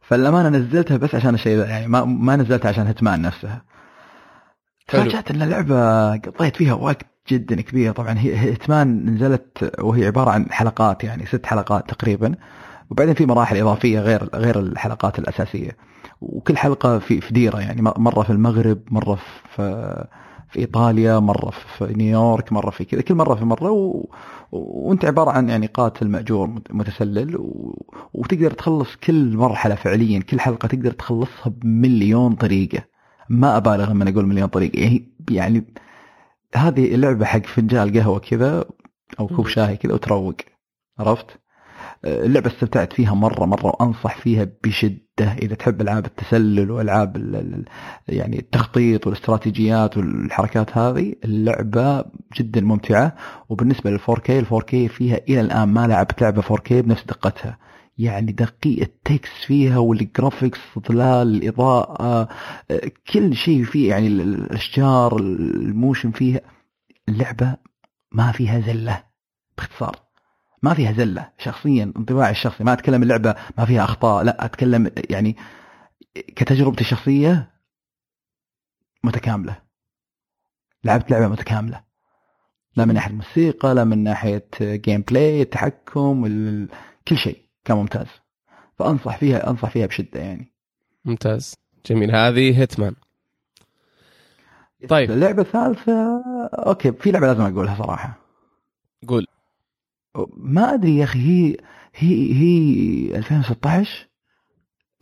[0.00, 3.64] فالامانه نزلتها بس عشان الشيء ذا يعني ما ما نزلتها عشان Hitman نفسها.
[4.88, 5.02] حلو.
[5.02, 10.46] تفاجأت إن اللعبة قضيت فيها وقت جدا كبير طبعا هي هيتمان نزلت وهي عبارة عن
[10.50, 12.34] حلقات يعني ست حلقات تقريبا.
[12.90, 15.76] وبعدين في مراحل إضافية غير غير الحلقات الأساسية.
[16.20, 19.18] وكل حلقة في في ديرة يعني مرة في المغرب مرة
[19.56, 20.06] في
[20.50, 23.70] في إيطاليا مرة في نيويورك مرة في كذا كل مرة في مرة.
[23.70, 24.08] و...
[24.52, 27.36] وانت عبارة عن يعني قاتل مأجور متسلل.
[27.36, 27.82] و...
[28.14, 30.20] وتقدر تخلص كل مرحلة فعليا.
[30.20, 32.82] كل حلقة تقدر تخلصها بمليون طريقة.
[33.28, 34.78] ما أبالغ لما أقول مليون طريقة.
[34.78, 35.64] يعني يعني
[36.54, 38.64] هذه اللعبة حق فنجان قهوه كذا
[39.20, 39.46] أو كوب.
[39.48, 40.34] شاي كذا وتروق
[40.98, 41.26] عرفت؟
[42.04, 47.36] آه، اللعبة استمتعت فيها مرة مرة وأنصح فيها بشدة إذا تحب ألعاب التسلل وألعاب ال-
[47.36, 47.64] ال-
[48.08, 52.04] يعني التخطيط والاستراتيجيات والحركات هذه اللعبة
[52.36, 53.14] جدا ممتعة
[53.48, 57.58] وبالنسبة لل 4K ال 4K فيها إلى الآن ما لعبت لعبة 4K بنفس دقتها
[57.98, 60.58] يعني دقيق ال texture فيها وال graphics
[60.88, 62.28] ظلال الإضاءة
[62.70, 66.40] آه، كل شيء فيه يعني ال- ال- الأشجار ال motion فيها.
[67.08, 67.56] اللعبة
[68.12, 69.04] ما فيها زلة
[69.58, 69.96] باختصار.
[70.62, 72.64] ما فيها زلة شخصيا انطباعي الشخصي.
[72.64, 75.36] ما أتكلم اللعبة ما فيها أخطاء لا أتكلم يعني
[76.14, 77.50] كتجربتي الشخصية
[79.04, 79.62] متكاملة.
[80.84, 81.84] لعبت لعبة متكاملة.
[82.76, 86.68] لا من ناحية الموسيقى لا من ناحية gameplay التحكم ال-
[87.08, 87.47] كل شيء.
[87.68, 88.06] كان ممتاز.
[88.78, 90.52] فأنصح فيها أنصح فيها بشدة يعني.
[91.04, 91.54] ممتاز.
[91.86, 92.16] جميل.
[92.16, 92.94] هذه Hitman.
[94.88, 95.10] طيب.
[95.10, 96.22] اللعبة الثالثة
[96.54, 98.18] أوكي في لعبة لازم أقولها صراحة.
[99.08, 99.26] قول.
[100.36, 101.56] ما أدري يا أخي هي
[101.94, 104.08] هي هي 2016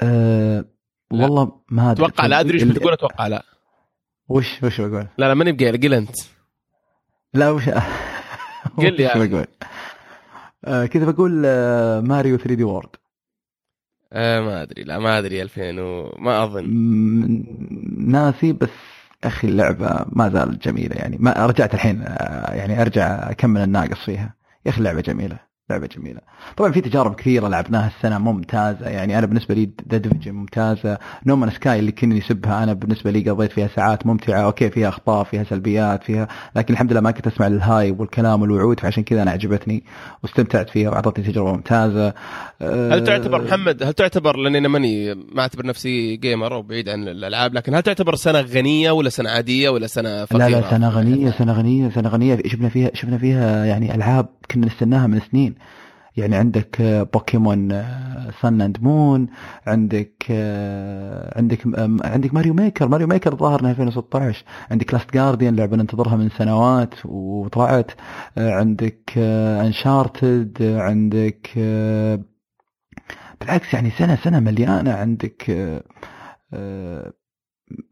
[0.01, 0.65] أه
[1.11, 1.23] لا.
[1.23, 2.07] والله ما أدري.
[2.07, 3.43] أتوقع لا أدري إيش بتقول أتوقع لا.
[4.29, 6.17] وش وش بقول؟ لا لا ماني بقيل قل أنت.
[7.35, 7.69] لا وش؟
[8.79, 9.29] قل لي.
[9.29, 9.47] بقول؟
[10.67, 12.89] آه كذا بقول آه Mario 3D World.
[14.13, 16.65] آه ما أدري لا ما أدري 2000 وما أظن.
[17.99, 18.69] ناسي بس
[19.25, 21.17] أخي اللعبة ما زالت جميلة يعني.
[21.21, 24.35] ما رجعت الحين آه، يعني أرجع أكمل الناقص فيها.
[24.67, 25.46] يا أخي اللعبة جميلة.
[25.71, 26.21] لعبة جميلة.
[26.57, 28.89] طبعا في تجارب كثيرة لعبناها السنة ممتازة.
[28.89, 30.99] يعني أنا بالنسبة لي The Division ممتازة.
[31.27, 34.41] No Man's Sky اللي كني أسبها أنا بالنسبة لي قضيت فيها ساعات ممتعة.
[34.41, 38.43] أوكي فيها أخطاء فيها سلبيات فيها لكن الحمد لله ما كنت أسمع لل hype والكلام
[38.43, 39.85] والوعود فعشان كذا أنا عجبتني
[40.23, 42.15] واستمتعت فيها وأعطتني تجربة ممتازة.
[42.63, 47.55] هل تعتبر محمد هل تعتبر لأني أنا ماني ما أعتبر نفسي gamer وبعيد عن الألعاب
[47.55, 51.31] لكن هل تعتبر سنة غنية ولا سنة عادية ولا سنة فقيره؟ لا لا سنة غنية
[51.31, 52.43] سنة غنية سنة غنية.
[52.47, 55.55] شفنا فيها شفنا فيها يعني ألعاب كنا نستناها من سنين.
[56.17, 56.77] يعني عندك
[57.13, 57.69] Pokémon
[58.43, 59.27] Sun and Moon
[59.67, 61.61] عندك آه، عندك
[62.05, 66.95] عندك Mario Maker Mario Maker الظاهر انها 2016 عندك Last Guardian لعبة ننتظرها من سنوات
[67.05, 67.91] وطلعت.
[68.39, 72.21] آه، عندك Uncharted عندك آه،
[73.41, 74.93] بالعكس يعني سنة سنة مليانة.
[74.93, 75.51] عندك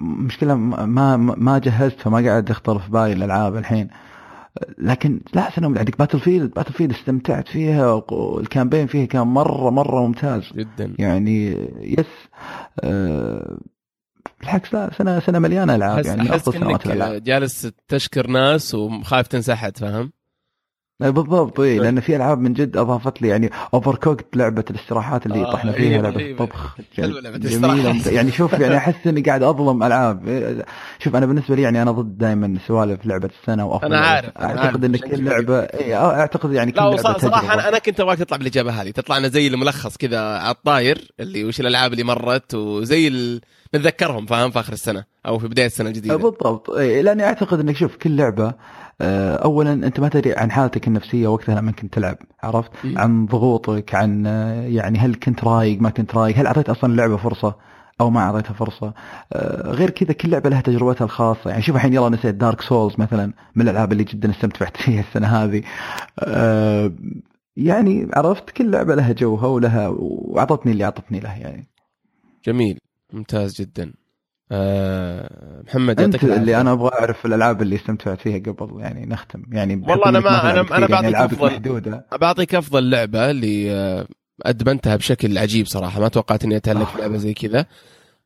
[0.01, 3.89] ما ما ما جهزت فما قاعد يخطر في بالي الألعاب الحين.
[4.78, 5.98] لكن لا سنة عندك.
[5.98, 10.52] Battlefield Battlefield استمتعت فيها وال campaign فيها كان مرة مرة ممتاز.
[10.55, 10.94] جدا.
[10.98, 11.47] يعني
[11.80, 12.06] yes
[12.81, 13.59] آه،
[14.40, 16.06] بالعكس لا سنه سنة مليانة ألعاب.
[16.06, 17.22] يعني افضل سنوات الألعاب.
[17.24, 20.12] جالس تشكر ناس وخايف تنسحب فاهم؟
[21.00, 25.44] لا، بالضبط اي لأن في ألعاب من جد أضافت لي يعني Overcooked لعبة الاستراحات اللي
[25.44, 26.30] آه، طحنا إيه، فيها لعبة.
[26.30, 28.10] الطبخ لعبة جميلة.
[28.12, 30.64] يعني شوف يعني أحس إني قاعد أظلم ألعاب إيه،
[30.98, 34.06] شوف أنا بالنسبة لي يعني أنا ضد دائما سوالف لعبة السنة وأفضل أنا لعبة.
[34.08, 37.52] عارف، أنا عارف، اعتقد إن عشان كل لعبة اي أعتقد يعني كل لعبة صراحة تجربة.
[37.54, 41.44] أنا أنا كنت ابغاك تطلع بالاجابه هذه تطلع لنا زي الملخص كذا على الطاير اللي
[41.44, 43.40] وش الألعاب اللي مرت وزي ال...
[43.74, 47.76] نتذكرهم فاهم في آخر السنة أو في بداية السنة الجديدة بالضبط إيه، لأني أعتقد إنك
[47.76, 48.54] شوف كل لعبة
[49.00, 52.70] اولا أنت ما تدري عن حالتك النفسية وقتها لما كنت تلعب عرفت.
[52.84, 57.16] عن ضغوطك عن آه، يعني هل كنت رايق ما كنت رايق هل أعطيت أصلا اللعبة
[57.16, 57.54] فرصة
[58.00, 58.94] أو ما أعطيتها فرصة؟
[59.32, 62.94] آه، غير كذا كل لعبة لها تجربتها الخاصة يعني شوف الحين يلا نسيت دارك سولز
[62.98, 65.62] مثلا من الألعاب اللي جدا استمتعت فيها السنة هذه.
[66.18, 66.92] آه،
[67.56, 71.68] يعني عرفت كل لعبة لها جوها ولها وأعطتني اللي أعطتني له يعني.
[72.44, 72.78] جميل
[73.12, 73.92] ممتاز جدا.
[74.55, 76.60] آه محمد أنت اللي.
[76.60, 79.43] أنا أبغى أعرف الألعاب اللي استمتعت فيها قبل يعني نختم.
[79.52, 81.47] يعني والله إنك ما- أنا كثير، يعني بعطيك العابك أفضل.
[81.47, 82.06] محدودة.
[82.20, 84.06] بعطيك أفضل لعبة اللي آه،
[84.43, 86.01] أدمنتها بشكل عجيب صراحة.
[86.01, 87.66] ما توقعت إني اتهلك في لعبة زي كذا.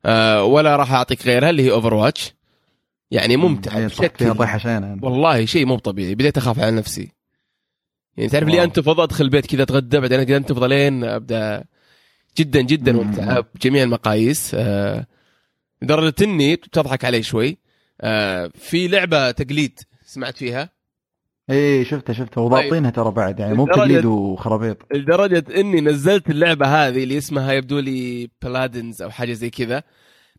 [0.05, 2.33] آه، ولا راح أعطيك غيرها اللي هي Overwatch
[3.11, 6.15] يعني ممتعة بشكل شينه والله شيء مو طبيعي.
[6.15, 7.11] بديت أخاف على نفسي.
[8.17, 8.63] يعني تعرف لي.
[8.63, 11.63] انتفض أدخل البيت كذا أتغدى بعدين اقعد انتفض لين أبدأ.
[12.37, 12.99] جدا جدا مم.
[12.99, 14.51] ممتعه بجميع المقاييس.
[14.55, 15.05] آه،
[15.81, 17.57] لدرجة إني تضحك علي شوي.
[18.01, 20.69] آه، في لعبة تقليد سمعت فيها؟
[21.49, 22.41] اي شفتها شفتها.
[22.41, 24.77] وضابطينها ترى بعد يعني مو تقليد وخرابيط.
[24.93, 29.83] لدرجة إني نزلت اللعبة هذه اللي اسمها يبدو لي بلادنز أو حاجة زي كذا.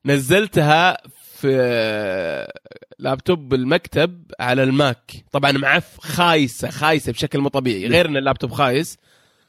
[0.06, 0.96] نزلتها
[1.36, 2.46] في
[2.98, 5.12] لابتوب المكتب على ال Mac.
[5.32, 7.86] طبعا معف خايسة خايسة بشكل مو طبيعي.
[7.86, 8.98] غير إن اللابتوب خايس.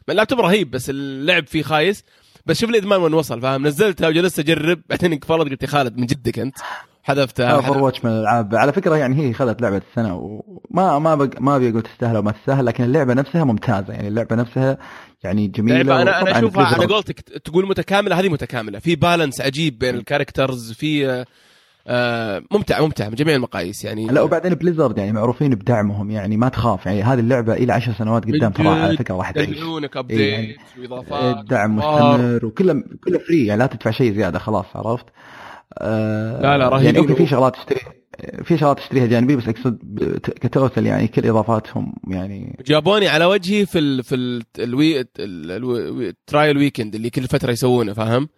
[0.10, 2.04] اللابتوب رهيب بس اللعب فيه خايس.
[2.52, 4.82] بس شوف الإدمان وين وصل فاهم؟ نزلتها وجلست أجرب.
[4.90, 6.58] بعدين انقفلت قلت يا خالد من جدك أنت؟
[7.04, 8.56] حذفتها اوفر واتش من الألعاب.
[8.56, 11.42] على فكرة يعني هي خذت لعبة السنة وما ما بق...
[11.42, 13.94] ما أبي أقول تستاهل أو ما تستاهل لكن اللعبة نفسها ممتازة.
[13.94, 14.78] يعني اللعبة نفسها
[15.24, 18.80] يعني جميلة لعبة أنا أنا أشوفها على قولتك تقول متكاملة هذه متكاملة.
[18.80, 21.26] في balance عجيب بين ال characters في آه،
[22.52, 26.86] ممتع ممتع من جميع المقاييس يعني لا وبعدين Blizzard يعني معروفين بدعمهم يعني ما تخاف
[26.86, 30.92] يعني هذه اللعبة إلى عشر سنوات قدام ترى على فكرة تعيش يدعونك إيه يعني update
[30.92, 31.68] واضافات وأخبار.
[31.68, 35.06] مستمر وكله كله free يعني لا تدفع شيء زيادة خلاص عرفت
[35.78, 36.86] آه لا لا، رهيبين.
[36.86, 37.94] يعني أوكي في شغلات تشتريها
[38.44, 39.78] في شغلات تشتريها جانبيه بس أقصد
[40.42, 45.00] ك total يعني كل إضافاتهم يعني جابوني على وجهي في ال في ال ال wee
[45.02, 45.08] ال-
[45.52, 48.30] ال wee- ال trial weekend اللي كل فترة يسوونه فاهم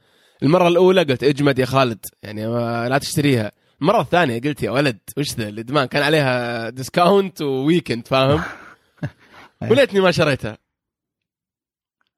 [0.44, 2.45] المرة الأولى قلت اجمد يا خالد يعني
[2.90, 3.52] لا تشتريها.
[3.82, 8.41] المرة الثانية قلت يا ولد وش ذا الادمان كان عليها discount و weekend فاهم؟
[9.72, 10.57] وليتني ما شريتها.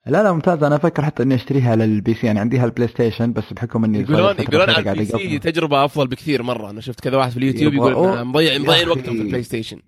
[0.07, 0.63] لا لا ممتاز.
[0.63, 3.83] أنا أفكر حتى إني أشتريها على ال PC يعني عندي على ال PlayStation بس بحكم
[3.83, 6.69] إني يقولون يقولون على ال PC تجربة أفضل بكثير مرة.
[6.69, 8.25] أنا شفت كذا واحد في اليوتيوب يقول.
[8.25, 8.85] مضيع يا مضيع أخي.
[8.89, 9.79] وقتهم في ال PlayStation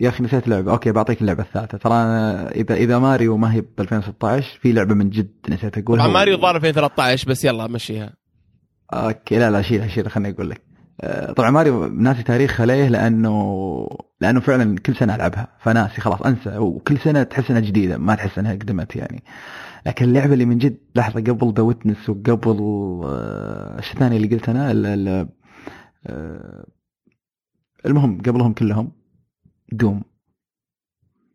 [0.00, 0.72] يا أخي نسيت لعبة.
[0.72, 1.78] أوكي بعطيك اللعبة الثالثة.
[1.78, 6.04] ترى أنا إذا إذا ماريو ما هي ب 2016 في لعبة من جد نسيت أقولها.
[6.04, 8.12] طبعا ماريو الظاهر 2013 بس يلا مشيها.
[8.92, 10.62] أوكي لا لا شيلها شيلها خليني أقول لك.
[11.00, 13.88] آه، طبعا ماريو ناسي تاريخها ليه؟ لأنه
[14.20, 15.48] لأنه فعلا كل سنة ألعبها.
[15.60, 16.58] فناسي خلاص أنسى.
[16.58, 17.98] وكل سنة تحس إنها جديدة.
[17.98, 19.22] ما تحس إنها قدمت يعني.
[19.86, 22.58] لكن اللعبة اللي من جد لحظة قبل The Witness وقبل
[23.04, 25.28] آه، إيش الثاني اللي قلت أنا؟ ال-
[26.06, 26.64] آه،
[27.86, 28.92] المهم قبلهم كلهم.
[29.72, 30.02] Doom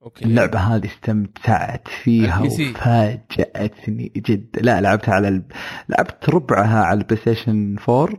[0.04, 0.26] أوكي.
[0.26, 2.40] اللعبة هذه استمتعت فيها.
[2.72, 4.62] وفاجأتني جدا.
[4.62, 5.44] لا لعبتها على ال...
[5.90, 8.10] لعبت ربعها على ال PlayStation 4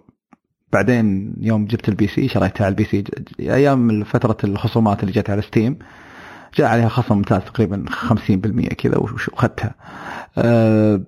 [0.73, 5.31] بعدين يوم جبت ال PC شريتها على ال PC ج- أيام فترة الخصومات اللي جت
[5.31, 5.78] على Steam
[6.55, 9.74] جاء عليها خصم ممتاز تقريبا 50% كذا واخذتها
[10.39, 11.01] أه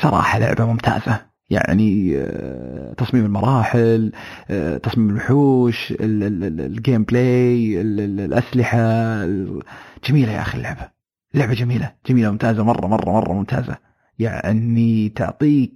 [0.00, 1.27] صراحة لعبة ممتازة.
[1.50, 4.12] يعني آه، تصميم المراحل
[4.50, 8.78] آه، تصميم الوحوش ال- ال- ال- ال gameplay ال- ال- الأسلحة
[9.24, 9.62] ال-
[10.08, 10.88] جميلة يا أخي اللعبة
[11.34, 13.76] لعبة جميلة جميلة ممتازة مرة مرة مرة ممتازة
[14.18, 15.72] يعني تعطيك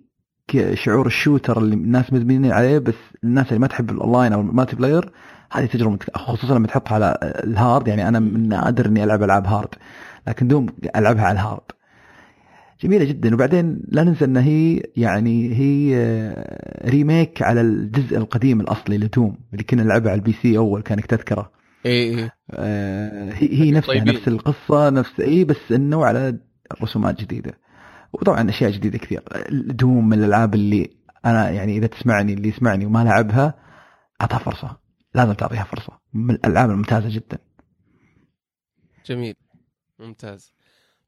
[0.75, 2.95] شعور ال shooter اللي الناس مدمنين عليه بس
[3.25, 5.11] الناس اللي ما تحب الاونلاين أو ال multiplayer
[5.53, 5.99] هذه تجربة.
[6.15, 9.69] خصوصا لما تحطها على ال hard يعني أنا من نادر إني ألعب ألعاب hard
[10.29, 10.67] لكن Doom
[10.97, 11.63] ألعبها على ال hard
[12.83, 13.35] جميلة جدا.
[13.35, 19.39] وبعدين لا ننسى إن هي يعني هي آه، remake على الجزء القديم الأصلي ل Doom
[19.53, 21.53] اللي كنا نلعبها على ال PC أول كانك تذكره.
[21.87, 24.15] اي اي آه، هي هي نفسها طيبين.
[24.15, 26.39] نفس القصة نفس اي بس إنه على
[26.83, 27.59] رسومات جديدة.
[28.13, 29.23] وطبعا أشياء جديدة كثير.
[29.51, 30.91] دوم من الألعاب اللي
[31.25, 33.55] أنا يعني إذا تسمعني اللي يسمعني وما لعبها
[34.21, 34.77] اعطها فرصة.
[35.15, 35.93] لازم تعطيها فرصة.
[36.15, 37.39] من الألعاب الممتازة جدا.
[39.07, 39.35] جميل.
[39.99, 40.53] ممتاز.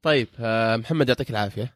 [0.05, 1.73] طيب آه، محمد يعطيك العافية.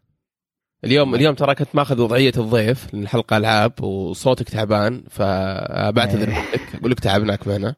[0.83, 6.41] اليوم اليوم ترى كنت ماخذ وضعية الضيف للحلقة ألعاب وصوتك تعبان فبعتذر إيه.
[6.53, 7.75] لك أقول لك تعبناك معنا.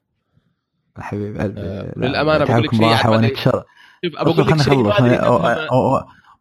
[0.98, 1.62] حبيب قلبي.
[1.62, 3.64] آه، لا، للأمانة بقول لك شيء وأنا اتشرف
[4.06, 5.00] شوف بقول لك شيء ما نخلص.
[5.02, 5.98] ادري و- تفهمه و-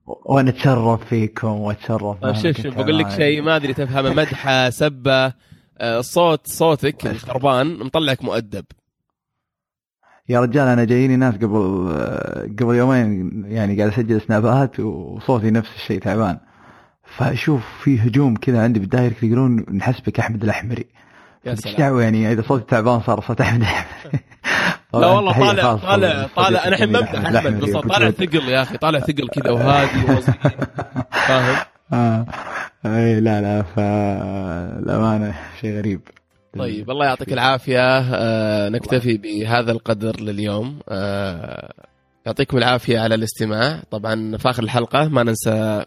[0.06, 3.10] و- وأنا اتشرف فيكم واتشرف آه، شوف شوف بقول لك.
[3.10, 4.10] شيء ما أدري تفهمه.
[4.14, 5.32] مدحة سبة
[6.00, 8.64] صوت صوتك الخربان مطلعك مؤدب.
[10.30, 11.92] يا رجال أنا جاييني ناس قبل
[12.60, 16.38] قبل يومين يعني قاعد أسجل سنابات وصوتي نفس الشيء تعبان
[17.04, 20.86] فأشوف في هجوم كذا عندي بال direct يقولون نحسبك أحمد الأحمري
[21.44, 24.20] يا إيش دعوة يعني إذا صوتي تعبان صار صوت أحمد الأحمري
[24.94, 27.88] لا والله طالع طالع طالع أنا الحين بمدح أحمد احمد بس الأحمري.
[27.88, 30.22] طالع ثقل يا أخي طالع ثقل كذا وهادي.
[31.28, 31.56] فاهم
[31.92, 32.26] آه.
[32.86, 36.00] اي لا لا فالامانه شيء غريب
[36.58, 37.98] طيب الله يعطيك العافية.
[37.98, 40.80] آه نكتفي بهذا القدر لليوم.
[40.88, 41.72] آه
[42.26, 43.82] يعطيكم العافية على الاستماع.
[43.90, 45.84] طبعا في آخر الحلقة ما ننسى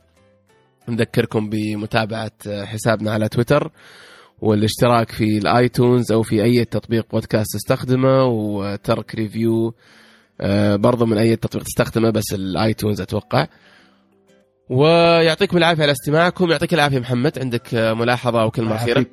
[0.90, 3.72] نذكركم بمتابعة حسابنا على تويتر
[4.42, 9.74] والاشتراك في ال iTunes أو في أي تطبيق بودكاست تستخدمه وترك review.
[10.42, 13.48] آه، برضو من أي تطبيق تستخدمه بس ال iTunes أتوقع.
[14.70, 16.52] ويعطيكم العافية على استماعكم.
[16.52, 17.40] يعطيك العافية محمد.
[17.40, 19.06] عندك ملاحظة أو كلمة أخيرة.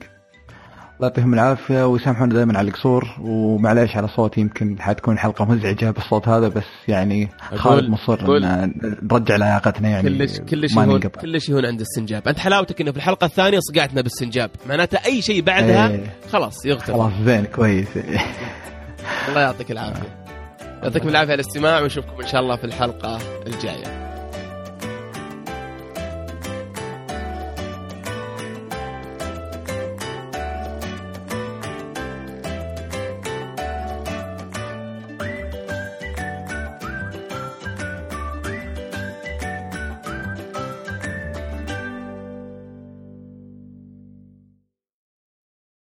[1.00, 3.04] الله يعطيهم العافية ويسامحونا دائما على القصور.
[3.20, 8.36] ومعليش على صوتي يمكن حتكون حلقة مزعجة بالصوت هذا بس يعني خالد مصر.
[8.36, 12.28] إن نرجع لياقتنا يعني كلش كلش ما يهون كلش يهون عند السنجاب.
[12.28, 14.50] أنت حلاوتك إنه في الحلقة الثانية صقعتنا بالسنجاب.
[14.68, 16.04] معناته أي شيء بعدها إيه.
[16.32, 17.88] خلاص يغتفر خلاص زين كويس.
[19.28, 20.24] الله يعطيك العافية.
[20.82, 24.09] يعطيكم العافية على الاستماع ونشوفكم إن شاء الله في الحلقة الجاية.